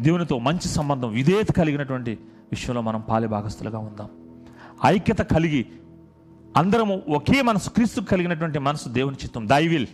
దేవునితో 0.00 0.38
మంచి 0.38 0.68
సంబంధం 0.68 1.08
విధేయత 1.10 1.50
కలిగినటువంటి 1.50 2.18
విషయంలో 2.50 2.82
మనం 2.82 3.00
పాలిభాగస్తులుగా 3.00 3.78
ఉందాం. 3.78 4.08
ఐక్యత 4.86 5.18
కలిగి 5.18 5.66
అందరము 6.56 7.02
ఒకే 7.08 7.42
మనసు 7.42 7.70
క్రీస్తు 7.70 8.00
కలిగినటువంటి 8.00 8.58
మనసు 8.58 8.88
దేవుని 8.88 9.16
చిత్తం. 9.16 9.48
దైవిల్ 9.48 9.86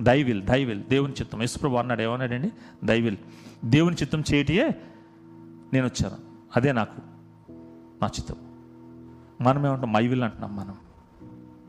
దైవిల్ 0.00 0.42
దైవిల్ 0.42 0.82
దేవుని 0.82 1.12
చిత్తం. 1.12 1.42
యశ్ప్రభు 1.42 1.74
అన్నాడు 1.74 2.02
ఏమన్నాడండి? 2.02 2.52
దైవిల్ 2.84 3.16
దేవుని 3.64 3.96
చిత్తం 3.96 4.22
చేయటియే 4.34 4.82
నేను 5.72 5.86
వచ్చాను. 5.86 6.16
అదే 6.56 6.72
నాకు 6.72 7.02
నా 8.02 8.06
చిత్తం. 8.06 8.34
మనం 9.40 9.66
ఏమంటాం 9.66 9.92
మైవిల్ 9.92 10.22
అంటున్నాం 10.22 10.56
మనం. 10.56 10.74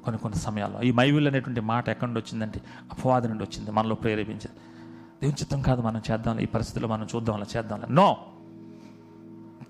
కొన్ని 0.04 0.22
కొన్ని 0.22 0.40
సమయాల్లో. 0.40 0.82
ఈ 0.82 0.92
మైవిల్ 0.92 1.28
అనేటువంటి 1.28 1.62
మాట 1.62 1.90
ఎక్కడి 1.90 2.12
నుండి 2.12 2.20
వచ్చిందంటే 2.20 2.62
అపవాది 2.92 3.28
నుండి 3.28 3.44
వచ్చింది 3.44 3.72
మనలో 3.72 3.96
ప్రేరేపించింది. 3.96 4.58
దేవుని 5.22 5.42
చిత్తం 5.42 5.62
కాదు 5.62 5.82
మనం 5.82 6.02
చేద్దాం 6.12 6.40
ఈ 6.40 6.46
పరిస్థితిలో 6.46 6.88
మనం 6.88 7.08
చూద్దాం 7.16 7.36
అలా 7.36 7.46
చేద్దాం 7.58 7.82
నో 7.90 8.18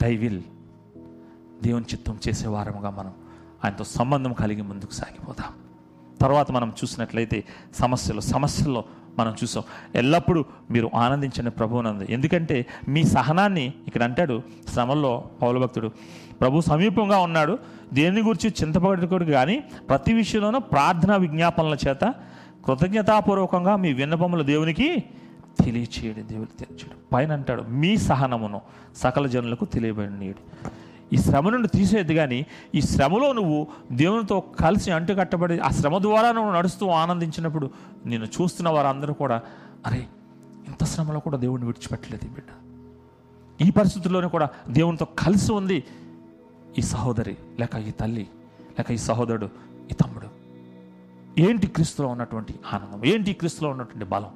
దైవిల్ 0.02 0.42
దేవుని 1.64 1.86
చిత్తం 1.86 2.20
చేసే 2.28 2.48
వారముగా 2.48 2.90
మనం. 2.90 3.27
ఆయనతో 3.66 3.84
సంబంధం 3.84 4.34
కలిగి 4.34 4.62
ముందుకు 4.62 4.94
సాగిపోదాం. 4.94 5.52
తర్వాత 6.22 6.52
మనం 6.52 6.70
చూసినట్లయితే 6.70 7.44
సమస్యలు 7.76 8.20
సమస్యల్లో 8.20 8.84
మనం 9.20 9.36
చూసాం. 9.44 9.64
ఎల్లప్పుడూ 9.96 10.46
మీరు 10.72 10.92
ఆనందించండి 10.96 11.52
ప్రభువునందు 11.52 12.04
ఎందుకంటే 12.10 12.66
మీ 12.88 13.04
సహనాన్ని 13.04 13.74
ఇక్కడ 13.88 14.04
అంటాడు 14.04 14.42
శ్రమల్లో 14.74 15.24
పౌల 15.42 15.58
భక్తుడు. 15.58 15.92
ప్రభు 16.42 16.62
సమీపంగా 16.62 17.18
ఉన్నాడు. 17.18 17.60
దేని 17.94 18.22
గురించి 18.22 18.54
చింతపడకూడదు 18.62 19.32
కానీ 19.32 19.64
ప్రతి 19.90 20.14
విషయంలోనూ 20.14 20.60
ప్రార్థన 20.60 21.16
విజ్ఞాపనల 21.16 21.78
చేత 21.88 22.14
కృతజ్ఞతాపూర్వకంగా 22.66 23.76
మీ 23.76 23.94
విన్నపములు 23.94 24.44
దేవునికి 24.44 25.04
తెలియచేయడు 25.64 26.22
దేవుడు 26.22 26.60
తెలియచేయడు 26.60 26.96
పైన 27.14 27.32
అంటాడు 27.32 27.62
మీ 27.62 27.98
సహనమును 27.98 28.62
సకల 28.96 29.28
జనులకు 29.28 29.66
తెలియబడినీయుడు 29.66 30.42
ఈ 31.14 31.18
శ్రమ 31.18 31.50
నుండి 31.50 31.68
తీసేది 31.68 32.16
కానీ 32.16 32.46
ఈ 32.76 32.82
శ్రమలో 32.82 33.34
నువ్వు 33.34 33.68
దేవునితో 33.92 34.40
కలిసి 34.40 34.92
అంటుకట్టబడి 34.92 35.60
ఆ 35.60 35.70
శ్రమ 35.70 35.98
ద్వారా 35.98 36.32
నువ్వు 36.32 36.52
నడుస్తూ 36.52 36.90
ఆనందించినప్పుడు 36.90 37.72
నేను 38.06 38.26
చూస్తున్న 38.26 38.70
వారందరూ 38.70 39.14
కూడా 39.14 39.42
అరే 39.88 40.08
ఇంత 40.68 40.84
శ్రమలో 40.84 41.20
కూడా 41.20 41.38
దేవుడిని 41.38 41.68
విడిచిపెట్టలేదు 41.68 42.26
ఈ 42.26 42.30
బిడ్డ. 42.30 42.48
ఈ 43.68 43.72
పరిస్థితుల్లోనే 43.72 44.28
కూడా 44.28 44.50
దేవునితో 44.70 45.06
కలిసి 45.06 45.54
ఉంది 45.54 45.84
ఈ 46.78 46.82
సహోదరి 46.82 47.38
లేక 47.60 47.76
ఈ 47.76 47.92
తల్లి 47.92 48.28
లేక 48.80 48.92
ఈ 48.92 48.98
సహోదరుడు 48.98 49.50
ఈ 49.92 49.94
తమ్ముడు. 49.94 50.28
ఏంటి 51.42 51.68
క్రీస్తులో 51.68 52.08
ఉన్నటువంటి 52.08 52.56
ఆనందం? 52.74 53.06
ఏంటి 53.06 53.34
క్రీస్తులో 53.34 53.70
ఉన్నటువంటి 53.70 54.06
బలం? 54.06 54.30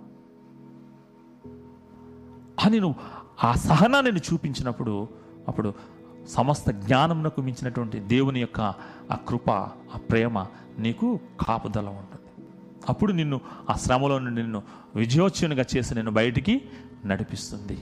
అని 2.66 2.80
నువ్వు 2.80 2.96
ఆ 3.48 3.54
సహనాన్ని 3.54 4.12
చూపించినప్పుడు 4.12 5.08
అప్పుడు 5.48 5.74
సమస్త 6.28 6.72
జ్ఞానమునకు 6.72 7.42
మించినటువంటి 7.42 8.00
దేవుని 8.00 8.40
యొక్క 8.40 8.62
ఆ 9.12 9.16
కృప 9.28 9.50
ఆ 9.50 9.98
ప్రేమ 10.10 10.46
నీకు 10.80 11.20
కాపుదల 11.48 11.90
ఉంటుంది. 11.90 12.44
అప్పుడు 12.90 13.12
నిన్ను 13.12 13.42
ఆ 13.70 13.74
శ్రమలో 13.74 14.20
నుండి 14.20 14.42
నిన్ను 14.42 14.64
విజయోత్సవునిగా 14.96 15.66
చేసి 15.78 15.94
నిన్ను 15.96 16.12
బయటికి 16.12 16.62
నడిపిస్తుంది. 17.06 17.74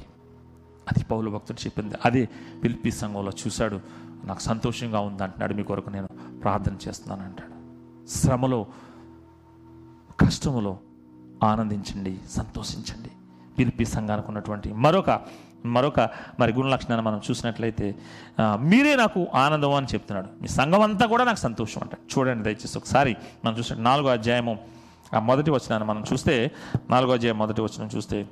అది 0.90 1.04
పౌలు 1.04 1.32
భక్తుడు 1.32 1.66
చెప్పింది. 1.66 1.96
అదే 2.06 2.30
పిలిపి 2.64 2.92
సంఘంలో 2.92 3.32
చూశాడు. 3.32 3.80
నాకు 4.26 4.40
సంతోషంగా 4.40 5.00
ఉంది 5.00 5.24
అంటున్నాడు. 5.24 5.54
మీ 5.54 5.64
కొరకు 5.64 5.90
నేను 5.90 6.08
ప్రార్థన 6.42 6.76
చేస్తున్నాను 6.88 7.24
అంటాడు. 7.24 7.60
శ్రమలో 8.08 8.66
కష్టములో 10.20 10.78
ఆనందించండి 11.44 12.20
సంతోషించండి. 12.30 13.10
పిలిపి 13.60 13.86
సంఘానికి 13.86 14.28
ఉన్నటువంటి 14.28 14.74
మరొక 14.74 15.10
మరొక 15.66 16.00
మరి 16.40 16.54
గుణ 16.54 16.68
లక్షణాన్ని 16.68 17.08
మనం 17.08 17.22
చూసినట్లయితే 17.30 17.96
మీరే 18.58 18.96
నాకు 18.96 19.28
ఆనందం 19.36 19.74
అని 19.74 19.88
చెప్తున్నాడు. 19.94 20.30
మీ 20.42 20.48
సంఘం 20.48 20.82
అంతా 20.82 21.06
కూడా 21.06 21.24
నాకు 21.24 21.38
సంతోషం 21.38 21.82
అంట. 21.82 21.94
చూడండి 22.12 22.44
దయచేసి 22.44 22.78
ఒకసారి 22.78 23.16
మనం 23.46 23.58
చూసినట్టు 23.58 23.84
నాలుగో 23.84 24.10
అధ్యాయము 24.10 24.60
ఆ 25.16 25.20
మొదటి 25.20 25.52
వచనాన్ని 25.52 25.90
మనం 25.90 26.04
చూస్తే 26.14 26.52
నాలుగో 26.90 27.14
అధ్యాయం 27.14 27.38
మొదటి 27.38 27.62
వచనం 27.62 27.90
చూస్తే 27.96 28.30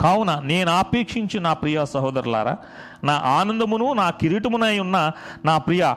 కావున 0.00 0.40
నేను 0.44 0.70
ఆపేక్షించి 0.70 1.40
నా 1.40 1.52
ప్రియ 1.52 1.84
సహోదరులారా 1.86 2.56
నా 3.04 3.12
ఆనందమును 3.12 3.92
నా 3.92 4.10
కిరీటమునై 4.10 4.78
ఉన్న 4.78 5.12
నా 5.44 5.58
ప్రియ 5.58 5.94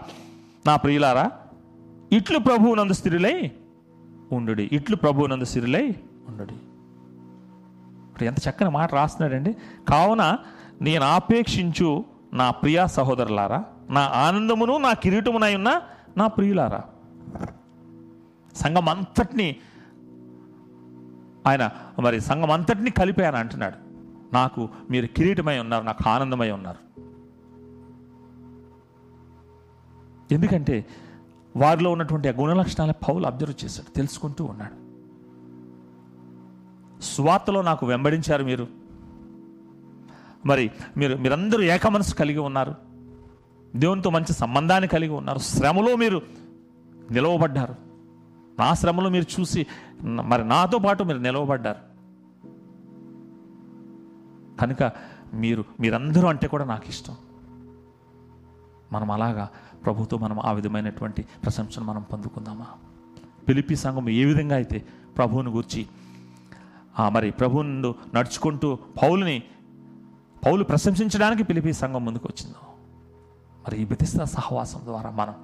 నా 0.67 0.75
ప్రియులారా 0.75 1.31
ఇట్లు 2.11 2.39
ప్రభువు 2.39 2.75
నందు 2.75 2.93
స్థిరులై 2.93 3.51
ఉండు 4.31 4.51
ఇట్లు 4.51 4.95
ప్రభువు 4.95 5.27
నందు 5.27 5.43
స్థిరులై 5.43 5.95
ఉండు 6.27 6.69
ఎంత 8.25 8.37
చక్కని 8.49 8.69
మాట 8.69 8.93
రాస్తున్నాడండి. 8.93 9.55
కావున 9.89 10.37
నేను 10.81 11.05
ఆపేక్షించు 11.05 12.05
నా 12.33 12.51
ప్రియా 12.51 12.85
సహోదరులారా 12.85 13.65
నా 13.89 14.01
ఆనందమును 14.01 14.77
నా 14.77 14.93
కిరీటమునై 14.93 15.55
ఉన్న 15.55 15.81
నా 16.17 16.27
ప్రియులారా. 16.27 16.83
సంఘం 18.55 18.89
అంతటిని 18.89 19.55
ఆయన 21.47 21.69
మరి 21.99 22.21
సంఘం 22.21 22.51
అంతటిని 22.51 22.91
కలిపి 22.91 23.23
అంటున్నాడు. 23.23 23.75
నాకు 24.33 24.69
మీరు 24.89 25.05
కిరీటమై 25.05 25.59
ఉన్నారు 25.59 25.83
నాకు 25.83 26.09
ఆనందమై 26.09 26.51
ఉన్నారు. 26.51 26.89
ఎందుకంటే 30.33 30.85
వారిలో 31.57 31.91
ఉన్నటువంటి 31.91 32.27
ఆ 32.27 32.31
గుణ 32.31 32.53
లక్షణాల 32.53 32.91
పౌలు 32.91 33.25
అబ్జర్వ్ 33.25 33.65
చేశాడు 33.65 33.95
తెలుసుకుంటూ 33.95 34.45
ఉన్నాడు. 34.45 34.89
స్వార్థలో 37.01 37.61
నాకు 37.61 37.85
వెంబడించారు 37.85 38.43
మీరు. 38.43 38.88
మరి 40.45 40.71
మీరు 40.97 41.15
మీరందరూ 41.15 41.61
ఏక 41.61 41.87
మనసు 41.87 42.15
కలిగి 42.15 42.39
ఉన్నారు. 42.39 42.75
దేవునితో 43.75 44.09
మంచి 44.09 44.33
సంబంధాన్ని 44.33 44.87
కలిగి 44.87 45.11
ఉన్నారు. 45.11 45.39
శ్రమలో 45.39 45.95
మీరు 45.95 46.21
నిలవబడ్డారు. 47.11 47.75
నా 48.59 48.73
శ్రమలో 48.73 49.09
మీరు 49.09 49.41
చూసి 49.41 49.67
మరి 50.03 50.47
నాతో 50.47 50.79
పాటు 50.79 51.03
మీరు 51.03 51.17
నిలవబడ్డారు. 51.17 51.89
కనుక 54.61 54.91
మీరు 55.33 55.65
మీరందరూ 55.79 56.27
అంటే 56.27 56.47
కూడా 56.47 56.65
నాకు 56.65 56.83
ఇష్టం. 56.87 57.15
మనం 58.93 59.11
అలాగా 59.11 59.49
ప్రభుతో 59.85 60.17
మనం 60.17 60.39
ఆ 60.39 60.51
విధమైనటువంటి 60.51 61.21
ప్రశంసను 61.21 61.85
మనం 61.85 62.01
పొందుకుందామా? 62.01 62.65
పిలిపి 63.47 63.75
సంఘం 63.75 64.09
ఏ 64.09 64.25
విధంగా 64.25 64.55
అయితే 64.55 64.85
ప్రభువుని 65.17 65.49
గూర్చి 65.49 65.85
మరి 67.09 67.31
ప్రభువును 67.31 67.95
నడుచుకుంటూ 68.15 68.75
పౌలుని 68.75 69.43
పౌలు 70.45 70.63
ప్రశంసించడానికి 70.63 71.43
పిలిపి 71.43 71.73
సంఘం 71.73 72.05
ముందుకు 72.05 72.29
వచ్చిందో? 72.29 72.73
మరి 73.67 73.81
ఈ 73.81 73.85
బెతిస్త 73.85 74.23
సహవాసం 74.23 74.81
ద్వారా 74.83 75.09
మనం 75.09 75.35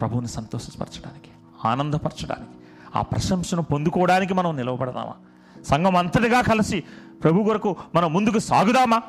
ప్రభువుని 0.00 0.28
సంతోషపరచడానికి 0.28 1.30
ఆనందపరచడానికి 1.64 2.50
ఆ 2.96 3.02
ప్రశంసను 3.02 3.62
పొందుకోవడానికి 3.62 4.34
మనం 4.34 4.56
నిలవబడదామా? 4.56 5.14
సంఘం 5.62 5.96
అంతటిగా 5.96 6.40
కలిసి 6.40 6.84
ప్రభు 7.22 7.42
కొరకు 7.42 7.76
మనం 7.94 8.12
ముందుకు 8.12 8.38
సాగుదామా? 8.38 9.02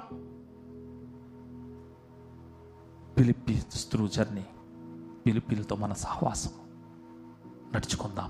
పిలిపి 3.17 3.63
త్రూ 3.91 4.07
జర్నీ 4.07 4.45
పిలిపిలతో 5.25 5.75
మన 5.75 5.93
సహవాసం 5.93 6.49
నడుచుకుందాం. 7.75 8.29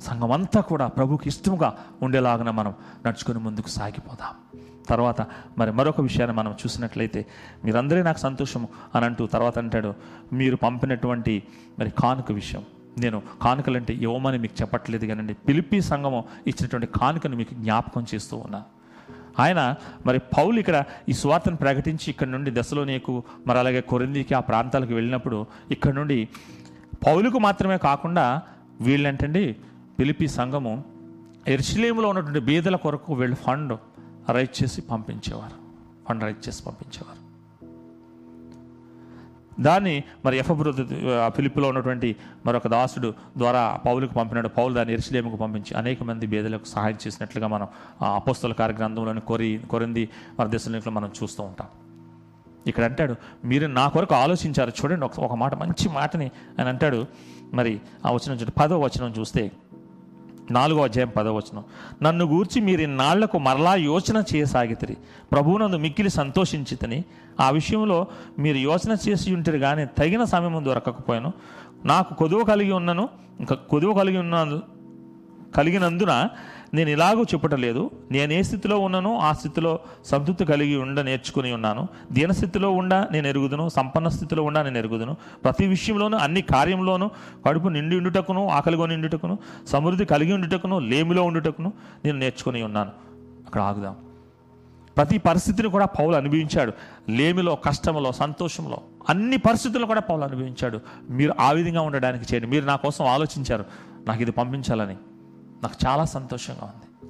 సంఘం 0.00 0.32
అంతా 0.32 0.60
కూడా 0.60 0.86
ప్రభుకి 0.86 1.28
ఇష్టముగా 1.28 1.78
ఉండేలాగా 2.02 2.50
మనం 2.50 2.74
నడుచుకొని 3.06 3.38
ముందుకు 3.38 3.68
సాగిపోదాం. 3.68 4.47
తర్వాత 4.88 5.20
మరి 5.58 5.70
మరొక 5.72 6.00
విషయాన్ని 6.00 6.36
మనం 6.36 6.52
చూసినట్లయితే 6.62 7.20
మీరందరే 7.64 8.02
నాకు 8.02 8.18
సంతోషం 8.18 8.62
అని 8.94 9.04
అంటూ 9.04 9.26
తర్వాత 9.26 9.56
అంటాడు 9.58 9.90
మీరు 10.32 10.56
పంపినటువంటి 10.56 11.34
మరి 11.78 11.92
కానుక 11.98 12.32
విషయం. 12.32 12.64
నేను 12.98 13.18
కానుకలంటే 13.42 13.92
ఇవ్వమని 14.04 14.38
మీకు 14.38 14.56
చెప్పట్లేదు 14.60 15.06
కానండి. 15.06 15.34
పిలిపి 15.48 15.78
సంఘము 15.80 16.20
ఇచ్చినటువంటి 16.46 16.88
కానుకను 16.98 17.36
మీకు 17.36 17.54
జ్ఞాపకం 17.54 18.04
చేస్తూ 18.14 18.36
ఉన్నాను 18.36 18.66
ఆయన 19.42 19.60
మరి 20.06 20.18
పౌలు 20.36 20.56
ఇక్కడ 20.58 20.76
ఈ 21.08 21.12
స్వార్థను 21.12 21.56
ప్రకటించి 21.56 22.06
ఇక్కడ 22.10 22.28
నుండి 22.28 22.50
దశలోనేకు 22.50 23.12
మరి 23.46 23.58
అలాగే 23.58 23.80
కొరిందికి 23.90 24.34
ఆ 24.34 24.40
ప్రాంతాలకు 24.40 24.92
వెళ్ళినప్పుడు 24.94 25.38
ఇక్కడ 25.70 25.92
నుండి 25.94 26.16
పౌలుకు 27.06 27.38
మాత్రమే 27.38 27.76
కాకుండా 27.78 28.24
వీళ్ళంటండి 28.80 29.44
పిలిపి 29.98 30.26
సంఘము 30.38 30.72
ఎర్షిలేములో 31.54 32.06
ఉన్నటువంటి 32.08 32.40
బీదల 32.40 32.76
కొరకు 32.76 33.10
వీళ్ళు 33.14 33.36
ఫండ్ 33.36 33.74
రైట్ 34.30 34.62
చేసి 34.62 34.80
పంపించేవారు. 34.82 35.56
ఫండ్ 36.08 36.24
రైట్ 36.24 36.48
చేసి 36.48 36.62
పంపించేవారు. 36.62 37.28
దాన్ని 39.62 40.04
మరి 40.24 40.38
ఎఫబ్రుద్ధ 40.38 40.80
ఫిలిప్లో 40.82 41.30
పిలుపులో 41.30 41.68
ఉన్నటువంటి 41.68 42.16
మరొక 42.46 42.66
దాసుడు 42.66 43.14
ద్వారా 43.36 43.80
పౌలకు 43.86 44.14
పంపినాడు. 44.14 44.48
పౌలు 44.48 44.74
దాన్ని 44.74 44.94
ఎరుసలేముకు 44.94 45.36
పంపించి 45.36 45.74
అనేక 45.74 46.02
మంది 46.02 46.26
బేదలకు 46.26 46.64
సహాయం 46.64 46.96
చేసినట్లుగా 47.06 47.46
మనం 47.46 47.68
ఆ 48.02 48.14
అపోస్తల 48.14 48.52
కార్యగ్రంథంలోని 48.52 49.20
కొరి 49.20 49.60
కొరింది 49.70 50.08
మన 50.40 50.46
దేశంలో 50.46 50.90
మనం 50.90 51.10
చూస్తూ 51.22 51.42
ఉంటాం. 51.42 51.68
ఇక్కడ 52.66 52.84
అంటాడు 52.84 53.14
మీరు 53.44 53.66
నా 53.66 53.88
కొరకు 53.88 54.14
ఆలోచించారు. 54.14 54.70
చూడండి 54.70 55.04
ఒక 55.04 55.20
ఒక 55.20 55.34
మాట 55.34 55.54
మంచి 55.54 55.88
మాటని 55.88 56.30
ఆయన 56.58 56.68
అంటాడు. 56.68 57.06
మరి 57.54 57.80
ఆ 58.06 58.10
వచనం 58.10 58.34
చూడండి 58.34 58.52
పదో 58.58 58.80
వచనం 58.80 59.14
చూస్తే 59.18 59.52
నాలుగో 60.50 60.82
అధ్యాయం 60.82 61.10
పదవచనం 61.16 61.64
నన్ను 62.02 62.24
గూర్చి 62.24 62.60
మీరు 62.60 62.80
ఇన్నాళ్ళకు 62.80 63.38
మరలా 63.38 63.74
యోచన 63.74 64.22
చేయసాగితిరి. 64.34 64.96
ప్రభువునందు 65.32 65.76
మిక్కిలి 65.76 66.10
సంతోషించితని. 66.10 67.04
ఆ 67.40 67.50
విషయంలో 67.50 68.06
మీరు 68.38 68.56
యోచన 68.56 68.96
చేసి 69.08 69.34
ఉంటారు 69.34 69.58
కానీ 69.58 69.86
తగిన 69.98 70.24
సమయం 70.24 70.64
దొరకకపోయాను. 70.64 71.32
నాకు 71.84 72.14
కొదువ 72.14 72.44
కలిగి 72.44 72.72
ఉన్నను 72.72 73.08
ఇంకా 73.40 73.54
కొదువ 73.54 73.94
కలిగి 73.94 74.18
ఉన్న 74.18 74.60
కలిగినందున 75.56 76.28
నేను 76.74 76.90
ఇలాగూ 76.90 77.22
చెప్పటలేదు 77.22 77.90
నేను 78.10 78.32
ఏ 78.32 78.42
స్థితిలో 78.42 78.78
ఉన్నానో 78.78 79.18
ఆ 79.18 79.32
స్థితిలో 79.32 79.78
సంతృప్తి 80.04 80.44
కలిగి 80.44 80.76
ఉండ 80.76 81.00
నేర్చుకుని 81.00 81.52
ఉన్నాను. 81.52 81.88
దీనస్థితిలో 82.12 82.70
ఉండ 82.70 82.94
నేను 82.94 83.26
ఎరుగుదును 83.26 83.68
సంపన్న 83.68 84.08
స్థితిలో 84.08 84.42
ఉండ 84.42 84.58
నేను 84.58 84.78
ఎరుగుదును. 84.78 85.16
ప్రతి 85.44 85.66
విషయంలోనూ 85.66 86.18
అన్ని 86.18 86.42
కార్యంలోనూ 86.42 87.10
కడుపు 87.46 87.68
నిండి 87.68 87.96
ఉండుటకును 87.96 88.48
ఆకలిగా 88.48 88.86
నిండుటకును 88.86 89.38
సమృద్ధి 89.66 90.04
కలిగి 90.04 90.32
ఉండుటకును 90.32 90.78
లేమిలో 90.78 91.22
ఉండుటకును 91.22 91.72
నేను 92.04 92.18
నేర్చుకుని 92.18 92.62
ఉన్నాను. 92.62 92.90
అక్కడ 93.46 93.60
ఆగుదాం. 93.60 93.96
ప్రతి 94.96 95.18
పరిస్థితిని 95.18 95.68
కూడా 95.68 95.86
పౌలు 95.86 96.16
అనుభవించాడు. 96.16 96.72
లేమిలో 97.08 97.54
కష్టంలో 97.54 98.12
సంతోషంలో 98.12 98.78
అన్ని 99.08 99.36
పరిస్థితుల్లో 99.36 99.86
కూడా 99.86 100.00
పౌలు 100.00 100.22
అనుభవించాడు. 100.22 100.80
మీరు 101.10 101.34
ఆ 101.40 101.52
విధంగా 101.52 101.80
ఉండడానికి 101.80 102.24
చేయండి. 102.24 102.48
మీరు 102.48 102.64
నా 102.64 102.76
కోసం 102.76 103.06
ఆలోచించారు. 103.06 103.64
నాకు 104.06 104.22
ఇది 104.22 104.30
పంపించాలని. 104.30 104.96
నాకు 105.62 105.74
చాలా 105.86 106.04
సంతోషంగా 106.04 106.62
ఉంది. 106.62 107.08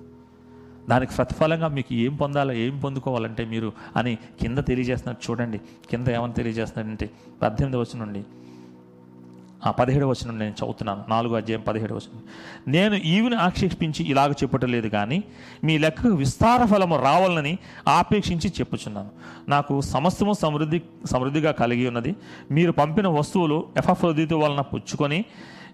దానికి 0.88 1.14
ప్రతిఫలంగా 1.14 1.68
మీకు 1.68 1.94
ఏం 1.94 2.16
పొందాలో 2.16 2.52
ఏం 2.52 2.78
పొందుకోవాలంటే 2.78 3.44
మీరు 3.44 3.72
అని 3.96 4.18
కింద 4.40 4.58
తెలియజేస్తున్నారు. 4.58 5.30
చూడండి 5.30 5.58
కింద 5.58 6.08
ఏమని 6.08 6.32
తెలియజేస్తున్నారంటే 6.32 7.10
పద్దెనిమిది 7.42 7.76
వచ్చిన 7.80 8.04
నుండి 8.04 8.24
ఆ 9.66 9.70
పదిహేడు 9.70 10.06
వచనం 10.06 10.38
నేను 10.38 10.50
చదువుతున్నాను. 10.50 11.04
నాలుగు 11.08 11.36
అధ్యాయం 11.36 11.62
పదిహేడు 11.68 11.94
వచనం. 11.94 12.22
నేను 12.68 12.94
ఈవిని 12.94 13.36
ఆక్షేపించి 13.36 14.10
ఇలాగ 14.10 14.32
చెప్పటం 14.32 14.68
లేదు 14.68 14.88
కానీ 14.88 15.24
మీ 15.64 15.78
లెక్కకు 15.78 16.08
విస్తార 16.08 16.64
ఫలము 16.64 17.02
రావాలని 17.02 17.58
ఆపేక్షించి 17.88 18.50
చెప్పుచున్నాను. 18.50 19.10
నాకు 19.48 19.80
సమస్తము 19.80 20.32
సమృద్ధి 20.32 20.82
సమృద్ధిగా 21.04 21.50
కలిగి 21.50 21.88
ఉన్నది. 21.88 22.16
మీరు 22.50 22.72
పంపిన 22.72 23.08
వస్తువులు 23.08 23.68
ఎఫ్ఎఫ్రోదితు 23.76 24.34
వలన 24.34 24.60
పుచ్చుకొని 24.60 25.24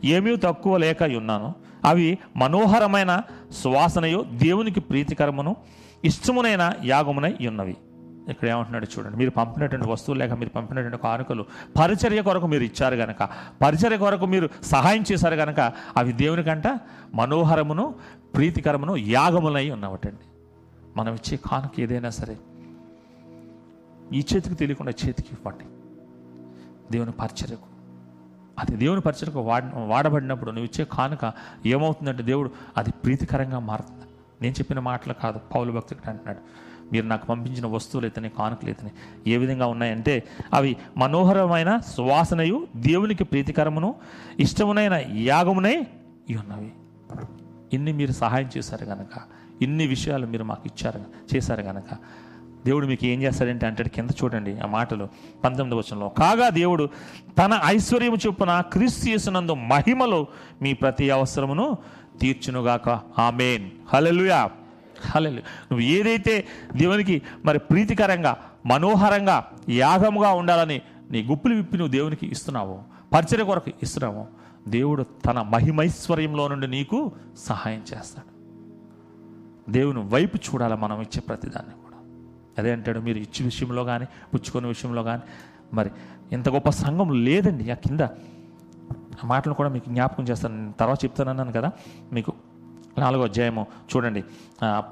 ఏమీ 0.05 0.37
తక్కువ 0.37 0.77
లేక 0.77 1.03
ఉన్నాను 1.03 1.55
అవి 1.85 2.19
మనోహరమైన 2.37 3.23
సువాసనయు 3.53 4.27
దేవునికి 4.33 4.81
ప్రీతికరమును 4.81 5.57
ఇష్టమునైన 6.05 6.73
యాగమునై 6.85 7.47
ఉన్నవి. 7.47 7.77
ఇక్కడ 8.29 8.49
ఏమంటున్నాడు 8.49 8.87
చూడండి 8.99 9.17
మీరు 9.17 9.31
పంపినటువంటి 9.31 9.89
వస్తువులు 9.89 10.21
లేక 10.21 10.33
మీరు 10.33 10.51
పంపినటువంటి 10.51 10.99
కానుకలు 10.99 11.45
పరిచర్య 11.81 12.23
కొరకు 12.23 12.47
మీరు 12.47 12.63
ఇచ్చారు 12.63 12.95
గనక 12.95 13.29
పరిచర్య 13.63 13.97
కొరకు 13.97 14.27
మీరు 14.27 14.49
సహాయం 14.63 15.05
చేశారు 15.13 15.35
గనక 15.35 15.73
అవి 15.97 16.13
దేవునికంట 16.13 16.81
మనోహరమును 17.15 17.95
ప్రీతికరమును 18.35 18.97
యాగములై 18.97 19.71
ఉన్నవటండి. 19.71 20.27
మనం 20.97 21.15
ఇచ్చే 21.15 21.39
కానుక 21.47 21.81
ఏదైనా 21.81 22.11
సరే 22.11 22.37
ఈ 24.13 24.25
చేతికి 24.35 24.55
తెలియకుండా 24.55 24.93
చేతికి 25.07 25.29
ఇవ్వండి. 25.33 25.65
దేవుని 26.93 27.13
పరిచర్యకు 27.13 27.74
అది 28.59 28.77
దేవుని 28.77 29.01
పరిచయకు 29.01 29.41
వాడ 29.41 29.65
వాడబడినప్పుడు 29.75 30.51
నువ్వు 30.51 30.65
ఇచ్చే 30.65 30.87
కానుక 30.93 31.33
ఏమవుతుందంటే 31.67 32.23
దేవుడు 32.23 32.51
అది 32.77 32.91
ప్రీతికరంగా 32.91 33.59
మారుతుంది. 33.59 34.05
నేను 34.43 34.55
చెప్పిన 34.55 34.79
మాటలు 34.79 35.13
కాదు 35.13 35.41
పౌలు 35.55 35.73
భక్తుడు 35.73 36.11
అంటున్నాడు. 36.11 36.39
మీరు 36.93 37.07
నాకు 37.07 37.27
పంపించిన 37.27 37.67
వస్తువులు 37.67 38.07
ఇతని 38.07 38.29
కానుకలు 38.29 38.69
అయితేనే 38.69 38.91
ఏ 39.27 39.37
విధంగా 39.37 39.67
ఉన్నాయంటే 39.67 40.23
అవి 40.53 40.77
మనోహరమైన 40.97 41.79
సువాసనయు 41.79 42.67
దేవునికి 42.77 43.25
ప్రీతికరమును 43.25 43.95
ఇష్టమునైన 44.41 45.03
యాగమునై 45.15 45.87
ఉన్నవి. 46.31 46.73
ఇన్ని 47.73 47.93
మీరు 47.93 48.13
సహాయం 48.13 48.51
చేశారు 48.59 48.85
కనుక 48.85 49.21
ఇన్ని 49.63 49.87
విషయాలు 49.87 50.27
మీరు 50.27 50.45
మాకు 50.45 50.63
ఇచ్చారు 50.67 51.01
చేశారు 51.37 51.63
కనుక 51.63 51.97
దేవుడు 52.67 52.87
మీకు 52.87 53.07
ఏం 53.07 53.23
చేస్తాడంటే 53.23 53.67
అంటాడు 53.67 53.89
కింద 53.89 54.11
చూడండి 54.25 54.59
ఆ 54.59 54.67
మాటలు 54.67 55.09
పంతొమ్మిది 55.45 55.81
వచనంలో. 55.81 56.09
కాగా 56.09 56.49
దేవుడు 56.49 56.89
తన 57.39 57.61
ఐశ్వర్యము 57.65 58.17
చొప్పున 58.27 58.61
క్రీస్తు 58.61 59.11
చేసినందు 59.11 59.55
మహిమలో 59.55 60.27
మీ 60.63 60.73
ప్రతి 60.73 61.11
అవసరమును 61.11 61.79
తీర్చునుగాక. 62.21 62.89
ఆమెన్. 63.19 63.71
హల్లెలూయా. 63.89 64.51
హల్లెలు 65.11 65.37
నువ్వు 65.37 65.81
ఏదైతే 65.81 66.47
దేవునికి 66.77 67.23
మరి 67.45 67.59
ప్రీతికరంగా 67.59 68.37
మనోహరంగా 68.67 69.51
యాగముగా 69.69 70.33
ఉండాలని 70.33 70.81
నీ 71.11 71.23
గుప్పులు 71.23 71.55
విప్పి 71.55 71.77
నువ్వు 71.77 71.93
దేవునికి 71.93 72.27
ఇస్తున్నావు 72.27 72.81
పరిచయ 73.15 73.45
కొరకు 73.45 73.71
ఇస్తున్నావు 73.83 74.27
దేవుడు 74.69 75.03
తన 75.03 75.43
మహిమైశ్వర్యంలో 75.43 76.49
నుండి 76.49 76.69
నీకు 76.69 77.13
సహాయం 77.39 77.79
చేస్తాడు. 77.79 78.35
దేవుని 79.71 80.03
వైపు 80.03 80.37
చూడాలి 80.37 80.77
మనం 80.77 81.01
ఇచ్చే 81.01 81.21
ప్రతిదాన్ని. 81.21 81.75
అదే 82.59 82.71
అంటాడు 82.77 83.01
మీరు 83.07 83.19
ఇచ్చి 83.19 83.41
విషయంలో 83.51 83.85
కానీ 83.91 84.07
పుచ్చుకునే 84.33 84.69
విషయంలో 84.75 85.03
కానీ 85.03 85.23
మరి 85.75 85.91
ఇంత 86.33 86.49
గొప్ప 86.49 86.69
సంఘం 86.85 87.09
లేదండి 87.25 87.65
ఆ 87.71 87.77
కింద. 87.85 88.03
ఆ 89.21 89.25
మాటలు 89.33 89.55
కూడా 89.55 89.71
మీకు 89.77 89.89
జ్ఞాపకం 89.91 90.25
చేస్తాను. 90.25 90.55
నేను 90.57 90.75
తర్వాత 90.81 90.99
చెప్తానన్నాను 91.05 91.53
కదా 91.53 91.69
మీకు 92.13 92.33
నాలుగో 92.99 93.23
అధ్యాయము 93.25 93.63
చూడండి. 93.91 94.21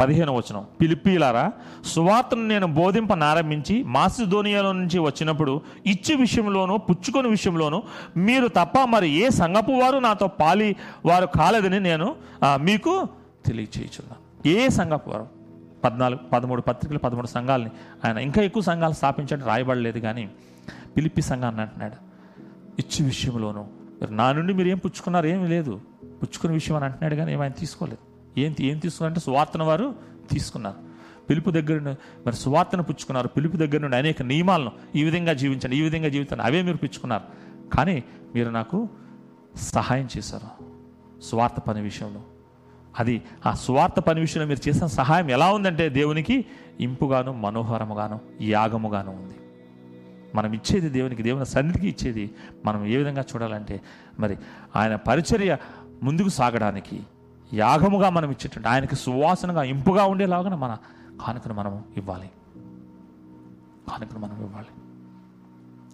పదిహేను 0.01 0.33
వచనం. 0.37 0.63
పిలిపిలారా 0.81 1.45
సువార్తను 1.93 2.45
నేను 2.53 2.67
బోధింపనారంభించి 2.79 3.75
మాసిధోనియాలో 3.97 4.71
నుంచి 4.73 4.99
వచ్చినప్పుడు 4.99 5.53
ఇచ్చి 5.87 6.15
విషయంలోనూ 6.15 6.77
పుచ్చుకొని 6.89 7.29
విషయంలోనూ 7.29 7.79
మీరు 8.29 8.49
తప్ప 8.59 8.79
మరి 8.95 9.11
ఏ 9.23 9.29
సంగపు 9.41 9.73
వారు 9.83 9.99
నాతో 9.99 10.29
పాలి 10.41 10.71
వారు 11.07 11.29
కాలేదని 11.39 11.81
నేను 11.81 12.09
మీకు 12.69 12.95
తెలియచేయుచున్నాను. 13.47 14.21
ఏ 14.57 14.69
సంగపు 14.79 15.11
వారు? 15.11 15.42
పద్నాలుగు 15.85 16.29
పదమూడు 16.29 16.61
పత్రికలు 16.61 16.99
పదమూడు 16.99 17.27
సంఘాలని. 17.27 17.71
ఆయన 18.05 18.19
ఇంకా 18.19 18.43
ఎక్కువ 18.43 18.63
సంఘాలు 18.63 18.93
స్థాపించడం 18.93 19.47
రాయబడలేదు 19.47 19.99
కానీ 19.99 20.31
పిలిపి 20.97 21.23
సంఘాన్ని 21.23 21.63
అంటున్నాడు. 21.63 21.95
ఇచ్చి 22.79 23.07
విషయంలోనూ. 23.07 23.63
మీరు 23.63 24.11
నా 24.11 24.33
నుండి 24.33 24.53
మీరు 24.53 24.69
ఏం 24.69 24.79
పుచ్చుకున్నారు? 24.79 25.27
ఏమీ 25.27 25.49
లేదు. 25.49 25.81
పుచ్చుకునే 26.05 26.55
విషయం 26.55 26.77
అని 26.77 26.85
అంటున్నాడు 26.85 27.15
కానీ 27.15 27.33
ఏమైనా 27.33 27.55
తీసుకోలేదు. 27.55 28.13
ఏం 28.41 28.55
ఏం 28.61 28.79
తీసుకున్నారంటే 28.79 29.21
సువార్తను 29.21 29.65
వారు 29.65 29.95
తీసుకున్నారు. 30.31 30.77
పిలుపు 31.31 31.51
దగ్గర 31.51 31.95
మరి 32.27 32.37
సువార్తను 32.37 32.83
పుచ్చుకున్నారు. 32.83 33.29
పిలుపు 33.29 33.57
దగ్గర 33.57 33.79
నుండి 33.79 33.97
అనేక 33.97 34.23
నియమాలను 34.23 34.73
ఈ 34.97 35.05
విధంగా 35.05 35.33
జీవించండి 35.33 35.77
ఈ 35.77 35.81
విధంగా 35.81 36.09
జీవించండి 36.09 36.43
అవే 36.43 36.63
మీరు 36.63 36.77
పుచ్చుకున్నారు. 36.77 37.25
కానీ 37.77 38.05
మీరు 38.35 38.51
నాకు 38.51 38.89
సహాయం 39.57 40.09
చేశారు. 40.19 40.65
స్వార్థ 41.23 41.61
పని 41.61 41.81
విషయంలో. 41.81 42.21
అది 42.99 43.23
ఆ 43.47 43.53
స్వార్థ 43.53 44.01
పని 44.01 44.21
విషయంలో 44.21 44.49
మీరు 44.49 44.69
చేసిన 44.69 44.87
సహాయం 44.87 45.31
ఎలా 45.31 45.53
ఉందంటే 45.53 45.89
దేవునికి 45.89 46.45
ఇంపుగాను 46.81 47.33
మనోహరముగాను 47.33 48.21
యాగముగాను 48.41 49.11
ఉంది. 49.11 49.35
మనం 50.35 50.53
ఇచ్చేది 50.53 50.89
దేవునికి 50.89 51.23
దేవుని 51.23 51.47
సన్నిధికి 51.47 51.89
ఇచ్చేది 51.89 52.35
మనం 52.67 52.87
ఏ 52.87 52.97
విధంగా 52.97 53.25
చూడాలంటే 53.35 53.81
మరి 54.21 54.37
ఆయన 54.77 54.97
పరిచర్య 54.97 55.57
ముందుకు 56.03 56.29
సాగడానికి 56.29 57.01
యాగముగా 57.55 58.11
మనం 58.11 58.31
ఇచ్చేటట్టు 58.31 58.69
ఆయనకి 58.69 58.97
సువాసనగా 58.97 59.63
ఇంపుగా 59.63 60.05
ఉండేలాగా 60.05 60.57
మన 60.57 60.77
కానుకను 61.27 61.55
మనం 61.55 61.85
ఇవ్వాలి. 61.97 62.31
కానుకను 63.89 64.19
మనం 64.19 64.45
ఇవ్వాలి. 64.45 64.82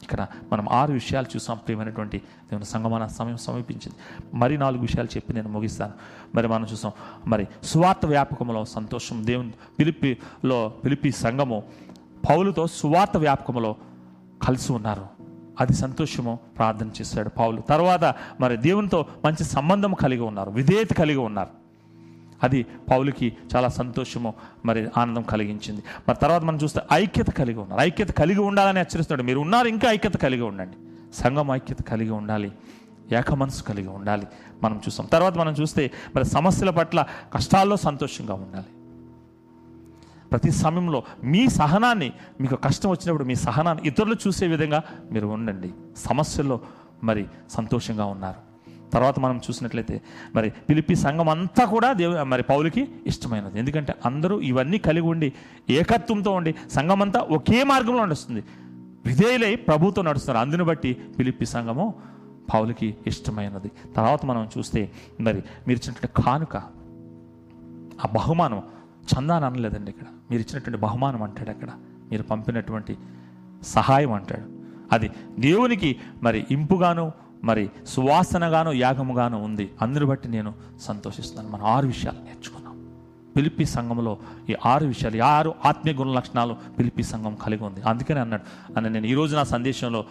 ఇక్కడ 0.09 0.27
మనం 0.53 0.69
ఆరు 0.69 0.93
విషయాలు 0.93 1.27
చూసాం. 1.37 1.57
ప్రియమైనటువంటి 1.57 2.19
దేవుని 2.19 2.65
సంగమాన 2.65 3.07
సమయం 3.07 3.37
సమీపించింది. 3.37 3.95
మరి 4.35 4.59
నాలుగు 4.59 4.83
విషయాలు 4.83 5.09
చెప్పి 5.17 5.33
నేను 5.33 5.49
ముగిస్తాను. 5.49 5.93
మరి 6.35 6.49
మనం 6.49 6.67
చూసాం. 6.73 6.93
మరి 7.27 7.47
సువార్త 7.63 8.07
వ్యాపకములో 8.07 8.65
సంతోషం 8.65 9.27
దేవుని 9.27 9.53
పిలిపిలో 9.79 10.69
పిలిపి 10.69 11.13
సంఘము 11.13 11.63
పౌలుతో 12.31 12.67
సువార్త 12.67 13.17
వ్యాపకములో 13.17 13.77
కలిసి 14.43 14.73
ఉన్నారు. 14.73 15.07
అది 15.61 15.73
సంతోషము 15.73 16.39
ప్రార్థన 16.59 16.89
చేశాడు 17.01 17.29
పౌలు. 17.29 17.61
తర్వాత 17.61 18.15
మరి 18.41 18.57
దేవునితో 18.57 19.07
మంచి 19.25 19.45
సంబంధం 19.45 19.95
కలిగి 19.95 20.23
ఉన్నారు. 20.23 20.51
విధేయత 20.51 20.93
కలిగి 20.93 21.19
ఉన్నారు. 21.19 21.68
అది 22.43 22.67
పౌలుకి 22.91 23.37
చాలా 23.57 23.69
సంతోషము 23.69 24.35
మరి 24.65 24.89
ఆనందం 24.97 25.23
కలిగించింది. 25.23 25.83
మరి 26.09 26.17
తర్వాత 26.23 26.43
మనం 26.43 26.59
చూస్తే 26.59 26.81
ఐక్యత 26.93 27.31
కలిగి 27.31 27.59
ఉన్నారు. 27.59 27.81
ఐక్యత 27.81 28.11
కలిగి 28.11 28.41
ఉండాలని 28.41 28.79
హెచ్చరిస్తున్నాడు. 28.79 29.27
మీరు 29.27 29.41
ఉన్నారు 29.41 29.69
ఇంకా 29.69 29.91
ఐక్యత 29.91 30.17
కలిగి 30.17 30.43
ఉండండి. 30.43 30.77
సంఘం 31.15 31.51
ఐక్యత 31.51 31.83
కలిగి 31.83 32.11
ఉండాలి. 32.11 32.53
ఏక 33.13 33.35
మనసు 33.35 33.63
కలిగి 33.63 33.89
ఉండాలి. 33.89 34.27
మనం 34.63 34.77
చూస్తాం. 34.77 35.07
తర్వాత 35.07 35.37
మనం 35.37 35.53
చూస్తే 35.53 35.91
మరి 36.17 36.25
సమస్యల 36.25 36.71
పట్ల 36.71 37.07
కష్టాల్లో 37.35 37.77
సంతోషంగా 37.77 38.35
ఉండాలి. 38.35 38.67
ప్రతి 40.31 40.51
సమయంలో 40.51 41.03
మీ 41.25 41.49
సహనాన్ని 41.49 42.13
మీకు 42.41 42.57
కష్టం 42.57 42.91
వచ్చినప్పుడు 42.91 43.25
మీ 43.25 43.35
సహనాన్ని 43.35 43.87
ఇతరులు 43.87 44.17
చూసే 44.27 44.47
విధంగా 44.47 44.83
మీరు 45.13 45.27
ఉండండి. 45.27 45.71
సమస్యల్లో 45.97 46.61
మరి 47.05 47.27
సంతోషంగా 47.51 48.05
ఉన్నారు. 48.05 48.48
తర్వాత 48.93 49.19
మనం 49.19 49.37
చూసినట్లయితే 49.37 50.03
మరి 50.35 50.51
పిలిపి 50.51 50.97
సంఘం 50.97 51.29
అంతా 51.29 51.65
కూడా 51.65 51.93
దేవు 51.93 52.25
మరి 52.25 52.43
పౌలకి 52.43 52.89
ఇష్టమైనది. 53.07 53.59
ఎందుకంటే 53.59 53.95
అందరూ 54.07 54.41
ఇవన్నీ 54.41 54.79
కలిగి 54.79 55.07
ఉండి 55.07 55.33
ఏకత్వంతో 55.71 56.33
ఉండి 56.33 56.55
సంఘం 56.71 57.03
అంతా 57.03 57.21
ఒకే 57.21 57.65
మార్గంలో 57.65 58.05
నడుస్తుంది. 58.05 58.45
విధేయులై 59.07 59.57
ప్రభుతో 59.57 60.03
నడుస్తున్నారు. 60.03 60.47
అందుని 60.47 60.65
బట్టి 60.65 60.95
పిలిపి 61.19 61.47
సంఘము 61.47 61.95
పౌలకి 62.55 62.97
ఇష్టమైనది. 63.07 63.71
తర్వాత 63.97 64.27
మనం 64.27 64.49
చూస్తే 64.59 64.91
మరి 65.21 65.43
మీరు 65.69 65.79
ఇచ్చినటువంటి 65.79 66.23
కానుక 66.23 66.57
ఆ 68.05 68.09
బహుమానం 68.13 68.63
చందాన 68.97 69.45
అనలేదండి 69.45 69.91
ఇక్కడ. 69.91 70.07
మీరు 70.31 70.43
ఇచ్చినటువంటి 70.43 70.81
బహుమానం 70.81 71.23
అంటాడు 71.23 71.51
అక్కడ. 71.51 71.69
మీరు 72.11 72.23
పంపినటువంటి 72.23 72.99
సహాయం 73.63 74.13
అంటాడు. 74.13 74.59
అది 74.93 75.11
దేవునికి 75.39 75.97
మరి 76.23 76.47
ఇంపుగాను 76.51 77.13
మరి 77.45 77.71
సువాసనగాను 77.87 78.71
యాగముగాను 78.73 79.45
ఉంది. 79.45 79.71
అందుని 79.83 80.05
బట్టి 80.05 80.29
నేను 80.29 80.55
సంతోషిస్తున్నాను. 80.81 81.49
మనం 81.49 81.65
ఆరు 81.65 81.87
విషయాలు 81.87 82.19
నేర్చుకున్నాం. 82.19 82.77
పిలిపి 83.37 83.65
సంఘంలో 83.65 84.19
ఈ 84.51 84.55
ఆరు 84.67 84.87
విషయాలు 84.87 85.17
ఈ 85.17 85.21
ఆరు 85.21 85.55
ఆత్మీయ 85.65 85.95
గుణ 85.95 86.09
లక్షణాలు 86.09 86.57
పిలిపి 86.79 87.03
సంఘం 87.03 87.35
కలిగి 87.35 87.65
ఉంది. 87.65 87.83
అందుకనే 87.83 88.21
అన్నాడు 88.21 88.75
అని 88.77 88.91
నేను 88.91 89.07
ఈరోజు 89.07 89.37
నా 89.37 89.45
సందేశంలో 89.45 90.05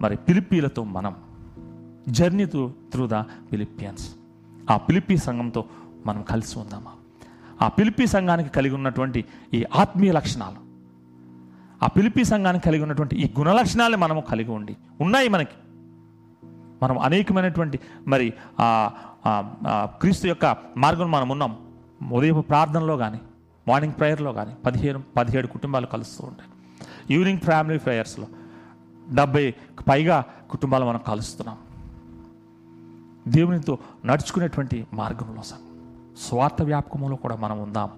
మరి 0.00 0.16
పిలిపీలతో 0.16 0.84
మనం 0.84 1.16
journey 2.08 2.46
through 2.46 2.72
through 2.92 3.06
the 3.06 3.20
Philippians 3.50 4.10
ఆ 4.70 4.76
పిలిపి 4.76 5.16
సంఘంతో 5.16 5.64
మనం 6.06 6.22
కలిసి 6.22 6.58
ఉందామా? 6.58 6.92
ఆ 7.62 7.68
పిలిపి 7.68 8.06
సంఘానికి 8.06 8.50
కలిగి 8.50 8.74
ఉన్నటువంటి 8.74 9.24
ఈ 9.54 9.64
ఆత్మీయ 9.76 10.12
లక్షణాలు 10.12 10.60
ఆ 11.84 11.86
పిలిపి 11.86 12.24
సంఘానికి 12.24 12.64
కలిగి 12.64 12.82
ఉన్నటువంటి 12.82 13.16
ఈ 13.16 13.26
గుణ 13.38 13.52
లక్షణాలే 13.52 13.96
మనము 13.96 14.20
కలిగి 14.20 14.50
ఉండి 14.50 14.76
ఉన్నాయి 15.00 15.28
మనకి. 15.28 15.56
మనం 16.82 16.98
అనేకమైనటువంటి 16.98 17.78
మరి 18.06 18.26
క్రీస్తు 20.00 20.26
యొక్క 20.26 20.56
మార్గం 20.76 21.10
మనం 21.10 21.28
ఉన్నాం. 21.34 21.52
ఉదయం 22.12 22.40
ప్రార్థనలో 22.40 22.96
కానీ 22.96 23.20
మార్నింగ్ 23.68 23.96
ప్రేయర్లో 23.98 24.32
కానీ 24.32 24.52
పదిహేను 24.66 25.00
పదిహేడు 25.16 25.46
కుటుంబాలు 25.46 25.86
కలుస్తూ 25.86 26.20
ఉంటాయి. 26.26 26.48
ఈవినింగ్ 27.14 27.40
ఫ్యామిలీ 27.40 27.78
ప్రేయర్స్లో 27.78 28.26
డెబ్బై 29.14 29.44
పైగా 29.88 30.24
కుటుంబాలు 30.50 30.84
మనం 30.84 31.00
కలుస్తున్నాం. 31.06 31.58
దేవునితో 33.28 33.74
నడుచుకునేటువంటి 34.04 34.86
మార్గంలో 34.92 35.42
సార్ 35.42 35.64
స్వార్థ 36.28 36.62
వ్యాపకంలో 36.62 37.16
కూడా 37.16 37.36
మనం 37.36 37.58
ఉందాం. 37.62 37.90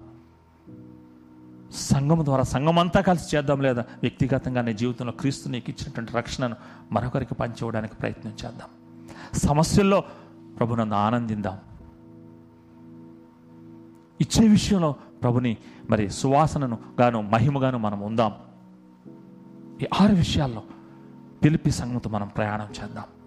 సంఘం 1.73 2.25
ద్వారా 2.25 2.43
సంఘం 2.43 2.79
అంతా 2.79 3.01
కలిసి 3.01 3.37
చేద్దాం 3.37 3.61
లేదా? 3.61 3.85
వ్యక్తిగతంగా 4.01 4.61
నీ 4.61 4.73
జీవితంలో 4.73 5.11
క్రీస్తు 5.11 5.49
నీకు 5.49 5.69
ఇచ్చినటువంటి 5.69 6.13
రక్షణను 6.13 6.55
మరొకరికి 6.91 7.35
పంచివ్వడానికి 7.35 7.95
ప్రయత్నం 7.95 8.31
చేద్దాం. 8.45 8.69
సమస్యల్లో 9.37 10.03
ప్రభుని 10.59 10.81
నన్ను 10.81 10.95
ఆనందిద్దాం. 10.95 11.57
ఇచ్చే 14.21 14.47
విషయంలో 14.47 14.95
ప్రభుని 15.23 15.57
మరి 15.89 16.09
సువాసనను 16.09 16.77
గాను 17.01 17.21
మహిమగాను 17.21 17.77
మనం 17.77 17.99
ఉందాం. 17.99 18.33
ఈ 19.81 19.87
ఆరు 20.01 20.15
విషయాల్లో 20.15 20.63
పిలిపి 21.43 21.71
సంఘంతో 21.71 22.09
మనం 22.09 22.27
ప్రయాణం 22.27 22.67
చేద్దాం. 22.83 23.22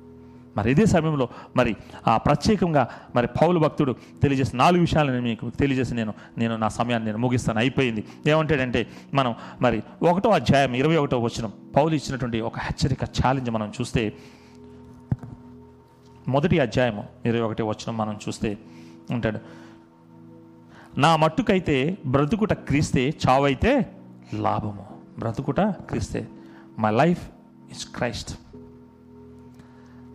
మరి 0.56 0.70
ఇదే 0.70 0.86
సమయంలో 0.86 1.28
మరి 1.56 1.76
ఆ 2.08 2.16
ప్రత్యేకంగా 2.16 2.88
మరి 3.16 3.26
పౌలు 3.26 3.58
భక్తుడు 3.58 3.96
తెలియజేసిన 4.22 4.58
నాలుగు 4.58 4.80
విషయాలు 4.80 5.10
నేను 5.10 5.22
మీకు 5.22 5.50
తెలియజేసి 5.50 5.94
నేను 5.94 6.14
నేను 6.38 6.56
నా 6.56 6.68
సమయాన్ని 6.68 7.06
నేను 7.06 7.18
ముగిస్తాను. 7.18 7.58
అయిపోయింది. 7.58 8.04
ఏమంటాడంటే 8.26 8.86
మనం 9.14 9.34
మరి 9.60 9.82
ఒకటో 10.02 10.30
అధ్యాయం 10.30 10.74
ఇరవై 10.74 10.96
ఒకటో 10.96 11.18
వచ్చిన 11.18 11.50
పౌలు 11.76 11.94
ఇచ్చినటువంటి 11.94 12.40
ఒక 12.40 12.58
హెచ్చరిక 12.58 13.04
ఛాలెంజ్ 13.04 13.50
మనం 13.50 13.72
చూస్తే 13.80 14.12
మొదటి 16.28 16.58
అధ్యాయము 16.58 17.04
ఇరవై 17.26 17.40
ఒకటి 17.40 17.62
వచ్చిన 17.62 17.90
మనం 17.90 18.18
చూస్తే 18.28 18.58
ఉంటాడు. 19.10 19.38
నా 20.98 21.16
మట్టుకైతే 21.16 21.98
బ్రతుకుట 22.06 22.52
క్రీస్తే 22.52 23.14
చావైతే 23.28 23.96
లాభము. 24.34 24.86
బ్రతుకుట 25.18 25.60
క్రీస్తే. 25.60 26.28
మై 26.78 26.90
లైఫ్ 26.90 27.28
ఇస్ 27.70 27.86
క్రైస్ట్ 27.86 28.38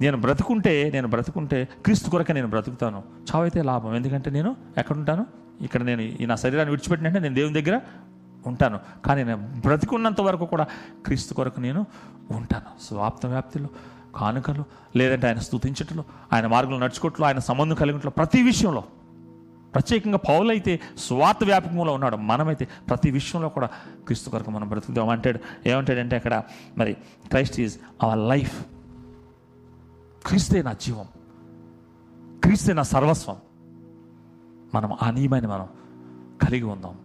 నేను 0.01 0.17
బ్రతుకుంటే 0.17 0.91
నేను 0.93 1.07
బ్రతుకుంటే 1.07 1.67
క్రీస్తు 1.85 2.09
కొరకే 2.09 2.33
నేను 2.33 2.47
బ్రతుకుతాను. 2.47 3.03
చావైతే 3.19 3.61
లాభం. 3.61 3.95
ఎందుకంటే 3.95 4.29
నేను 4.29 4.55
ఎక్కడుంటాను? 4.77 5.25
ఇక్కడ 5.61 5.83
నేను 5.83 6.01
ఈ 6.01 6.25
నా 6.25 6.35
శరీరాన్ని 6.35 6.71
విడిచిపెట్టినంటే 6.71 7.19
నేను 7.19 7.35
దేవుని 7.35 7.61
దగ్గర 7.61 7.79
ఉంటాను. 8.47 8.79
కానీ 9.05 9.23
నేను 9.23 9.51
బ్రతికున్నంత 9.65 10.21
వరకు 10.21 10.45
కూడా 10.45 10.65
క్రీస్తు 11.05 11.33
కొరకు 11.33 11.59
నేను 11.59 11.85
ఉంటాను. 12.31 12.83
స్వాప్త 12.83 13.25
వ్యాప్తిలో 13.25 13.69
కానుకలు 14.15 14.63
లేదంటే 14.95 15.27
ఆయన 15.27 15.39
స్తుతించటంలో 15.39 16.03
ఆయన 16.33 16.47
మార్గంలో 16.47 16.79
నడుచుకోవట్లో 16.79 17.27
ఆయన 17.27 17.39
సంబంధం 17.39 17.75
కలిగినట్లో 17.75 18.11
ప్రతి 18.11 18.43
విషయంలో. 18.43 18.83
ప్రత్యేకంగా 19.73 20.17
పౌలైతే 20.17 20.79
స్వార్థ 20.97 21.45
వ్యాపకంలో 21.45 21.93
ఉన్నాడు. 21.93 22.15
మనమైతే 22.15 22.67
ప్రతి 22.89 23.11
విషయంలో 23.11 23.49
కూడా 23.49 23.67
క్రీస్తు 24.05 24.29
కొరకు 24.29 24.51
మనం 24.51 24.69
బ్రతుకుదాం. 24.69 25.09
అంటాడు 25.09 25.39
ఏమంటాడంటే 25.69 26.15
అక్కడ 26.15 26.43
మరి 26.77 26.93
క్రైస్ట్ 27.29 27.59
ఈజ్ 27.59 27.77
అవర్ 28.03 28.29
లైఫ్. 28.29 28.65
క్రీస్తే 30.25 30.61
నా 30.61 30.73
జీవం. 30.73 31.05
క్రీస్తే 32.43 32.73
నా 32.73 32.83
సర్వస్వం. 32.83 33.35
మనం 34.75 34.97
ఆ 35.01 35.11
నియమాన్ని 35.11 35.51
మనం 35.51 35.67
కలిగి 36.41 36.63
ఉందాం. 36.63 36.95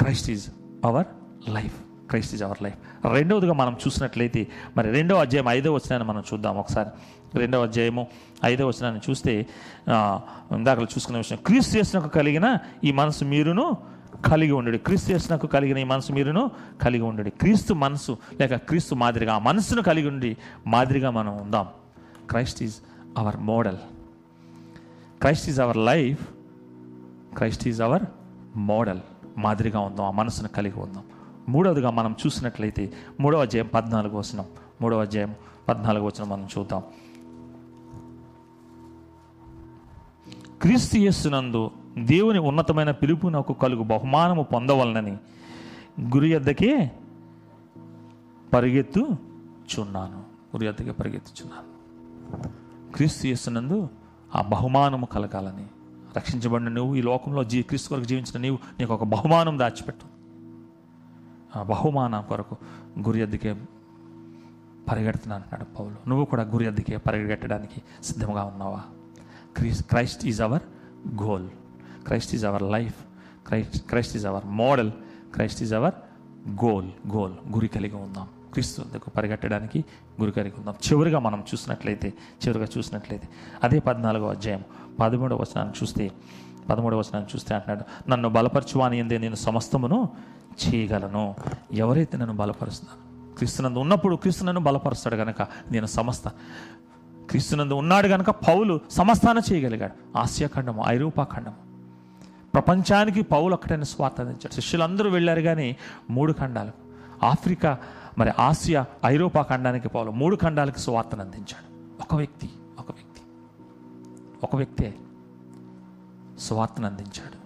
Christ 0.00 0.30
is 0.30 0.50
our 0.84 1.06
life. 1.48 1.80
Christ 2.08 2.34
is 2.34 2.42
our 2.42 2.62
life. 2.62 3.06
రెండవదిగా 3.12 3.52
మనం 3.52 3.72
చూసినట్లయితే 3.72 4.48
మరి 4.76 4.90
రెండవ 4.90 5.20
అధ్యాయం 5.20 5.48
ఐదో 5.48 5.72
వచ్చినాయని 5.72 6.08
మనం 6.08 6.22
చూద్దాం 6.32 6.56
ఒకసారి. 6.56 6.90
రెండవ 7.38 7.62
అధ్యాయము 7.62 8.06
ఐదో 8.44 8.66
వచ్చినాయని 8.66 9.00
చూస్తే 9.10 9.46
ఇందాక 10.52 10.78
చూసుకునే 10.78 11.18
విషయం. 11.18 11.38
క్రీస్తు 11.46 11.78
చేసినకు 11.78 12.08
కలిగిన 12.08 12.58
ఈ 12.84 12.92
మనసు 12.92 13.24
మీరును 13.24 13.76
కలిగి 14.26 14.52
ఉండడు. 14.52 14.78
క్రీస్తు 14.78 15.12
చేసినకు 15.12 15.46
కలిగిన 15.46 15.78
ఈ 15.78 15.84
మనసు 15.84 16.12
మీరును 16.12 16.50
కలిగి 16.82 17.02
ఉండడు. 17.02 17.30
క్రీస్తు 17.30 17.74
మనసు 17.74 18.18
లేక 18.40 18.56
క్రీస్తు 18.56 18.94
మాదిరిగా 18.94 19.34
ఆ 19.34 19.38
మనసును 19.38 19.82
కలిగి 19.82 20.08
ఉండి 20.08 20.36
మాదిరిగా 20.66 21.10
మనం 21.10 21.40
ఉందాం. 21.42 21.66
Christ 22.32 22.62
is 22.62 22.76
our 23.18 23.36
model 23.36 23.76
Christ 25.20 25.48
is 25.48 25.60
our 25.60 25.76
life 25.76 26.32
Christ 27.36 27.68
is 27.68 27.80
our 27.82 28.02
model 28.56 29.00
మాదిరిగా 29.38 29.80
ఉందాం 29.80 30.06
ఆ 30.06 30.10
మనసును 30.10 30.48
కలిగి 30.48 30.80
ఉందాం. 30.80 31.04
మూడవదిగా 31.48 31.90
మనం 31.90 32.16
చూసినట్లయితే 32.26 32.92
మూడవ 33.20 33.40
అధ్యాయం 33.40 33.70
పద్నాలుగు 33.74 34.18
వచనం. 34.18 34.44
మూడవ 34.80 35.00
అధ్యాయం 35.00 35.34
పద్నాలుగు 35.68 36.06
వచనం 36.06 36.28
మనం 36.28 36.48
చూద్దాం. 36.58 36.82
క్రీస్తు 40.62 40.96
యేసునందు 40.96 41.70
దేవుని 41.98 42.38
ఉన్నతమైన 42.38 42.90
పిలుపు 42.90 43.28
నాకు 43.28 43.52
కలుగు 43.52 43.82
బహుమానము 43.82 44.42
పొందవలనని 44.42 45.16
గురి 46.00 46.32
యొద్దకే 46.32 46.92
పరిగెత్తుచున్నాను. 48.52 50.18
గురి 50.56 50.66
యొద్దకే 50.66 50.90
పరిగెత్తుచున్నాను. 50.90 51.71
క్రీస్తు 52.94 53.26
చేస్తున్నందు 53.26 53.88
ఆ 54.34 54.42
బహుమానము 54.42 55.06
కలగాలని. 55.06 55.66
రక్షించబడిన 56.16 56.68
నువ్వు 56.68 56.94
ఈ 56.94 57.02
లోకంలో 57.02 57.44
జీ 57.44 57.62
క్రీస్తు 57.62 57.88
కొరకు 57.88 58.04
జీవించిన 58.04 58.40
నీవు 58.40 58.58
నీకు 58.80 58.94
ఒక 58.94 59.04
బహుమానం 59.04 59.58
దాచిపెట్టు. 59.58 60.06
ఆ 61.58 61.62
బహుమానం 61.62 62.24
కొరకు 62.28 62.56
గురి 62.98 63.20
ఎద్దుకే 63.20 63.56
పరిగెడుతున్నాను 64.90 65.42
అన్నాడు 65.42 65.76
పౌలు. 65.76 66.08
నువ్వు 66.08 66.24
కూడా 66.24 66.42
గురి 66.42 66.66
ఎద్దుకే 66.66 66.96
పరిగెట్టడానికి 66.96 68.04
సిద్ధంగా 68.04 68.44
ఉన్నావా? 68.44 68.80
Chris 69.56 69.82
Christ 69.82 70.26
is 70.26 70.40
our 70.40 70.62
goal. 71.22 71.48
Christ 72.06 72.34
is 72.34 72.44
our 72.44 72.62
life. 72.62 73.04
Christ 73.46 73.86
Christ 73.86 74.16
is 74.16 74.26
our 74.26 74.46
model. 74.46 74.90
Christ 75.34 75.62
is 75.62 75.74
our 75.74 75.94
goal 76.48 76.90
goal 77.12 77.34
గురి 77.52 77.68
కలిగి 77.68 77.96
ఉందాం 77.96 78.28
క్రీస్తు 78.52 79.10
పరిగెట్టడానికి 79.16 79.84
గురికరికి 80.20 80.56
ఉందాం 80.58 80.74
చివరిగా 80.88 81.18
మనం 81.18 81.40
చూసినట్లయితే 81.40 82.12
చివరిగా 82.42 82.66
చూసినట్లయితే 82.78 83.28
అదే 83.64 83.78
పద్నాలుగో 83.78 84.28
అధ్యాయం 84.28 84.62
పదమూడవ 85.00 85.36
వచనాన్ని 85.36 85.74
చూస్తే 85.82 86.12
పదమూడవ 86.70 86.98
వచనాన్ని 86.98 87.30
చూస్తే 87.36 87.54
అంటున్నాడు 87.54 88.10
నన్ను 88.10 88.28
బలపరచువాని 88.28 88.98
ఎందే 88.98 89.18
నేను 89.18 89.34
సమస్తమును 89.34 90.08
చేయగలను. 90.64 91.34
ఎవరైతే 91.72 92.18
నన్ను 92.18 92.34
బలపరుస్తున్నాను 92.34 93.34
క్రీస్తునందు 93.34 93.78
ఉన్నప్పుడు 93.78 94.16
క్రీస్తు 94.16 94.44
నన్ను 94.44 94.60
బలపరుస్తాడు 94.60 95.16
కనుక 95.16 95.42
నేను 95.70 95.86
సమస్త 95.86 96.28
క్రీస్తునందు 97.30 97.74
ఉన్నాడు 97.74 98.08
కనుక 98.08 98.30
పౌలు 98.30 98.80
సమస్తాన 98.90 99.38
చేయగలిగాడు. 99.52 100.18
ఆసియా 100.18 100.48
ఖండము 100.54 100.84
ఐరోపా 100.86 101.24
ఖండము 101.24 101.54
ప్రపంచానికి 102.54 103.22
పౌలు 103.22 103.52
అక్కడైనా 103.52 103.84
స్వార్థ 103.84 104.48
శిష్యులందరూ 104.52 105.10
వెళ్ళారు 105.10 105.40
కానీ 105.40 105.76
మూడు 106.10 106.32
ఖండాలు. 106.32 106.72
ఆఫ్రికా 107.26 107.78
మరి 108.18 108.30
ఆసియా 108.38 108.86
ఐరోపా 109.06 109.42
ఖండానికి 109.42 109.88
పౌలు 109.88 110.10
మూడు 110.10 110.36
ఖండాలకు 110.36 110.78
సువార్తను 110.78 111.20
అందించాడు. 111.20 111.72
ఒక 112.02 112.14
వ్యక్తి 112.14 112.50
ఒక 112.78 112.90
వ్యక్తి 112.90 113.22
ఒక 114.42 114.56
వ్యక్తే 114.56 114.94
సువార్తను 116.38 116.86
అందించాడు. 116.86 117.42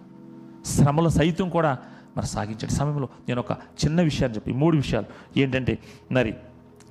శ్రమలు 0.66 1.08
సైతం 1.08 1.48
కూడా 1.48 1.78
మరి 2.16 2.26
సాగించాడు. 2.26 2.72
సమయంలో 2.72 3.08
నేను 3.28 3.40
ఒక 3.40 3.52
చిన్న 3.52 4.00
విషయాన్ని 4.00 4.36
చెప్పి 4.36 4.52
మూడు 4.52 4.76
విషయాలు. 4.76 5.06
ఏంటంటే 5.38 5.78
మరి 6.12 6.32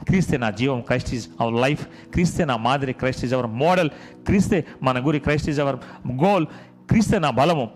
క్రీస్తే 0.03 0.37
నా 0.37 0.49
జీవం 0.49 0.81
క్రైస్ట్ 0.81 1.13
ఈజ్ 1.13 1.29
అవర్ 1.41 1.53
లైఫ్. 1.53 1.87
క్రీస్తే 2.13 2.45
నా 2.45 2.57
మాదిరి 2.57 2.93
క్రైస్ట్ 2.93 3.25
ఈజ్ 3.25 3.33
అవర్ 3.33 3.47
మోడల్. 3.47 3.89
క్రీస్తే 4.25 4.65
మన 4.83 5.05
గురి 5.07 5.19
క్రైస్ట్ 5.19 5.49
ఈజ్ 5.49 5.59
అవర్ 5.59 5.75
గోల్. 6.09 6.45
క్రీస్తే 6.89 7.19
నా 7.19 7.29
బలము. 7.29 7.69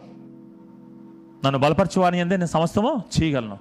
నన్ను 1.46 1.60
బలపరచువాని 1.60 2.20
అందే 2.20 2.38
నేను 2.38 2.48
సమస్తము 2.48 3.04
చేయగలను. 3.22 3.58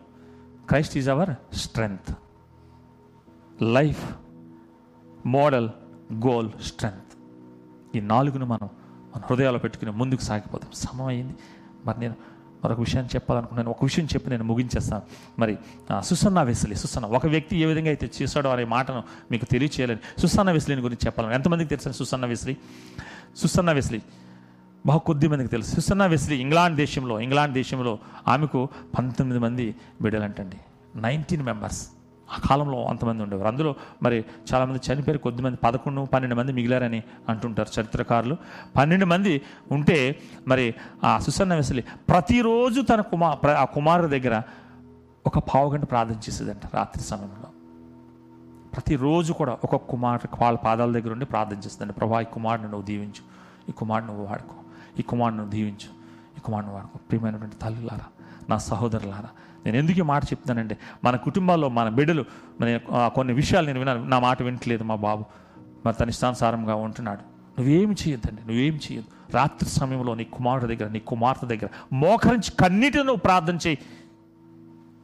Christ 0.69 0.97
is 0.97 1.09
our 1.09 1.57
strength. 1.57 2.17
Life 3.63 4.15
model 5.27 5.71
goal 6.13 6.51
strength. 6.63 7.19
ఈ 7.97 8.01
నాలుగును 8.01 8.47
మనం 8.47 8.69
మన 9.17 9.23
హృదయాలు 9.31 9.59
పెట్టుకుని 9.59 9.91
ముందుకు 9.91 10.21
సాగిపోతాం 10.21 10.71
సమయం 10.75 11.07
అయింది 11.07 11.35
మరి 11.87 12.01
నేను 12.01 12.15
మరొక 12.65 12.81
విషయాన్ని 12.81 13.15
చెప్పాలనుకున్నాను. 13.15 13.71
ఒక 13.71 13.83
విషయం 13.83 14.05
చెప్పి 14.05 14.31
నేను 14.31 14.45
ముగించేస్తాను. 14.45 15.03
మరి 15.39 15.55
సుసన్నా 15.55 16.01
సుసన్న 16.01 16.43
వెస్లీ 16.43 16.75
సుసన్న. 16.75 17.07
ఒక 17.07 17.27
వ్యక్తి 17.27 17.57
ఏ 17.57 17.67
విధంగా 17.67 17.87
అయితే 17.87 18.11
చేశాడో 18.23 18.51
అనే 18.51 18.65
మాటను 18.65 19.03
మీకు 19.31 19.45
తెలియచేయాలని. 19.45 20.21
సుసన్న 20.21 20.53
వెస్లీని 20.53 20.83
గురించి 20.83 21.07
చెప్పాలని. 21.07 21.35
ఎంతమందికి 21.35 21.77
తెలుసు 21.77 21.99
సుసన్న 21.99 22.27
వెస్లీ? 22.27 22.57
Susanna 23.37 23.73
Wesley. 23.73 24.01
బహు 24.87 24.99
కొద్ది 24.99 25.29
మందికి 25.29 25.49
తెలుసు. 25.49 25.75
సుసన్న 25.75 26.07
వెస్లీ 26.07 26.37
ఇంగ్లాండ్ 26.37 26.77
దేశంలో 26.77 27.21
ఇంగ్లాండ్ 27.21 27.55
దేశంలో 27.55 27.99
ఆమెకు 28.29 28.69
పంతొమ్మిది 28.99 29.43
మంది 29.43 29.75
బిడ్డలంటండి. 30.03 30.57
Nineteen 30.97 31.43
members. 31.43 31.89
ఆ 32.33 32.37
కాలంలో 32.49 32.85
అంతమంది 32.85 33.23
ఉండేవారు. 33.23 33.49
అందులో 33.49 33.75
మరి 34.03 34.25
చాలామంది 34.55 34.81
చనిపోయారు 34.93 35.19
కొద్దిమంది 35.19 35.57
పదకొండు 35.57 36.01
పన్నెండు 36.01 36.35
మంది 36.35 36.53
మిగిలారని 36.53 37.03
అంటుంటారు 37.29 37.81
చరిత్రకారులు. 37.81 38.37
పన్నెండు 38.77 39.07
మంది 39.07 39.43
ఉంటే 39.71 40.21
మరి 40.49 40.75
ఆ 41.05 41.19
సుసన్న 41.19 41.55
వెసలి 41.55 41.85
ప్రతిరోజు 42.09 42.81
తన 42.81 43.01
కుమార్ 43.01 43.47
ఆ 43.47 43.65
కుమారుడి 43.65 44.21
దగ్గర 44.21 44.43
ఒక 45.27 45.39
పావు 45.39 45.73
గంట 45.73 45.85
ప్రార్థన 45.91 46.15
చేసేదంట 46.15 46.75
రాత్రి 46.75 47.05
సమయంలో. 47.05 47.49
ప్రతిరోజు 48.73 49.33
కూడా 49.33 49.59
ఒక 49.65 49.77
కుమార్ 49.77 50.27
వాళ్ళ 50.43 50.59
పాదాల 50.59 50.93
దగ్గర 50.93 51.13
ఉండి 51.13 51.25
ప్రార్థన 51.25 51.57
చేస్తుందండి 51.57 51.95
ప్రభా 51.95 52.21
ఈ 52.21 52.25
కుమారుని 52.25 52.69
నువ్వు 52.69 52.87
దీవించు 52.87 53.23
ఈ 53.69 53.73
కుమారుని 53.73 54.09
నువ్వు 54.09 54.25
వాడుకో 54.27 54.55
ఈ 54.99 55.03
కుమారుని 55.03 55.37
నువ్వు 55.37 55.51
దీవించు 55.51 55.91
ఈ 56.37 56.41
కుమారుని 56.41 56.73
వాడుకో. 56.73 56.99
ప్రియమైనటువంటి 56.99 57.57
తల్లులారా 57.57 58.07
నా 58.49 58.59
సహోదరులారా 58.59 59.29
నేను 59.67 59.77
ఎందుకు 59.77 60.03
మాట 60.03 60.25
చెప్తానంటే 60.25 60.79
మన 61.05 61.17
కుటుంబాల్లో 61.17 61.69
మన 61.69 61.89
బిడ్డలు 61.89 62.25
మన 62.61 62.81
కొన్ని 63.15 63.35
విషయాలు 63.35 63.67
నేను 63.67 63.79
విన్నాను 63.79 64.05
నా 64.05 64.19
మాట 64.19 64.43
వింటలేదు 64.43 64.85
మా 64.85 64.95
బాబు. 64.95 65.25
మరి 65.87 65.97
తన 65.97 66.09
ఇష్టానుసారంగా 66.09 66.75
ఉంటున్నాడు. 66.75 67.21
నువ్వేం 67.61 67.93
చేయొద్దండి 67.93 68.41
నువ్వేం 68.41 68.75
చేయొద్దు. 68.75 69.37
రాత్రి 69.37 69.71
సమయంలో 69.71 70.15
నీ 70.15 70.25
కుమారుడు 70.25 70.75
దగ్గర 70.75 70.91
నీ 70.91 70.99
కుమార్తె 70.99 71.47
దగ్గర 71.47 71.69
మోకరించి 71.93 72.51
కన్నీటిని 72.51 73.05
నువ్వు 73.05 73.21
ప్రార్థన 73.21 73.59
చేయి. 73.67 73.79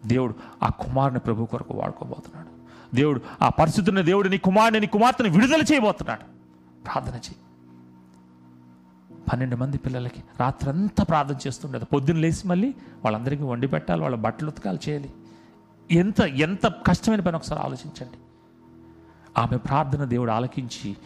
దేవుడు 0.07 0.35
ఆ 0.63 0.69
కుమారుని 0.69 1.19
ప్రభు 1.19 1.45
కొరకు 1.45 1.75
వాడుకోబోతున్నాడు. 1.75 2.49
దేవుడు 2.97 3.21
ఆ 3.43 3.49
పరిస్థితున్న 3.49 4.01
దేవుడు 4.01 4.29
నీ 4.29 4.39
కుమారుని 4.39 4.81
నీ 4.81 4.87
కుమార్తెని 4.87 5.29
విడుదల 5.29 5.63
చేయబోతున్నాడు. 5.73 6.21
ప్రార్థన 6.85 7.15
చేయి. 7.15 7.37
పన్నెండు 9.33 9.57
మంది 9.57 9.79
పిల్లలకి 9.79 10.23
రాత్రంతా 10.41 11.05
ప్రార్థన 11.05 11.37
చేస్తుండేది. 11.47 11.85
పొద్దున్న 11.85 12.21
లేచి 12.21 12.49
మళ్ళీ 12.49 12.69
వాళ్ళందరికీ 13.05 13.43
వండి 13.43 13.69
పెట్టాలి 13.69 14.03
వాళ్ళ 14.03 14.17
బట్టలు 14.17 14.49
ఉతకాలి 14.49 14.79
చేయాలి. 14.89 15.11
ఎంత 15.93 16.21
ఎంత 16.21 16.67
కష్టమైన 16.67 17.21
పని 17.21 17.37
ఒకసారి 17.37 17.61
ఆలోచించండి. 17.61 18.19
ఆమె 19.39 19.57
ప్రార్థన 19.57 20.05
దేవుడు 20.05 20.31
ఆలకించి 20.31 20.97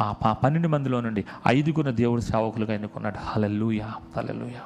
ఆ 0.00 0.12
ప- 0.12 0.36
పన్నెండు 0.44 0.68
మందిలో 0.68 1.00
నుండి 1.00 1.24
ఐదుగురు 1.48 1.90
దేవుడు 1.90 2.20
సేవకులుగా 2.20 2.74
ఎన్నుకున్నాడు. 2.74 3.18
Hallelujah 3.18 3.80
hallelujah. 4.16 4.58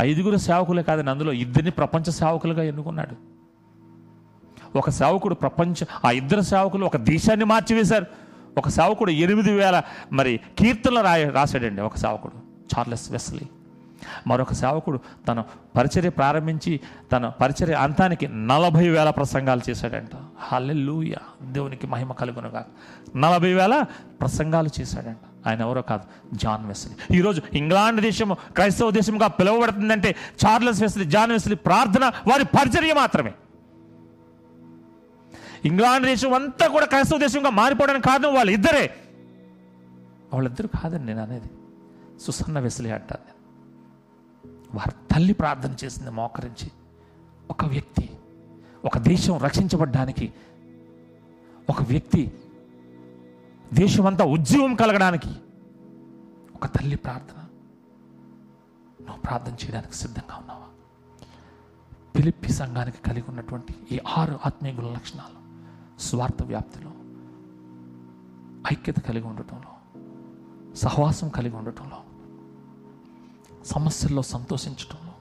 ఐదుగురు 0.00 0.36
సేవకులే 0.36 0.82
కాదని 0.82 1.10
అందులో 1.10 1.32
ఇద్దరిని 1.32 1.70
ప్రపంచ 1.70 2.04
సేవకులుగా 2.04 2.62
ఎన్నుకున్నాడు. 2.62 3.32
ఒక 4.78 4.90
సేవకుడు 4.90 5.34
ప్రపంచ 5.34 5.84
ఆ 6.04 6.10
ఇద్దరు 6.10 6.40
సేవకులు 6.40 6.86
ఒక 6.86 6.96
దేశాన్ని 6.96 7.44
మార్చివేశారు. 7.44 8.06
ఒక 8.58 8.68
సేవకుడు 8.68 9.10
ఎనిమిది 9.10 9.52
వేల 9.52 9.82
మరి 10.12 10.40
కీర్తనలు 10.58 11.00
రాయ 11.00 11.28
రాశాడండి 11.28 11.82
ఒక 11.82 11.96
సేవకుడు 11.96 12.32
చార్లెస్ 12.76 13.10
వెస్లీ. 13.10 13.40
మరొక 14.26 14.52
సేవకుడు 14.52 15.00
తన 15.28 15.44
పరిచర్య 15.76 16.08
ప్రారంభించి 16.08 16.80
తన 17.12 17.28
పరిచర్య 17.28 17.74
అంతానికి 17.74 18.28
నలభై 18.28 18.88
వేల 18.88 19.10
ప్రసంగాలు 19.10 19.60
చేశాడంట. 19.70 20.10
హల్లెలూయ! 20.38 21.14
దేవునికి 21.42 21.86
మహిమ 21.86 22.12
కలుగునుగా 22.12 22.66
నలభై 23.16 23.52
వేల 23.52 23.84
ప్రసంగాలు 24.20 24.68
చేశాడంట. 24.80 25.48
ఆయన 25.48 25.60
ఎవరో 25.60 25.82
కాదు 25.82 26.36
జాన్ 26.36 26.66
వెస్లీ. 26.66 27.18
ఈరోజు 27.18 27.42
ఇంగ్లాండ్ 27.52 28.00
దేశము 28.00 28.34
క్రైస్తవ 28.34 28.90
దేశంగా 28.90 29.26
పిలువబడుతుందంటే 29.26 30.14
చార్లెస్ 30.46 30.82
వెస్లీ 30.82 31.04
జాన్ 31.04 31.32
వెస్లీ 31.32 31.56
ప్రార్థన 31.56 32.04
వారి 32.04 32.44
పరిచర్య 32.44 32.94
మాత్రమే. 32.94 33.32
ఇంగ్లాండ్ 35.64 36.06
దేశం 36.06 36.32
అంతా 36.34 36.66
కూడా 36.66 36.86
క్రైస్తవ 36.86 37.18
దేశంగా 37.18 37.50
మారిపోవడానికి 37.50 38.08
కారణం 38.08 38.34
వాళ్ళు 38.34 38.52
ఇద్దరే 38.52 38.96
వాళ్ళిద్దరు 40.32 40.66
కాదండి 40.66 41.06
నేను 41.06 41.22
అనేది. 41.22 41.50
సుసన్న 42.20 42.58
వెసలి 42.58 42.90
అంటాను 42.90 43.24
నేను 43.26 43.40
వారి 44.74 45.14
తల్లి 45.14 45.34
ప్రార్థన 45.34 45.74
చేసింది 45.84 46.10
మోకరించి 46.10 46.70
ఒక 47.50 47.64
వ్యక్తి 47.64 48.10
ఒక 48.84 48.98
దేశం 48.98 49.38
రక్షించబడ్డానికి 49.38 50.32
ఒక 51.70 51.82
వ్యక్తి 51.82 52.32
దేశమంతా 53.72 54.24
ఉద్యమం 54.24 54.74
కలగడానికి 54.74 55.32
ఒక 56.54 56.66
తల్లి 56.66 56.96
ప్రార్థన. 56.96 57.38
నువ్వు 59.04 59.20
ప్రార్థన 59.20 59.52
చేయడానికి 59.52 59.94
సిద్ధంగా 59.94 60.36
ఉన్నావా? 60.36 60.68
పిలిప్పి 62.16 62.52
సంఘానికి 62.52 62.98
కలిగి 62.98 63.24
ఉన్నటువంటి 63.28 63.74
ఈ 63.92 64.00
ఆరు 64.16 64.38
ఆత్మీయ 64.46 64.72
గుణ 64.72 64.92
లక్షణాలు. 64.92 65.41
స్వార్థ 66.02 66.42
వ్యాప్తిలో 66.42 66.90
ఐక్యత 68.72 68.98
కలిగి 68.98 69.26
ఉండటంలో 69.26 69.72
సహవాసం 70.74 71.28
కలిగి 71.28 71.56
ఉండటంలో 71.56 72.02
సమస్యల్లో 73.64 74.22
సంతోషించటంలో. 74.22 75.12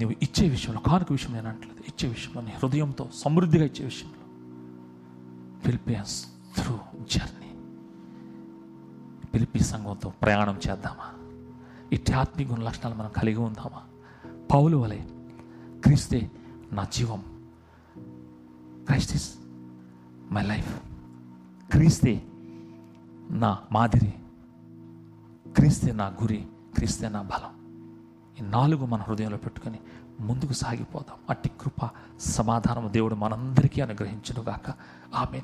నువ్వు 0.00 0.16
ఇచ్చే 0.22 0.48
విషయంలో 0.48 0.80
కానుక 0.80 1.12
విషయం 1.12 1.32
నేను 1.32 1.48
అంటలేదు 1.48 1.80
ఇచ్చే 1.80 2.08
విషయంలో 2.08 2.40
నీ 2.40 2.50
హృదయంతో 2.50 3.08
సమృద్ధిగా 3.14 3.64
ఇచ్చే 3.64 3.84
విషయంలో. 3.84 4.18
Philippians 5.64 6.26
through 6.56 6.78
journey. 7.10 7.54
పిలిపి 9.34 9.58
సంఘంతో 9.58 10.10
ప్రయాణం 10.22 10.60
చేద్దామా? 10.70 11.14
ఇట్టి 11.92 12.12
ఆత్మీయ 12.12 12.46
గుణ 12.46 12.62
లక్షణాలు 12.62 12.94
మనం 12.94 13.10
కలిగి 13.16 13.36
ఉందామా? 13.36 13.82
పౌలు 14.52 14.76
వలె 14.76 14.98
క్రీస్తే 15.84 16.30
నా 16.72 16.84
జీవం 16.84 17.27
క్రైస్ట్ 18.88 19.16
ఇస్ 19.16 19.34
మై 20.32 20.42
లైఫ్ 20.42 20.78
క్రీస్తే 21.70 22.22
నా 23.30 23.58
మాదిరి 23.72 24.14
క్రీస్తే 25.52 25.92
నా 25.92 26.06
గురి 26.06 26.46
క్రీస్తే 26.74 27.08
నా 27.08 27.22
బలం 27.22 27.54
ఈ 28.40 28.50
నాలుగు 28.50 28.86
మన 28.86 29.00
హృదయంలో 29.00 29.36
పెట్టుకొని 29.36 29.78
ముందుకు 30.20 30.52
సాగిపోదాం. 30.52 31.16
అట్టి 31.30 31.48
కృప 31.48 31.90
సమాధానం 32.20 32.88
దేవుడు 32.92 33.14
మనందరికీ 33.14 33.80
అనుగ్రహించునుగాక. 33.80 34.74
ఆమె 35.14 35.36